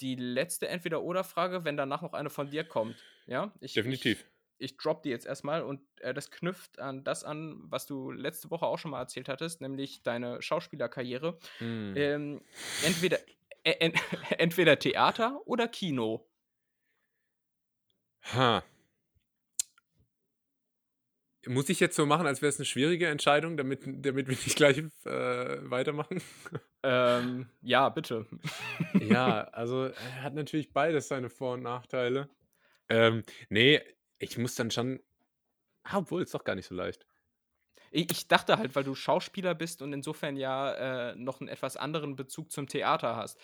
die 0.01 0.14
letzte 0.14 0.68
Entweder-Oder-Frage, 0.68 1.64
wenn 1.64 1.76
danach 1.76 2.03
noch 2.03 2.12
eine 2.12 2.30
von 2.30 2.51
dir 2.51 2.64
kommt. 2.64 2.96
Ja? 3.26 3.53
Ich, 3.61 3.74
definitiv. 3.74 4.24
Ich, 4.59 4.72
ich 4.72 4.76
drop 4.76 5.03
die 5.03 5.11
jetzt 5.11 5.26
erstmal 5.26 5.62
und 5.62 5.80
äh, 6.01 6.14
das 6.14 6.30
knüpft 6.30 6.78
an 6.78 7.05
das 7.05 7.24
an, 7.24 7.59
was 7.64 7.86
du 7.86 8.11
letzte 8.11 8.51
Woche 8.51 8.66
auch 8.66 8.78
schon 8.78 8.90
mal 8.90 9.01
erzählt 9.01 9.28
hattest, 9.28 9.61
nämlich 9.61 10.03
deine 10.03 10.42
Schauspielerkarriere. 10.42 11.38
Hm. 11.59 11.94
Ähm, 11.96 12.40
entweder, 12.84 13.18
äh, 13.64 13.72
en, 13.72 13.92
entweder 14.38 14.78
Theater 14.78 15.40
oder 15.46 15.68
Kino. 15.68 16.28
Ha. 18.34 18.62
Muss 21.49 21.68
ich 21.68 21.80
jetzt 21.80 21.96
so 21.96 22.07
machen, 22.07 22.26
als 22.26 22.42
wäre 22.42 22.51
es 22.51 22.59
eine 22.59 22.66
schwierige 22.66 23.09
Entscheidung, 23.09 23.57
damit, 23.57 23.80
damit 23.84 24.28
wir 24.28 24.36
nicht 24.36 24.57
gleich 24.57 24.78
äh, 24.78 25.70
weitermachen? 25.70 26.22
Ähm, 26.84 27.49
ja, 27.61 27.88
bitte. 27.88 28.24
ja, 29.01 29.40
also 29.53 29.86
er 29.86 30.22
hat 30.22 30.34
natürlich 30.34 30.72
beides 30.72 31.09
seine 31.09 31.28
Vor- 31.28 31.55
und 31.55 31.62
Nachteile. 31.62 32.28
Ähm, 32.88 33.24
nee, 33.49 33.80
ich 34.20 34.38
muss 34.38 34.55
dann 34.55 34.70
schon. 34.70 35.01
Ah, 35.82 35.99
obwohl, 35.99 36.22
ist 36.22 36.34
doch 36.34 36.44
gar 36.44 36.55
nicht 36.55 36.68
so 36.68 36.76
leicht. 36.76 37.05
Ich, 37.90 38.11
ich 38.12 38.28
dachte 38.28 38.59
halt, 38.59 38.76
weil 38.76 38.84
du 38.84 38.94
Schauspieler 38.94 39.57
bist 39.57 39.82
und 39.82 39.92
insofern 39.92 40.36
ja 40.36 41.11
äh, 41.11 41.16
noch 41.16 41.40
einen 41.40 41.49
etwas 41.49 41.76
anderen 41.76 42.14
Bezug 42.14 42.53
zum 42.53 42.68
Theater 42.68 43.16
hast. 43.16 43.40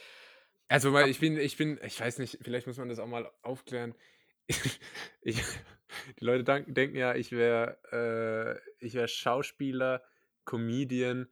Also, 0.69 0.93
weil 0.93 1.09
ich 1.09 1.21
bin, 1.21 1.37
ich 1.37 1.57
bin, 1.57 1.79
ich 1.83 2.01
weiß 2.01 2.19
nicht, 2.19 2.39
vielleicht 2.41 2.67
muss 2.67 2.79
man 2.79 2.89
das 2.89 2.99
auch 2.99 3.07
mal 3.07 3.31
aufklären. 3.43 3.95
Ich, 5.27 5.43
die 6.21 6.25
Leute 6.25 6.45
dank, 6.45 6.75
denken 6.75 6.97
ja, 6.97 7.15
ich 7.15 7.33
wäre 7.33 7.79
äh, 7.91 8.85
ich 8.85 8.93
wär 8.93 9.09
Schauspieler, 9.09 10.03
Comedian. 10.45 11.29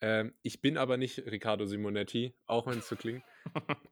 Ähm, 0.00 0.34
ich 0.40 0.62
bin 0.62 0.78
aber 0.78 0.96
nicht 0.96 1.18
Riccardo 1.18 1.66
Simonetti, 1.66 2.34
auch 2.46 2.66
wenn 2.66 2.78
es 2.78 2.88
so 2.88 2.96
klingt. 2.96 3.22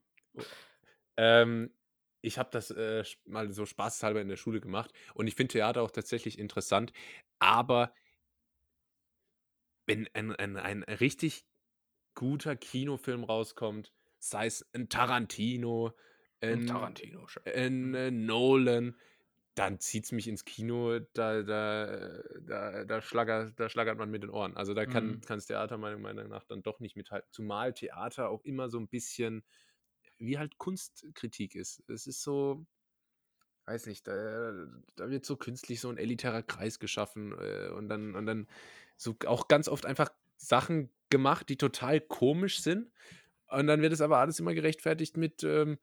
ähm, 1.18 1.70
ich 2.22 2.38
habe 2.38 2.48
das 2.50 2.70
äh, 2.70 3.04
mal 3.26 3.52
so 3.52 3.66
spaßhalber 3.66 4.22
in 4.22 4.28
der 4.28 4.36
Schule 4.36 4.60
gemacht 4.60 4.92
und 5.14 5.26
ich 5.26 5.34
finde 5.34 5.52
Theater 5.52 5.82
auch 5.82 5.90
tatsächlich 5.90 6.38
interessant, 6.38 6.92
aber 7.38 7.92
wenn 9.86 10.08
ein, 10.14 10.34
ein, 10.36 10.56
ein 10.56 10.82
richtig 10.84 11.44
guter 12.14 12.56
Kinofilm 12.56 13.24
rauskommt, 13.24 13.92
sei 14.18 14.46
es 14.46 14.68
ein 14.72 14.88
Tarantino, 14.88 15.92
ein, 16.42 16.66
Tarantino. 16.66 17.26
schon. 17.28 17.42
ein 17.44 17.94
äh, 17.94 18.10
Nolan, 18.10 18.96
dann 19.54 19.80
zieht 19.80 20.04
es 20.04 20.12
mich 20.12 20.28
ins 20.28 20.44
Kino, 20.44 20.98
da, 20.98 21.42
da, 21.42 22.22
da, 22.40 22.84
da, 22.84 23.02
schlagert, 23.02 23.58
da 23.60 23.68
schlagert 23.68 23.98
man 23.98 24.10
mit 24.10 24.22
den 24.22 24.30
Ohren. 24.30 24.56
Also 24.56 24.74
da 24.74 24.86
kann 24.86 25.20
Mhm. 25.20 25.26
das 25.26 25.46
Theater 25.46 25.78
meiner 25.78 25.98
Meinung 25.98 26.28
nach 26.28 26.44
dann 26.44 26.62
doch 26.62 26.80
nicht 26.80 26.96
mithalten. 26.96 27.28
Zumal 27.32 27.74
Theater 27.74 28.30
auch 28.30 28.44
immer 28.44 28.70
so 28.70 28.78
ein 28.78 28.88
bisschen 28.88 29.44
wie 30.18 30.38
halt 30.38 30.58
Kunstkritik 30.58 31.54
ist. 31.54 31.82
Es 31.88 32.06
ist 32.06 32.22
so, 32.22 32.66
weiß 33.66 33.86
nicht, 33.86 34.06
da, 34.08 34.52
da 34.96 35.10
wird 35.10 35.24
so 35.24 35.36
künstlich 35.36 35.80
so 35.80 35.88
ein 35.88 35.98
elitärer 35.98 36.42
Kreis 36.42 36.78
geschaffen 36.78 37.32
äh, 37.38 37.68
und 37.70 37.88
dann, 37.88 38.14
und 38.14 38.26
dann 38.26 38.48
so 38.96 39.16
auch 39.26 39.48
ganz 39.48 39.68
oft 39.68 39.86
einfach 39.86 40.10
Sachen 40.36 40.90
gemacht, 41.10 41.48
die 41.48 41.56
total 41.56 42.00
komisch 42.00 42.60
sind. 42.60 42.90
Und 43.48 43.66
dann 43.66 43.82
wird 43.82 43.92
es 43.92 44.00
aber 44.00 44.18
alles 44.18 44.40
immer 44.40 44.54
gerechtfertigt 44.54 45.16
mit, 45.16 45.44
ähm, 45.44 45.78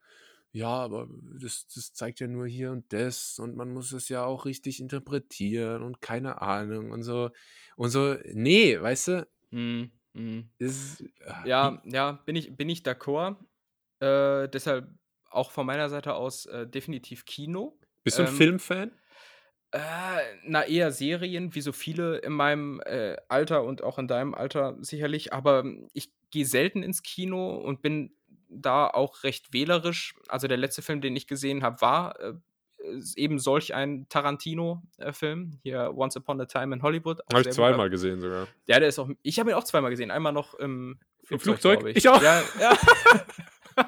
ja, 0.52 0.68
aber 0.70 1.08
das, 1.39 1.68
das 1.74 1.93
zeigt 1.93 2.20
ja 2.20 2.28
nur 2.28 2.47
hier 2.47 2.72
und 2.72 2.91
das 2.91 3.39
und 3.39 3.56
man 3.56 3.72
muss 3.72 3.91
es 3.91 4.10
ja 4.10 4.26
auch 4.26 4.45
richtig 4.45 4.80
interpretieren 4.80 5.84
und 5.84 6.02
keine 6.02 6.41
Ahnung 6.41 6.91
und 6.91 7.04
so. 7.04 7.30
Und 7.76 7.89
so, 7.89 8.16
nee, 8.34 8.80
weißt 8.82 9.08
du, 9.10 9.28
Mhm. 9.52 9.91
Mhm. 10.14 10.50
ist. 10.60 11.04
ah, 11.26 11.43
Ja, 11.45 11.82
ja, 11.86 12.12
bin 12.26 12.36
ich, 12.36 12.56
bin 12.56 12.70
ich 12.70 12.82
d'accord. 12.82 13.38
Äh, 14.00 14.47
deshalb 14.50 14.89
auch 15.30 15.52
von 15.52 15.66
meiner 15.66 15.89
Seite 15.89 16.16
aus 16.16 16.45
äh, 16.47 16.68
definitiv 16.68 17.26
Kino. 17.26 17.80
Bist 18.04 18.18
du 18.18 18.24
ein 18.24 18.28
ähm, 18.28 18.36
Filmfan? 18.36 18.91
Äh, 19.72 19.80
na, 20.45 20.66
eher 20.66 20.91
Serien, 20.91 21.54
wie 21.54 21.62
so 21.62 21.72
viele 21.72 22.18
in 22.18 22.34
meinem 22.34 22.82
äh, 22.86 23.18
Alter 23.28 23.64
und 23.64 23.84
auch 23.84 24.00
in 24.00 24.08
deinem 24.08 24.34
Alter 24.34 24.78
sicherlich. 24.82 25.32
Aber 25.32 25.64
ich 25.93 26.12
gehe 26.32 26.45
selten 26.45 26.82
ins 26.82 27.04
Kino 27.04 27.56
und 27.56 27.82
bin 27.84 28.16
da 28.50 28.88
auch 28.88 29.24
recht 29.24 29.54
wählerisch. 29.54 30.16
Also 30.28 30.47
der 30.47 30.58
letzte 30.58 30.82
Film, 30.82 31.02
den 31.02 31.16
ich 31.16 31.28
gesehen 31.28 31.64
habe, 31.64 31.82
war 31.82 32.20
äh, 32.20 32.34
ist 32.80 33.18
eben 33.18 33.39
solch 33.39 33.74
ein 33.74 34.08
Tarantino-Film. 34.10 35.60
Hier 35.64 35.93
Once 35.95 36.16
Upon 36.18 36.41
a 36.41 36.45
Time 36.45 36.76
in 36.76 36.82
Hollywood. 36.82 37.20
Habe 37.32 37.41
ich 37.41 37.47
gut. 37.47 37.54
zweimal 37.54 37.89
gesehen 37.89 38.22
sogar. 38.22 38.47
Ja, 38.68 38.80
der 38.80 38.89
ist 38.89 39.00
auch. 39.00 39.10
Ich 39.22 39.39
habe 39.39 39.52
ihn 39.52 39.56
auch 39.56 39.64
zweimal 39.64 39.91
gesehen. 39.91 40.12
Einmal 40.12 40.34
noch 40.34 40.54
im 40.56 41.00
Im 41.30 41.39
Flugzeug? 41.39 41.80
glaub 41.82 41.95
Ich 41.95 42.08
auch. 42.08 42.22
Ja, 42.22 42.41
ja. 42.60 42.78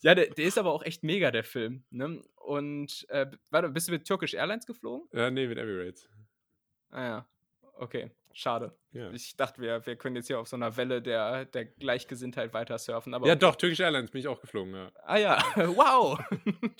ja 0.00 0.14
der, 0.14 0.26
der 0.30 0.44
ist 0.44 0.58
aber 0.58 0.72
auch 0.72 0.82
echt 0.82 1.02
mega, 1.02 1.30
der 1.30 1.44
Film. 1.44 1.84
Ne? 1.90 2.22
Und 2.36 3.06
äh, 3.10 3.26
warte, 3.50 3.68
bist 3.70 3.88
du 3.88 3.92
mit 3.92 4.06
Turkish 4.06 4.34
Airlines 4.34 4.66
geflogen? 4.66 5.08
Ja, 5.12 5.30
nee, 5.30 5.46
mit 5.46 5.58
Emirates. 5.58 6.08
Ah 6.90 7.04
ja. 7.04 7.28
Okay, 7.78 8.10
schade. 8.36 8.76
Ja. 8.92 9.10
Ich 9.10 9.36
dachte, 9.36 9.60
wir, 9.60 9.84
wir 9.86 9.96
können 9.96 10.16
jetzt 10.16 10.26
hier 10.26 10.38
auf 10.38 10.48
so 10.48 10.56
einer 10.56 10.76
Welle 10.76 11.00
der, 11.00 11.46
der 11.46 11.64
Gleichgesinntheit 11.64 12.52
weiter 12.52 12.78
surfen. 12.78 13.14
Aber 13.14 13.26
ja, 13.26 13.34
doch, 13.34 13.56
Turkish 13.56 13.80
Airlines 13.80 14.10
bin 14.10 14.20
ich 14.20 14.28
auch 14.28 14.40
geflogen, 14.40 14.74
ja. 14.74 14.92
Ah 15.04 15.16
ja, 15.16 15.42
wow. 15.56 16.18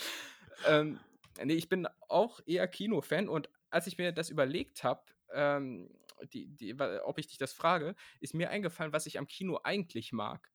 ähm, 0.68 1.00
nee, 1.42 1.54
ich 1.54 1.68
bin 1.68 1.88
auch 2.08 2.40
eher 2.46 2.68
Kinofan 2.68 3.28
und 3.28 3.48
als 3.70 3.86
ich 3.86 3.98
mir 3.98 4.12
das 4.12 4.30
überlegt 4.30 4.84
habe, 4.84 5.02
ähm, 5.32 5.90
die, 6.32 6.46
die, 6.48 6.78
ob 7.04 7.18
ich 7.18 7.26
dich 7.26 7.38
das 7.38 7.52
frage, 7.52 7.94
ist 8.20 8.34
mir 8.34 8.50
eingefallen, 8.50 8.92
was 8.92 9.06
ich 9.06 9.18
am 9.18 9.26
Kino 9.26 9.60
eigentlich 9.64 10.12
mag. 10.12 10.50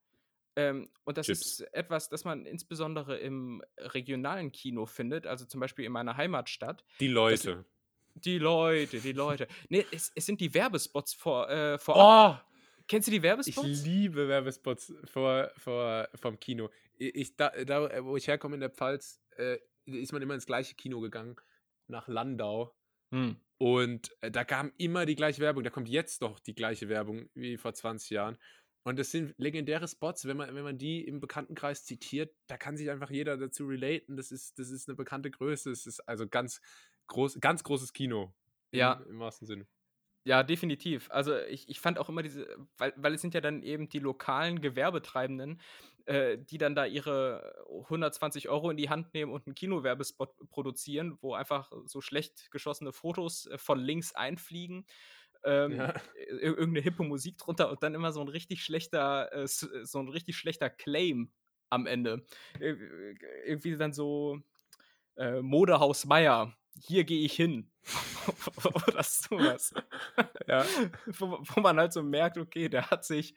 Ähm, 0.56 0.90
und 1.04 1.18
das 1.18 1.28
Chips. 1.28 1.60
ist 1.60 1.74
etwas, 1.74 2.10
das 2.10 2.26
man 2.26 2.46
insbesondere 2.46 3.18
im 3.18 3.64
regionalen 3.78 4.52
Kino 4.52 4.86
findet, 4.86 5.26
also 5.26 5.46
zum 5.46 5.60
Beispiel 5.62 5.86
in 5.86 5.92
meiner 5.92 6.18
Heimatstadt. 6.18 6.84
Die 7.00 7.08
Leute. 7.08 7.66
Die 8.16 8.38
Leute, 8.38 9.00
die 9.00 9.12
Leute. 9.14 9.48
Nee, 9.70 9.86
es, 9.92 10.12
es 10.16 10.26
sind 10.26 10.40
die 10.42 10.54
Werbespots 10.54 11.14
vor, 11.14 11.50
äh, 11.50 11.78
vorab. 11.80 12.44
Oh, 12.46 12.48
Kennst 12.88 13.08
du 13.08 13.12
die 13.12 13.18
ich 13.18 13.24
Werbespots? 13.24 13.86
liebe 13.86 14.28
Werbespots 14.28 14.94
vor, 15.06 15.50
vor, 15.58 16.10
vom 16.16 16.40
Kino. 16.40 16.70
Ich, 16.98 17.16
ich- 17.16 17.36
da, 17.36 17.50
da, 17.64 18.04
wo 18.04 18.18
ich 18.18 18.28
herkomme 18.28 18.56
in 18.56 18.60
der 18.62 18.70
Pfalz, 18.70 19.22
äh, 19.38 19.58
ist 19.86 20.12
man 20.12 20.22
immer 20.22 20.34
ins 20.36 20.46
gleiche 20.46 20.76
Kino 20.76 21.00
gegangen, 21.00 21.36
nach 21.88 22.08
Landau. 22.08 22.76
Hm. 23.12 23.38
Und 23.58 24.12
äh, 24.22 24.32
da 24.32 24.44
kam 24.44 24.72
immer 24.78 25.06
die 25.06 25.16
gleiche 25.16 25.42
Werbung. 25.42 25.64
Da 25.64 25.70
kommt 25.70 25.88
jetzt 25.90 26.22
doch 26.22 26.40
die 26.40 26.56
gleiche 26.56 26.90
Werbung 26.90 27.30
wie 27.34 27.58
vor 27.58 27.74
20 27.74 28.10
Jahren. 28.10 28.38
Und 28.84 28.98
das 28.98 29.12
sind 29.12 29.36
legendäre 29.38 29.88
Spots, 29.88 30.26
wenn 30.26 30.38
man, 30.38 30.56
wenn 30.56 30.64
man 30.64 30.78
die 30.80 31.06
im 31.06 31.20
Bekanntenkreis 31.20 31.86
zitiert, 31.86 32.34
da 32.48 32.58
kann 32.58 32.78
sich 32.78 32.90
einfach 32.90 33.12
jeder 33.12 33.38
dazu 33.38 33.68
relaten. 33.68 34.18
Das 34.18 34.32
ist, 34.32 34.58
das 34.58 34.72
ist 34.72 34.90
eine 34.90 34.96
bekannte 34.96 35.30
Größe. 35.30 35.70
Es 35.70 35.86
ist 35.86 36.00
also 36.10 36.28
ganz, 36.28 36.62
groß, 37.08 37.40
ganz 37.40 37.64
großes 37.64 37.94
Kino. 37.94 38.34
Im, 38.72 38.80
Ja. 38.80 38.94
Im 39.08 39.20
wahrsten 39.20 39.48
Sinne. 39.48 39.68
Ja, 40.24 40.44
definitiv. 40.44 41.10
Also 41.10 41.36
ich, 41.36 41.68
ich 41.68 41.80
fand 41.80 41.98
auch 41.98 42.08
immer 42.08 42.22
diese, 42.22 42.48
weil, 42.78 42.94
weil 42.96 43.16
es 43.16 43.22
sind 43.22 43.34
ja 43.34 43.42
dann 43.42 43.64
eben 43.64 43.90
die 43.90 43.98
lokalen 43.98 44.62
Gewerbetreibenden, 44.62 45.60
äh, 46.06 46.38
die 46.38 46.60
dann 46.60 46.76
da 46.76 46.86
ihre 46.86 47.56
120 47.90 48.48
Euro 48.48 48.70
in 48.70 48.78
die 48.78 48.90
Hand 48.90 49.16
nehmen 49.16 49.32
und 49.32 49.48
einen 49.48 49.56
Kinowerbespot 49.56 50.36
produzieren, 50.52 51.18
wo 51.22 51.34
einfach 51.34 51.72
so 51.86 52.02
schlecht 52.02 52.52
geschossene 52.52 52.94
Fotos 52.94 53.48
äh, 53.48 53.58
von 53.58 53.80
links 53.80 54.14
einfliegen. 54.14 54.86
Ähm, 55.44 55.72
Ja. 55.72 55.94
ir- 56.14 56.40
Irgendeine 56.44 56.82
hippe 56.82 57.02
Musik 57.04 57.40
drunter 57.40 57.72
und 57.72 57.82
dann 57.82 57.96
immer 57.96 58.12
so 58.12 58.22
ein 58.22 58.28
richtig 58.28 58.64
schlechter, 58.64 59.34
äh, 59.34 59.42
s- 59.44 59.68
so 59.84 59.98
ein 60.00 60.08
richtig 60.08 60.38
schlechter 60.38 60.70
Claim 60.70 61.32
am 61.72 61.88
Ende. 61.88 62.28
Ir- 62.60 63.16
Irgendwie 63.46 63.76
dann 63.76 63.92
so 63.92 64.40
äh, 65.18 65.42
Modehaus 65.42 66.06
Meier, 66.06 66.56
hier 66.80 67.04
gehe 67.04 67.24
ich 67.26 67.34
hin. 67.34 67.70
Oder 68.88 69.04
sowas. 69.04 69.74
Ja. 70.48 70.66
wo, 71.20 71.40
wo 71.42 71.62
man 71.62 71.78
halt 71.78 71.94
so 71.94 72.04
merkt, 72.04 72.38
okay, 72.38 72.70
der 72.70 72.90
hat 72.92 73.06
sich, 73.06 73.36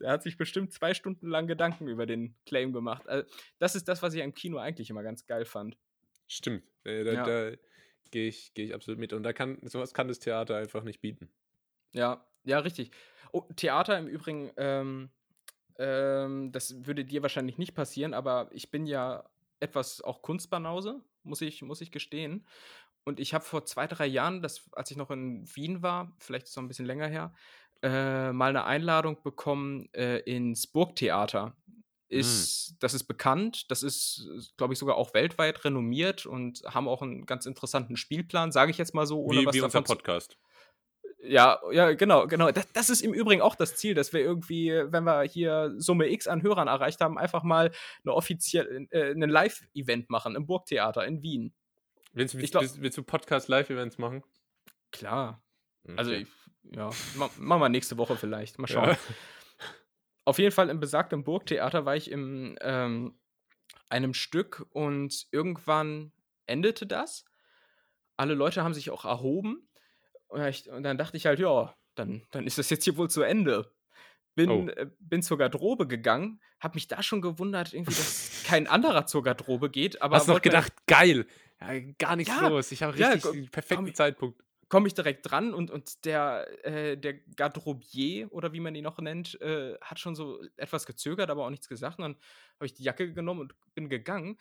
der 0.00 0.10
hat 0.10 0.22
sich 0.22 0.36
bestimmt 0.36 0.72
zwei 0.72 0.94
Stunden 0.94 1.28
lang 1.28 1.46
Gedanken 1.46 1.88
über 1.88 2.06
den 2.06 2.34
Claim 2.46 2.72
gemacht. 2.72 3.06
Also, 3.08 3.26
das 3.58 3.74
ist 3.74 3.88
das, 3.88 4.02
was 4.02 4.14
ich 4.14 4.22
im 4.22 4.34
Kino 4.34 4.58
eigentlich 4.58 4.90
immer 4.90 5.02
ganz 5.02 5.26
geil 5.26 5.44
fand. 5.44 5.76
Stimmt. 6.26 6.64
Äh, 6.84 7.04
da 7.04 7.12
Ja. 7.12 7.24
da 7.50 7.56
gehe 8.10 8.28
ich, 8.28 8.52
geh 8.54 8.64
ich 8.64 8.74
absolut 8.74 8.98
mit. 8.98 9.12
Und 9.12 9.22
da 9.22 9.32
kann, 9.32 9.58
sowas 9.62 9.92
kann 9.92 10.08
das 10.08 10.18
Theater 10.18 10.56
einfach 10.56 10.82
nicht 10.82 11.00
bieten. 11.00 11.28
Ja, 11.92 12.26
ja, 12.44 12.58
richtig. 12.60 12.90
Oh, 13.32 13.42
Theater 13.56 13.98
im 13.98 14.06
Übrigen, 14.06 14.50
ähm, 14.56 15.10
Ähm, 15.76 16.52
das 16.52 16.86
würde 16.86 17.04
dir 17.04 17.22
wahrscheinlich 17.22 17.58
nicht 17.58 17.74
passieren, 17.74 18.14
aber 18.14 18.48
ich 18.52 18.70
bin 18.70 18.86
ja 18.86 19.28
etwas 19.58 20.00
auch 20.02 20.22
Kunstbanause, 20.22 21.00
muss 21.24 21.40
ich, 21.40 21.62
muss 21.62 21.80
ich 21.80 21.90
gestehen. 21.90 22.46
Und 23.04 23.20
ich 23.20 23.34
habe 23.34 23.44
vor 23.44 23.64
zwei, 23.66 23.86
drei 23.86 24.06
Jahren, 24.06 24.42
das, 24.42 24.68
als 24.72 24.90
ich 24.90 24.96
noch 24.96 25.10
in 25.10 25.44
Wien 25.54 25.82
war, 25.82 26.16
vielleicht 26.18 26.44
ist 26.44 26.50
es 26.50 26.56
noch 26.56 26.62
ein 26.62 26.68
bisschen 26.68 26.86
länger 26.86 27.06
her, 27.06 27.34
äh, 27.82 28.32
mal 28.32 28.48
eine 28.48 28.64
Einladung 28.64 29.22
bekommen 29.22 29.92
äh, 29.92 30.18
ins 30.20 30.66
Burgtheater. 30.66 31.54
Hm. 31.66 31.74
Ist, 32.08 32.76
Das 32.80 32.94
ist 32.94 33.04
bekannt, 33.04 33.70
das 33.70 33.82
ist, 33.82 34.54
glaube 34.56 34.72
ich, 34.72 34.78
sogar 34.78 34.96
auch 34.96 35.14
weltweit 35.14 35.64
renommiert 35.64 36.26
und 36.26 36.62
haben 36.66 36.86
auch 36.86 37.02
einen 37.02 37.26
ganz 37.26 37.44
interessanten 37.44 37.96
Spielplan, 37.96 38.52
sage 38.52 38.70
ich 38.70 38.78
jetzt 38.78 38.94
mal 38.94 39.06
so, 39.06 39.22
ohne 39.22 39.40
Wie, 39.40 39.46
was 39.46 39.54
wie 39.54 39.60
unser 39.60 39.80
davon 39.80 39.86
zu 39.86 39.94
Podcast. 39.94 40.38
Ja, 41.26 41.58
ja, 41.72 41.92
genau, 41.92 42.26
genau. 42.26 42.50
Das, 42.50 42.70
das 42.72 42.90
ist 42.90 43.02
im 43.02 43.12
Übrigen 43.12 43.42
auch 43.42 43.54
das 43.54 43.76
Ziel, 43.76 43.94
dass 43.94 44.12
wir 44.12 44.20
irgendwie, 44.20 44.70
wenn 44.70 45.04
wir 45.04 45.22
hier 45.22 45.74
Summe 45.78 46.10
X 46.10 46.28
an 46.28 46.42
Hörern 46.42 46.68
erreicht 46.68 47.00
haben, 47.00 47.18
einfach 47.18 47.42
mal 47.42 47.72
eine 48.04 48.14
offiziell, 48.14 48.86
äh, 48.90 49.12
ein 49.12 49.20
Live-Event 49.28 50.10
machen 50.10 50.36
im 50.36 50.46
Burgtheater 50.46 51.04
in 51.06 51.22
Wien. 51.22 51.54
Willst, 52.12 52.36
willst, 52.36 52.52
glaub- 52.52 52.62
willst, 52.62 52.80
willst 52.80 52.98
du 52.98 53.02
Podcast-Live-Events 53.02 53.98
machen? 53.98 54.22
Klar. 54.92 55.42
Okay. 55.84 55.94
Also, 55.96 56.12
ich, 56.12 56.28
ja, 56.70 56.90
ma, 57.16 57.30
machen 57.38 57.60
wir 57.60 57.68
nächste 57.68 57.96
Woche 57.98 58.16
vielleicht. 58.16 58.58
Mal 58.58 58.68
schauen. 58.68 58.90
ja. 58.90 58.98
Auf 60.26 60.38
jeden 60.38 60.52
Fall 60.52 60.70
im 60.70 60.80
besagten 60.80 61.22
Burgtheater 61.22 61.84
war 61.84 61.96
ich 61.96 62.10
in 62.10 62.56
ähm, 62.62 63.18
einem 63.90 64.14
Stück 64.14 64.64
und 64.70 65.26
irgendwann 65.30 66.12
endete 66.46 66.86
das. 66.86 67.24
Alle 68.16 68.34
Leute 68.34 68.62
haben 68.64 68.74
sich 68.74 68.90
auch 68.90 69.04
erhoben. 69.04 69.68
Und, 70.34 70.44
ich, 70.46 70.68
und 70.70 70.82
dann 70.82 70.98
dachte 70.98 71.16
ich 71.16 71.26
halt, 71.26 71.38
ja, 71.38 71.74
dann, 71.94 72.22
dann 72.32 72.46
ist 72.46 72.58
das 72.58 72.68
jetzt 72.70 72.84
hier 72.84 72.96
wohl 72.96 73.08
zu 73.08 73.22
Ende. 73.22 73.70
Bin, 74.34 74.50
Oh. 74.50 74.66
äh, 74.68 74.90
bin 74.98 75.22
zur 75.22 75.38
Garderobe 75.38 75.86
gegangen, 75.86 76.40
habe 76.58 76.74
mich 76.74 76.88
da 76.88 77.02
schon 77.04 77.22
gewundert, 77.22 77.72
irgendwie, 77.72 77.94
dass 77.94 78.42
kein 78.46 78.66
anderer 78.66 79.06
zur 79.06 79.22
Garderobe 79.22 79.70
geht. 79.70 80.02
Aber 80.02 80.16
Hast 80.16 80.26
noch 80.26 80.42
gedacht, 80.42 80.72
geil. 80.86 81.26
Ja, 81.60 81.78
gar 81.98 82.16
nichts 82.16 82.34
Ja, 82.34 82.48
los. 82.48 82.72
Ich 82.72 82.82
habe 82.82 82.98
ja, 82.98 83.08
richtig 83.10 83.22
ko- 83.22 83.32
den 83.32 83.48
perfekten 83.48 83.84
komm, 83.86 83.94
Zeitpunkt. 83.94 84.42
komme 84.68 84.88
ich 84.88 84.94
direkt 84.94 85.30
dran 85.30 85.54
und, 85.54 85.70
und 85.70 86.04
der, 86.04 86.48
äh, 86.66 86.96
der 86.98 87.14
Garderobier 87.14 88.32
oder 88.32 88.52
wie 88.52 88.58
man 88.60 88.74
ihn 88.74 88.82
noch 88.84 88.98
nennt, 88.98 89.40
äh, 89.40 89.78
hat 89.80 90.00
schon 90.00 90.16
so 90.16 90.42
etwas 90.56 90.84
gezögert, 90.86 91.30
aber 91.30 91.46
auch 91.46 91.50
nichts 91.50 91.68
gesagt. 91.68 91.98
Und 91.98 92.02
dann 92.02 92.16
habe 92.56 92.66
ich 92.66 92.74
die 92.74 92.82
Jacke 92.82 93.12
genommen 93.12 93.40
und 93.40 93.54
bin 93.74 93.88
gegangen, 93.88 94.36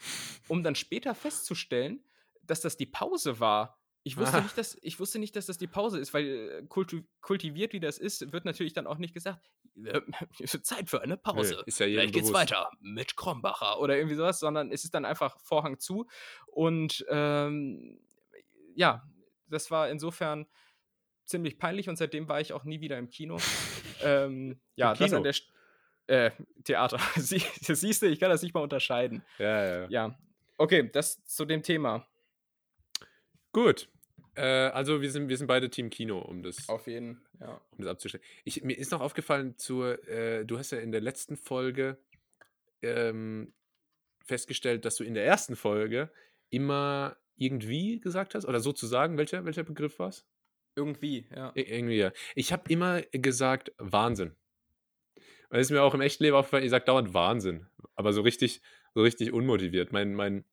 um 0.48 0.64
dann 0.64 0.74
später 0.74 1.14
festzustellen, 1.14 2.04
dass 2.42 2.62
das 2.62 2.78
die 2.78 2.88
Pause 2.88 3.40
war. 3.40 3.80
Ich 4.06 4.18
wusste, 4.18 4.38
Ah. 4.38 4.42
nicht, 4.42 4.58
dass, 4.58 4.78
ich 4.82 5.00
wusste 5.00 5.18
nicht, 5.20 5.36
dass 5.36 5.46
das 5.46 5.58
die 5.58 5.68
Pause 5.68 5.98
ist, 6.00 6.14
weil 6.14 6.26
äh, 6.26 6.66
kultu 6.68 7.02
kultiviert 7.22 7.72
wie 7.74 7.80
das 7.80 7.98
ist, 7.98 8.34
wird 8.34 8.44
natürlich 8.46 8.74
dann 8.74 8.86
auch 8.86 8.98
nicht 8.98 9.14
gesagt, 9.14 9.50
äh, 9.84 10.02
Zeit 10.62 10.90
für 10.90 11.02
eine 11.02 11.16
Pause. 11.18 11.56
Nö, 11.56 11.64
ist 11.66 11.80
ja 11.80 11.88
Gleich 11.88 12.12
geht's 12.12 12.28
bewusst. 12.28 12.52
weiter 12.52 12.70
mit 12.82 13.16
Krombacher 13.16 13.80
oder 13.80 13.96
irgendwie 13.96 14.16
sowas, 14.16 14.40
sondern 14.40 14.72
es 14.72 14.84
ist 14.84 14.94
dann 14.94 15.06
einfach 15.06 15.40
Vorhang 15.40 15.80
zu. 15.80 16.06
Und 16.48 17.06
ähm, 17.10 18.00
ja, 18.76 19.04
das 19.48 19.72
war 19.72 19.90
insofern 19.90 20.48
ziemlich 21.26 21.58
peinlich 21.58 21.88
und 21.88 21.96
seitdem 21.96 22.28
war 22.28 22.42
ich 22.42 22.52
auch 22.52 22.66
nie 22.66 22.82
wieder 22.82 22.98
im 22.98 23.10
Kino. 23.10 23.38
ähm, 24.02 24.60
ja, 24.76 24.90
das 24.94 24.98
Kino? 25.00 25.18
an 25.18 25.24
der 25.24 25.34
St 25.34 25.50
äh, 26.08 26.32
Theater. 26.66 27.00
Sie, 27.16 27.42
das 27.66 27.80
siehst 27.80 28.02
du, 28.02 28.08
ich 28.08 28.20
kann 28.20 28.30
das 28.30 28.42
nicht 28.42 28.54
mal 28.54 28.60
unterscheiden. 28.62 29.24
Ja, 29.38 29.66
ja. 29.84 29.90
Ja. 29.90 30.20
Okay, 30.58 30.90
das 30.92 31.24
zu 31.24 31.46
dem 31.46 31.64
Thema. 31.64 32.06
Gut. 33.54 33.88
Äh, 34.36 34.42
also 34.42 35.02
wir 35.02 35.12
sind, 35.12 35.30
wir 35.30 35.38
sind 35.38 35.48
beide 35.48 35.70
Team 35.70 35.90
Kino, 35.90 36.20
um 36.20 36.44
das, 36.44 36.68
Auf 36.68 36.88
jeden, 36.88 37.22
ja. 37.40 37.62
um 37.72 37.78
das 37.78 37.88
abzustellen. 37.88 38.24
Ich, 38.44 38.64
mir 38.64 38.78
ist 38.78 38.92
noch 38.92 39.02
aufgefallen, 39.02 39.58
zur, 39.58 40.06
äh, 40.08 40.44
du 40.44 40.58
hast 40.58 40.72
ja 40.72 40.80
in 40.80 40.92
der 40.92 41.02
letzten 41.02 41.38
Folge 41.38 41.98
ähm, 42.82 43.54
festgestellt, 44.26 44.86
dass 44.86 44.96
du 44.96 45.04
in 45.04 45.14
der 45.14 45.26
ersten 45.26 45.56
Folge 45.56 46.12
immer 46.50 47.16
irgendwie 47.36 48.00
gesagt 48.00 48.36
hast, 48.36 48.46
oder 48.46 48.60
sozusagen, 48.60 49.18
welcher, 49.18 49.46
welcher 49.46 49.64
Begriff 49.64 50.00
war 50.00 50.10
es? 50.10 50.26
Irgendwie, 50.76 51.28
ja. 51.36 51.52
Irgendwie, 51.56 51.98
ja. 51.98 52.12
Ich 52.36 52.52
habe 52.52 52.64
immer 52.70 53.02
gesagt, 53.12 53.72
Wahnsinn. 53.78 54.36
Und 55.50 55.58
das 55.58 55.68
ist 55.68 55.72
mir 55.72 55.84
auch 55.84 55.94
im 55.94 56.02
echten 56.02 56.24
Leben 56.24 56.36
aufgefallen, 56.36 56.64
ich 56.64 56.72
sage 56.72 56.86
dauernd 56.86 57.14
Wahnsinn. 57.14 57.68
Aber 57.96 58.14
so 58.14 58.22
richtig, 58.22 58.62
so 58.96 59.02
richtig 59.02 59.32
unmotiviert. 59.32 59.92
Mein, 59.92 60.16
mein, 60.16 60.46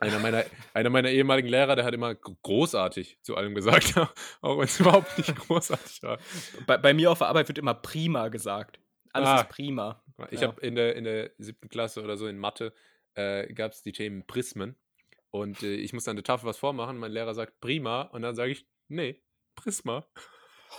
einer, 0.00 0.18
meiner, 0.18 0.44
einer 0.74 0.90
meiner 0.90 1.10
ehemaligen 1.10 1.48
Lehrer, 1.48 1.76
der 1.76 1.84
hat 1.84 1.94
immer 1.94 2.14
gr- 2.14 2.34
großartig 2.42 3.18
zu 3.22 3.36
allem 3.36 3.54
gesagt, 3.54 3.94
auch 4.40 4.58
wenn 4.58 4.64
es 4.64 4.80
überhaupt 4.80 5.16
nicht 5.18 5.34
großartig 5.48 6.02
war. 6.02 6.18
Bei, 6.66 6.76
bei 6.78 6.94
mir 6.94 7.10
auf 7.10 7.18
der 7.18 7.28
Arbeit 7.28 7.48
wird 7.48 7.58
immer 7.58 7.74
prima 7.74 8.28
gesagt. 8.28 8.78
Alles 9.12 9.28
Ah. 9.28 9.40
ist 9.42 9.48
prima. 9.50 10.02
Ich 10.30 10.40
Ja. 10.40 10.48
habe 10.48 10.60
in 10.60 10.74
der, 10.74 10.96
in 10.96 11.04
der 11.04 11.30
siebten 11.38 11.68
Klasse 11.68 12.02
oder 12.02 12.16
so 12.16 12.26
in 12.26 12.38
Mathe 12.38 12.72
äh, 13.14 13.52
gab 13.52 13.72
es 13.72 13.82
die 13.82 13.92
Themen 13.92 14.26
Prismen. 14.26 14.76
Und 15.30 15.62
äh, 15.62 15.74
ich 15.74 15.92
muss 15.92 16.06
an 16.08 16.16
der 16.16 16.24
Tafel 16.24 16.46
was 16.46 16.58
vormachen. 16.58 16.96
Mein 16.98 17.12
Lehrer 17.12 17.34
sagt 17.34 17.60
prima. 17.60 18.02
Und 18.02 18.22
dann 18.22 18.34
sage 18.36 18.52
ich, 18.52 18.66
nee, 18.88 19.22
Prisma. 19.54 20.06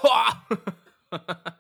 Hoa! 0.02 0.48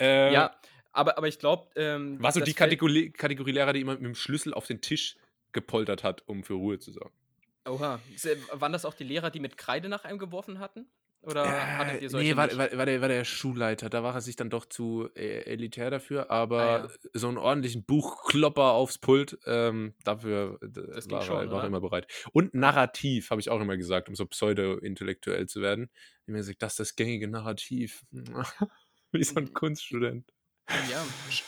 Äh, 0.00 0.32
ja, 0.32 0.54
aber, 0.92 1.18
aber 1.18 1.26
ich 1.28 1.38
glaube. 1.40 1.68
Ähm, 1.76 2.22
War 2.22 2.30
so 2.32 2.38
die 2.40 2.54
Kategorie, 2.54 3.10
Kategorie 3.10 3.50
Lehrer, 3.52 3.72
die 3.72 3.80
immer 3.80 3.94
mit 3.94 4.04
dem 4.04 4.14
Schlüssel 4.14 4.54
auf 4.54 4.66
den 4.66 4.80
Tisch 4.80 5.16
gepoltert 5.60 6.04
hat, 6.04 6.22
um 6.28 6.44
für 6.44 6.54
Ruhe 6.54 6.78
zu 6.78 6.92
sorgen. 6.92 7.14
Oha. 7.66 8.00
Waren 8.52 8.72
das 8.72 8.84
auch 8.84 8.94
die 8.94 9.04
Lehrer, 9.04 9.30
die 9.30 9.40
mit 9.40 9.56
Kreide 9.56 9.88
nach 9.88 10.04
einem 10.04 10.18
geworfen 10.18 10.58
hatten? 10.58 10.90
Oder 11.20 11.76
hattet 11.76 12.00
ihr 12.00 12.06
Äh, 12.06 12.10
solche 12.10 12.34
nee, 12.34 12.36
war, 12.36 12.48
war, 12.56 12.72
war, 12.78 12.86
der, 12.86 13.00
war 13.00 13.08
der 13.08 13.24
Schulleiter. 13.24 13.90
Da 13.90 14.02
war 14.02 14.14
er 14.14 14.20
sich 14.20 14.36
dann 14.36 14.50
doch 14.50 14.64
zu 14.66 15.08
äh, 15.14 15.40
elitär 15.44 15.90
dafür. 15.90 16.30
Aber 16.30 16.60
Ah, 16.60 16.78
ja. 16.84 16.88
so 17.12 17.28
einen 17.28 17.38
ordentlichen 17.38 17.84
Buchklopper 17.84 18.72
aufs 18.72 18.98
Pult, 18.98 19.38
ähm, 19.46 19.94
dafür 20.04 20.58
äh, 20.62 20.68
Das 20.94 21.10
war, 21.10 21.22
schon, 21.22 21.36
er, 21.36 21.50
war 21.50 21.62
er 21.62 21.66
immer 21.66 21.80
bereit. 21.80 22.06
Und 22.32 22.54
Narrativ, 22.54 23.30
habe 23.30 23.40
ich 23.40 23.50
auch 23.50 23.60
immer 23.60 23.76
gesagt, 23.76 24.08
um 24.08 24.14
so 24.14 24.26
pseudo-intellektuell 24.26 25.46
zu 25.46 25.60
werden. 25.60 25.90
Ich 25.92 26.22
habe 26.22 26.32
mir 26.32 26.38
gesagt, 26.38 26.62
das 26.62 26.72
ist 26.74 26.80
das 26.80 26.96
gängige 26.96 27.28
Narrativ. 27.28 28.04
Wie 29.12 29.24
so 29.24 29.36
ein 29.36 29.44
Mhm. 29.46 29.54
Kunststudent. 29.54 30.32
Ja, 30.90 31.04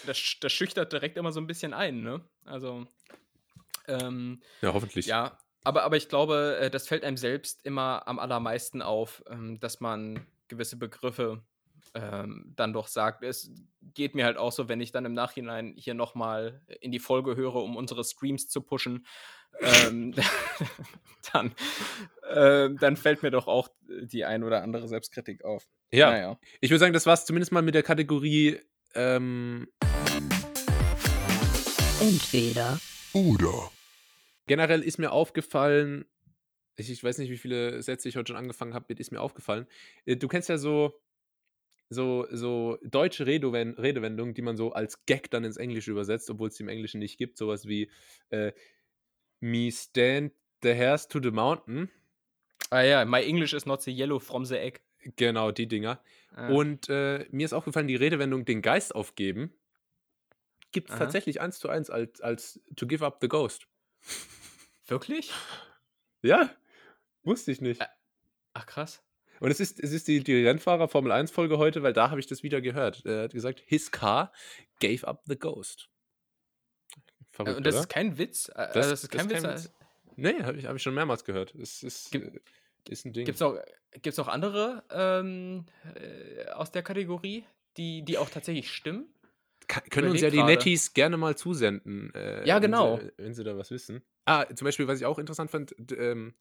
das, 0.07 0.37
das 0.41 0.53
schüchtert 0.53 0.93
direkt 0.93 1.17
immer 1.19 1.33
so 1.33 1.41
ein 1.41 1.47
bisschen 1.47 1.75
ein, 1.75 2.03
ne? 2.03 2.25
Also, 2.45 2.87
ähm, 3.89 4.41
Ja, 4.63 4.73
hoffentlich. 4.73 5.07
ja, 5.07 5.39
aber, 5.65 5.83
aber 5.83 5.97
ich 5.97 6.09
glaube, 6.09 6.59
äh, 6.61 6.71
das 6.71 6.89
fällt 6.89 7.05
einem 7.05 7.17
selbst 7.17 7.65
immer 7.65 8.07
am 8.09 8.19
allermeisten 8.19 8.83
auf, 8.83 9.23
ähm, 9.29 9.61
dass 9.61 9.81
man 9.81 10.27
gewisse 10.49 10.77
Begriffe 10.77 11.43
ähm, 11.95 12.53
dann 12.57 12.73
doch 12.73 12.87
sagt. 12.87 13.23
Es 13.25 13.51
geht 13.95 14.15
mir 14.15 14.25
halt 14.25 14.37
auch 14.37 14.53
so, 14.53 14.69
wenn 14.69 14.81
ich 14.81 14.93
dann 14.93 15.05
im 15.05 15.13
Nachhinein 15.15 15.75
hier 15.77 15.95
nochmal 15.95 16.61
in 16.81 16.93
die 16.93 16.99
Folge 16.99 17.37
höre, 17.37 17.57
um 17.57 17.77
unsere 17.77 18.05
Streams 18.05 18.49
zu 18.49 18.61
pushen, 18.63 19.07
ähm, 19.61 20.15
dann, 21.33 21.53
ähm, 22.33 22.79
dann 22.79 22.97
fällt 22.97 23.23
mir 23.23 23.31
doch 23.31 23.49
auch 23.49 23.69
die 23.89 24.25
ein 24.25 24.45
oder 24.45 24.63
andere 24.63 24.89
Selbstkritik 24.89 25.45
auf. 25.45 25.67
Ja, 25.93 26.11
Naja. 26.11 26.39
ich 26.61 26.71
würde 26.71 26.79
sagen, 26.79 26.93
das 26.93 27.07
war 27.07 27.15
es 27.15 27.25
zumindest 27.25 27.51
mal 27.53 27.63
mit 27.63 27.75
der 27.75 27.83
Kategorie 27.83 28.61
ähm, 28.95 29.67
Entweder 32.01 32.79
Oder. 33.13 33.71
generell 34.47 34.83
ist 34.83 34.99
mir 34.99 35.13
aufgefallen, 35.13 36.05
ich, 36.77 36.91
ich 36.91 37.05
weiß 37.05 37.19
nicht, 37.19 37.31
wie 37.31 37.37
viele 37.37 37.83
Sätze 37.83 38.09
ich 38.09 38.17
heute 38.17 38.29
schon 38.29 38.37
angefangen 38.37 38.75
habe, 38.75 38.87
mit 38.89 39.01
ist 39.01 39.13
mir 39.13 39.21
aufgefallen. 39.21 39.67
Äh, 40.07 40.17
Du 40.17 40.29
kennst 40.29 40.49
ja 40.49 40.59
so, 40.59 41.01
so, 41.89 42.27
so 42.31 42.79
deutsche 42.83 43.27
Redewen 43.27 43.75
Redewendungen, 43.75 44.35
die 44.35 44.43
man 44.43 44.57
so 44.57 44.73
als 44.73 45.05
Gag 45.07 45.31
dann 45.31 45.45
ins 45.45 45.57
Englische 45.57 45.91
übersetzt, 45.91 46.31
obwohl 46.31 46.49
es 46.49 46.57
die 46.57 46.63
im 46.63 46.69
Englischen 46.69 46.99
nicht 46.99 47.19
gibt. 47.19 47.37
Sowas 47.39 47.67
wie 47.67 47.91
äh, 48.31 48.53
Me 49.41 49.71
stand 49.73 50.33
the 50.63 50.71
hairs 50.71 51.09
to 51.09 51.21
the 51.23 51.31
mountain. 51.31 51.91
Ah 52.71 52.83
ja, 52.83 53.05
my 53.05 53.23
English 53.23 53.53
is 53.53 53.67
not 53.67 53.83
the 53.83 53.91
yellow 53.91 54.19
from 54.19 54.45
the 54.45 54.57
egg. 54.57 54.81
Genau, 55.17 55.51
die 55.51 55.67
Dinger. 55.67 56.03
Ah. 56.35 56.49
Und 56.49 56.89
äh, 56.89 57.27
mir 57.31 57.45
ist 57.47 57.53
aufgefallen, 57.55 57.89
die 57.89 57.97
Redewendung 57.97 58.45
den 58.45 58.63
Geist 58.63 58.95
aufgeben 58.95 59.53
gibt 60.73 60.91
es 60.91 60.97
tatsächlich 60.99 61.41
eins 61.41 61.59
zu 61.59 61.69
eins 61.69 61.91
als, 61.91 62.21
als 62.21 62.61
to 62.77 62.87
give 62.87 63.05
up 63.05 63.19
the 63.21 63.29
ghost. 63.29 63.67
Wirklich? 64.87 65.33
Ja, 66.23 66.51
wusste 67.23 67.53
ich 67.53 67.61
nicht. 67.61 67.81
Ach 68.53 68.67
krass. 68.67 69.03
Und 69.41 69.51
es 69.51 69.59
ist, 69.61 69.81
es 69.81 69.93
ist 69.93 70.07
die, 70.09 70.23
die 70.23 70.45
Rennfahrer 70.47 70.89
Formel 70.89 71.13
1 71.13 71.31
Folge 71.31 71.57
heute, 71.59 71.83
weil 71.83 71.93
da 71.95 72.11
habe 72.11 72.21
ich 72.21 72.27
das 72.27 72.43
wieder 72.43 72.61
gehört. 72.61 73.05
Er 73.07 73.23
hat 73.25 73.33
gesagt, 73.33 73.61
his 73.65 73.91
car 73.91 74.33
gave 74.81 75.07
up 75.07 75.23
the 75.27 75.39
ghost. 75.39 75.89
Äh, 76.95 76.99
Verrückt, 77.31 77.57
Und 77.59 77.65
das 77.67 77.75
oder? 77.75 77.81
ist 77.83 77.89
kein 77.89 78.19
Witz. 78.19 78.49
Äh, 78.51 78.53
Das- 78.55 78.77
also 78.77 78.91
das 78.91 79.05
ist 79.05 79.15
das 79.15 79.19
kein 79.19 79.31
ist 79.31 79.35
Witz. 79.37 79.43
kein 79.43 79.51
äh, 79.53 79.57
Witz. 79.57 79.73
Nee, 80.17 80.43
habe 80.43 80.59
ich, 80.59 80.67
hab 80.67 80.77
ich 80.77 80.83
schon 80.83 80.95
mehrmals 80.95 81.25
gehört. 81.25 81.55
Es 81.55 81.83
ist, 81.83 82.11
Gibt- 82.13 82.37
äh, 82.37 82.41
ist 82.93 83.07
ein 83.07 83.13
Ding. 83.13 83.25
Gibt 83.25 83.37
es 83.37 83.43
auch, 83.43 83.57
gibt's 84.03 84.19
auch 84.19 84.29
andere 84.29 84.85
ähm, 84.91 85.65
äh, 85.95 86.47
aus 86.51 86.71
der 86.71 86.83
Kategorie, 86.83 87.45
die, 87.79 88.03
die 88.03 88.19
auch 88.19 88.29
tatsächlich 88.29 88.71
stimmen? 88.71 89.15
Können 89.91 90.11
uns 90.11 90.21
ja 90.21 90.29
überleg 90.29 90.47
die. 90.47 90.53
Netties 90.71 90.95
gerne 90.95 91.17
mal 91.17 91.37
zusenden. 91.37 92.13
Äh, 92.15 92.47
Ja, 92.47 92.59
genau. 92.59 92.99
Wenn 92.99 93.07
sie, 93.07 93.13
wenn 93.17 93.35
sie 93.35 93.45
da 93.45 93.57
was 93.57 93.71
wissen. 93.71 94.03
Ah, 94.25 94.47
zum 94.55 94.65
Beispiel, 94.65 94.89
was 94.89 95.01
ich 95.01 95.07
auch 95.07 95.19
interessant 95.19 95.51
fand, 95.51 95.75
ähm, 95.97 96.35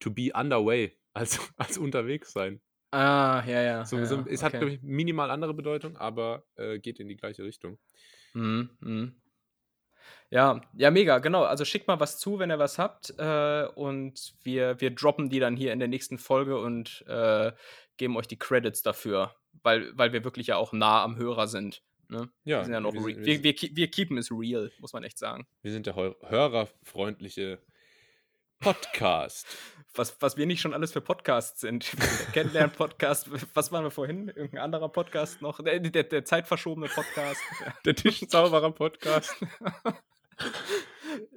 to 0.00 0.10
be 0.10 0.30
underway, 0.34 0.96
also 1.12 1.40
als 1.56 1.78
unterwegs 1.78 2.32
sein. 2.32 2.60
Ah, 2.92 3.42
ja, 3.46 3.62
ja. 3.62 3.84
So, 3.84 3.98
ja, 3.98 4.06
so, 4.06 4.24
es 4.26 4.42
hat, 4.42 4.50
okay. 4.50 4.58
glaube 4.58 4.74
ich, 4.74 4.82
minimal 4.82 5.30
andere 5.30 5.54
Bedeutung, 5.54 5.96
aber 5.96 6.46
äh, 6.54 6.78
geht 6.78 7.00
in 7.00 7.08
die 7.08 7.16
gleiche 7.16 7.42
Richtung. 7.42 7.78
Mhm, 8.34 8.70
mhm. 8.80 9.20
Ja, 10.30 10.60
ja, 10.74 10.90
mega, 10.90 11.18
genau. 11.18 11.44
Also 11.44 11.64
schickt 11.64 11.88
mal 11.88 12.00
was 12.00 12.18
zu, 12.18 12.38
wenn 12.38 12.50
ihr 12.50 12.58
was 12.58 12.78
habt. 12.78 13.14
Äh, 13.18 13.66
und 13.74 14.34
wir, 14.42 14.80
wir 14.80 14.90
droppen 14.90 15.28
die 15.28 15.40
dann 15.40 15.56
hier 15.56 15.72
in 15.72 15.78
der 15.78 15.88
nächsten 15.88 16.18
Folge 16.18 16.58
und 16.58 17.04
äh, 17.06 17.52
geben 17.96 18.16
euch 18.16 18.28
die 18.28 18.38
Credits 18.38 18.82
dafür, 18.82 19.34
weil, 19.62 19.96
weil 19.96 20.12
wir 20.12 20.24
wirklich 20.24 20.48
ja 20.48 20.56
auch 20.56 20.72
nah 20.72 21.02
am 21.02 21.16
Hörer 21.16 21.46
sind. 21.48 21.82
Ne? 22.08 22.30
Ja, 22.44 22.58
wir 22.58 22.64
sind 22.64 22.74
ja 22.74 22.80
noch 22.80 22.92
wir 22.94 23.00
sind- 23.02 23.16
wir 23.18 23.26
wir, 23.26 23.42
wir, 23.42 23.54
keep- 23.54 23.76
wir 23.76 23.90
keepen 23.90 24.18
es 24.18 24.30
real, 24.30 24.70
muss 24.78 24.92
man 24.92 25.02
echt 25.04 25.18
sagen. 25.18 25.46
Wir 25.62 25.72
sind 25.72 25.86
der 25.86 25.94
hörerfreundliche 25.96 27.60
Podcast. 28.60 29.46
Was, 29.94 30.14
was 30.20 30.36
wir 30.36 30.44
nicht 30.44 30.60
schon 30.60 30.74
alles 30.74 30.92
für 30.92 31.00
Podcasts 31.00 31.60
sind. 31.62 31.90
Kennenlernen-Podcast. 32.34 33.30
Was 33.54 33.72
waren 33.72 33.82
wir 33.84 33.90
vorhin? 33.90 34.28
Irgendein 34.28 34.60
anderer 34.60 34.90
Podcast 34.90 35.40
noch? 35.40 35.62
Der, 35.62 35.80
der, 35.80 36.02
der 36.04 36.22
zeitverschobene 36.22 36.86
Podcast. 36.88 37.40
Der 37.86 37.94
Tischzauberer-Podcast. 37.94 39.34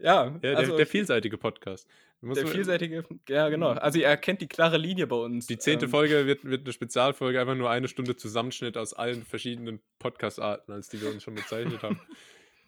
Ja, 0.01 0.25
Ja, 0.25 0.29
der, 0.29 0.57
also 0.57 0.77
der 0.77 0.87
vielseitige 0.87 1.37
Podcast. 1.37 1.87
Der 2.21 2.47
vielseitige. 2.47 3.05
Ja, 3.29 3.47
genau. 3.47 3.69
Also 3.69 3.99
ihr 3.99 4.05
erkennt 4.07 4.41
die 4.41 4.47
klare 4.47 4.77
Linie 4.77 5.07
bei 5.07 5.15
uns. 5.15 5.47
Die 5.47 5.57
zehnte 5.57 5.85
Ähm, 5.85 5.91
Folge 5.91 6.25
wird, 6.25 6.43
wird 6.43 6.65
eine 6.65 6.73
Spezialfolge, 6.73 7.39
einfach 7.39 7.55
nur 7.55 7.69
eine 7.69 7.87
Stunde 7.87 8.17
Zusammenschnitt 8.17 8.77
aus 8.77 8.93
allen 8.93 9.23
verschiedenen 9.23 9.79
Podcast-Arten, 9.99 10.71
als 10.73 10.89
die 10.89 11.01
wir 11.01 11.09
uns 11.11 11.23
schon 11.23 11.35
bezeichnet 11.35 11.81
haben. 11.81 12.01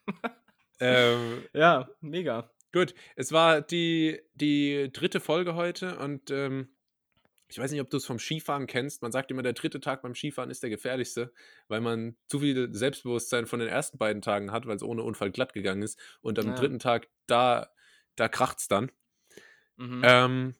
ähm, 0.79 1.43
Ja, 1.53 1.89
mega. 1.99 2.49
gut, 2.71 2.93
es 3.17 3.31
war 3.33 3.61
die, 3.61 4.21
die 4.35 4.89
dritte 4.93 5.19
Folge 5.19 5.55
heute 5.55 5.97
und 5.97 6.31
ähm, 6.31 6.69
ich 7.51 7.59
weiß 7.59 7.71
nicht, 7.71 7.81
ob 7.81 7.89
du 7.89 7.97
es 7.97 8.05
vom 8.05 8.17
Skifahren 8.17 8.65
kennst. 8.65 9.01
Man 9.01 9.11
sagt 9.11 9.29
immer, 9.29 9.43
der 9.43 9.51
dritte 9.51 9.81
Tag 9.81 10.01
beim 10.01 10.15
Skifahren 10.15 10.49
ist 10.49 10.63
der 10.63 10.69
gefährlichste, 10.69 11.33
weil 11.67 11.81
man 11.81 12.15
zu 12.27 12.39
viel 12.39 12.73
Selbstbewusstsein 12.73 13.45
von 13.45 13.59
den 13.59 13.67
ersten 13.67 13.97
beiden 13.97 14.21
Tagen 14.21 14.51
hat, 14.53 14.65
weil 14.67 14.77
es 14.77 14.83
ohne 14.83 15.03
Unfall 15.03 15.31
glatt 15.31 15.51
gegangen 15.53 15.81
ist. 15.81 15.99
Und 16.21 16.39
am 16.39 16.47
Ja. 16.47 16.55
dritten 16.55 16.79
Tag, 16.79 17.09
da, 17.27 17.69
da 18.15 18.29
kracht 18.29 18.59
es 18.59 18.69
dann. 18.69 18.89
Mhm. 19.75 20.01
Ähm, 20.05 20.55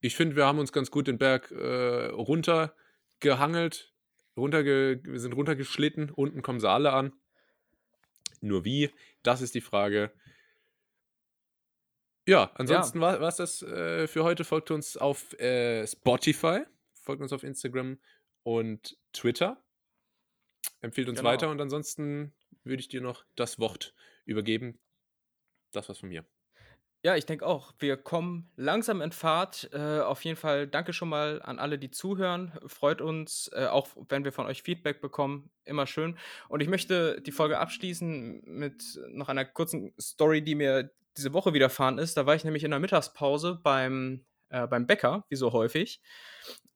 ich 0.00 0.16
finde, 0.16 0.34
wir 0.34 0.46
haben 0.46 0.58
uns 0.58 0.72
ganz 0.72 0.90
gut 0.90 1.08
den 1.08 1.18
Berg 1.18 1.50
äh, 1.50 2.06
runtergehangelt, 2.06 3.92
runterge 4.34 5.00
wir 5.04 5.20
sind 5.20 5.34
runtergeschlitten, 5.34 6.10
unten 6.10 6.40
kommen 6.40 6.60
sie 6.60 6.70
alle 6.70 6.92
an. 6.92 7.12
Nur 8.40 8.64
wie, 8.64 8.90
das 9.22 9.42
ist 9.42 9.54
die 9.54 9.60
Frage. 9.60 10.10
Ja, 12.30 12.52
ansonsten 12.54 13.00
war 13.00 13.20
es 13.22 13.36
das 13.38 13.60
äh, 13.60 14.06
für 14.06 14.22
heute. 14.22 14.44
Folgt 14.44 14.70
uns 14.70 14.96
auf 14.96 15.32
äh, 15.40 15.84
Spotify, 15.84 16.60
folgt 16.94 17.22
uns 17.22 17.32
auf 17.32 17.42
Instagram 17.42 17.98
und 18.44 18.96
Twitter. 19.12 19.60
Empfiehlt 20.80 21.08
uns 21.08 21.18
Genau. 21.18 21.28
weiter 21.28 21.50
und 21.50 21.60
ansonsten 21.60 22.32
würde 22.62 22.78
ich 22.82 22.88
dir 22.88 23.00
noch 23.00 23.24
das 23.34 23.58
Wort 23.58 23.94
übergeben. 24.26 24.78
Das 25.72 25.88
war's 25.88 25.98
von 25.98 26.08
mir. 26.08 26.24
Ja, 27.02 27.16
ich 27.16 27.26
denke 27.26 27.44
auch. 27.44 27.74
Wir 27.80 27.96
kommen 27.96 28.48
langsam 28.54 29.02
in 29.02 29.10
Fahrt. 29.10 29.68
Äh, 29.72 29.98
auf 29.98 30.24
jeden 30.24 30.36
Fall 30.36 30.68
danke 30.68 30.92
schon 30.92 31.08
mal 31.08 31.42
an 31.42 31.58
alle, 31.58 31.80
die 31.80 31.90
zuhören. 31.90 32.52
Freut 32.66 33.00
uns, 33.00 33.50
äh, 33.54 33.66
auch 33.66 33.88
wenn 34.08 34.22
wir 34.22 34.30
von 34.30 34.46
euch 34.46 34.62
Feedback 34.62 35.00
bekommen. 35.00 35.50
Immer 35.64 35.88
schön. 35.88 36.16
Und 36.48 36.60
ich 36.60 36.68
möchte 36.68 37.20
die 37.22 37.32
Folge 37.32 37.58
abschließen 37.58 38.42
mit 38.44 39.00
noch 39.08 39.28
einer 39.28 39.44
kurzen 39.44 39.92
Story, 40.00 40.42
die 40.42 40.54
mir 40.54 40.92
diese 41.20 41.32
Woche 41.32 41.54
widerfahren 41.54 41.98
ist. 41.98 42.16
Da 42.16 42.26
war 42.26 42.34
ich 42.34 42.44
nämlich 42.44 42.64
in 42.64 42.70
der 42.70 42.80
Mittagspause 42.80 43.60
beim, 43.62 44.24
äh, 44.48 44.66
beim 44.66 44.86
Bäcker, 44.86 45.24
wie 45.28 45.36
so 45.36 45.52
häufig. 45.52 46.00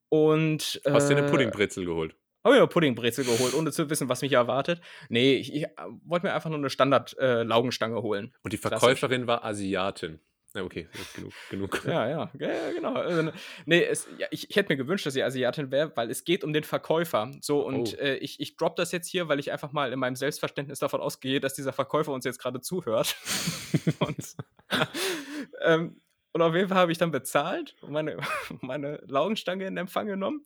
Und, 0.09 0.81
Hast 0.87 1.09
dir 1.09 1.17
eine 1.17 1.27
äh, 1.27 1.31
Puddingbrezel 1.31 1.85
geholt? 1.85 2.17
habe 2.45 2.57
ich 2.57 2.61
eine 2.61 2.69
Puddingbrezel 2.69 3.25
geholt, 3.25 3.55
ohne 3.55 3.73
zu 3.73 3.89
wissen, 3.89 4.09
was 4.09 4.21
mich 4.21 4.33
erwartet. 4.33 4.81
Nee, 5.09 5.37
ich, 5.37 5.53
ich 5.55 5.65
äh, 5.65 5.71
wollte 6.05 6.27
mir 6.27 6.35
einfach 6.35 6.51
nur 6.51 6.59
eine 6.59 6.69
Standard-Laugenstange 6.69 8.03
holen. 8.03 8.35
Und 8.43 8.53
die 8.53 8.59
Klassisch. 8.59 8.81
Verkäuferin 8.81 9.27
war 9.27 9.45
Asiatin. 9.45 10.21
Na, 10.55 10.63
okay, 10.63 10.87
genug. 11.17 11.33
genug. 11.51 11.83
Ja, 11.87 12.09
ja, 12.09 12.31
ja, 12.39 12.49
ja, 12.53 12.73
genau. 12.73 12.95
Also, 12.95 13.33
nee, 13.67 13.83
es, 13.83 14.07
ja, 14.19 14.29
ich, 14.31 14.49
ich 14.49 14.55
hätte 14.57 14.73
mir 14.73 14.77
gewünscht, 14.77 15.05
dass 15.05 15.15
sie 15.15 15.23
Asiatin 15.25 15.73
wäre, 15.73 15.91
weil 15.97 16.11
es 16.11 16.25
geht 16.25 16.45
um 16.45 16.53
den 16.53 16.63
Verkäufer. 16.63 17.31
So, 17.41 17.67
und 17.67 17.95
Oh. 17.95 18.01
äh, 18.01 18.17
ich, 18.19 18.39
ich 18.39 18.57
drop 18.57 18.77
das 18.77 18.93
jetzt 18.93 19.09
hier, 19.09 19.29
weil 19.29 19.41
ich 19.41 19.51
einfach 19.51 19.73
mal 19.73 19.93
in 19.93 19.99
meinem 19.99 20.15
Selbstverständnis 20.15 20.79
davon 20.79 21.01
ausgehe, 21.01 21.41
dass 21.41 21.55
dieser 21.55 21.73
Verkäufer 21.73 22.13
uns 22.13 22.25
jetzt 22.25 22.39
gerade 22.39 22.61
zuhört. 22.61 23.17
und, 23.99 24.17
ähm, 25.63 26.01
und 26.33 26.43
auf 26.43 26.55
jeden 26.55 26.69
Fall 26.69 26.79
habe 26.79 26.93
ich 26.93 26.99
dann 26.99 27.11
bezahlt 27.11 27.75
und 27.81 27.91
meine, 27.93 28.17
meine 28.61 29.01
Laugenstange 29.09 29.67
in 29.67 29.77
Empfang 29.77 30.07
genommen. 30.07 30.45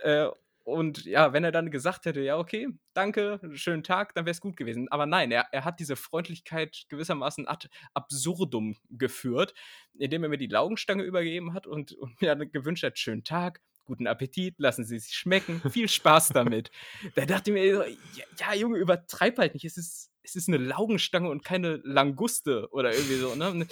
Äh, 0.00 0.28
und 0.64 1.04
ja, 1.04 1.32
wenn 1.32 1.44
er 1.44 1.52
dann 1.52 1.70
gesagt 1.70 2.04
hätte, 2.04 2.20
ja, 2.20 2.38
okay, 2.38 2.68
danke, 2.94 3.40
schönen 3.54 3.82
Tag, 3.82 4.14
dann 4.14 4.24
wäre 4.24 4.32
es 4.32 4.40
gut 4.40 4.56
gewesen. 4.56 4.88
Aber 4.90 5.06
nein, 5.06 5.30
er, 5.30 5.46
er 5.52 5.64
hat 5.64 5.80
diese 5.80 5.96
Freundlichkeit 5.96 6.84
gewissermaßen 6.88 7.48
ad 7.48 7.68
absurdum 7.94 8.76
geführt, 8.90 9.54
indem 9.98 10.22
er 10.22 10.28
mir 10.28 10.38
die 10.38 10.46
Laugenstange 10.46 11.02
übergeben 11.02 11.54
hat 11.54 11.66
und, 11.66 11.92
und 11.92 12.20
mir 12.20 12.34
dann 12.34 12.52
gewünscht 12.52 12.84
hat, 12.84 12.98
schönen 12.98 13.24
Tag, 13.24 13.60
guten 13.84 14.06
Appetit, 14.06 14.54
lassen 14.58 14.84
Sie 14.84 14.98
sich 14.98 15.14
schmecken, 15.14 15.60
viel 15.70 15.88
Spaß 15.88 16.28
damit. 16.28 16.70
da 17.14 17.26
dachte 17.26 17.50
ich 17.50 17.54
mir, 17.54 17.66
ja, 17.66 17.84
ja, 18.38 18.54
Junge, 18.54 18.78
übertreib 18.78 19.38
halt 19.38 19.54
nicht, 19.54 19.64
es 19.64 19.76
ist, 19.76 20.10
es 20.22 20.36
ist 20.36 20.48
eine 20.48 20.58
Laugenstange 20.58 21.28
und 21.28 21.44
keine 21.44 21.80
Languste 21.84 22.68
oder 22.70 22.92
irgendwie 22.92 23.16
so. 23.16 23.34
Ne? 23.34 23.66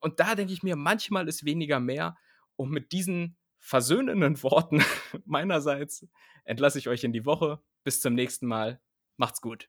Und 0.00 0.20
da 0.20 0.34
denke 0.34 0.52
ich 0.52 0.62
mir, 0.62 0.74
manchmal 0.76 1.28
ist 1.28 1.44
weniger 1.44 1.78
mehr. 1.78 2.16
Und 2.56 2.70
mit 2.70 2.92
diesen 2.92 3.36
versöhnenden 3.66 4.40
Worten 4.44 4.82
meinerseits 5.24 6.06
entlasse 6.44 6.78
ich 6.78 6.88
euch 6.88 7.02
in 7.02 7.12
die 7.12 7.26
Woche. 7.26 7.60
Bis 7.82 8.00
zum 8.00 8.14
nächsten 8.14 8.46
Mal. 8.46 8.80
Macht's 9.16 9.40
gut. 9.40 9.68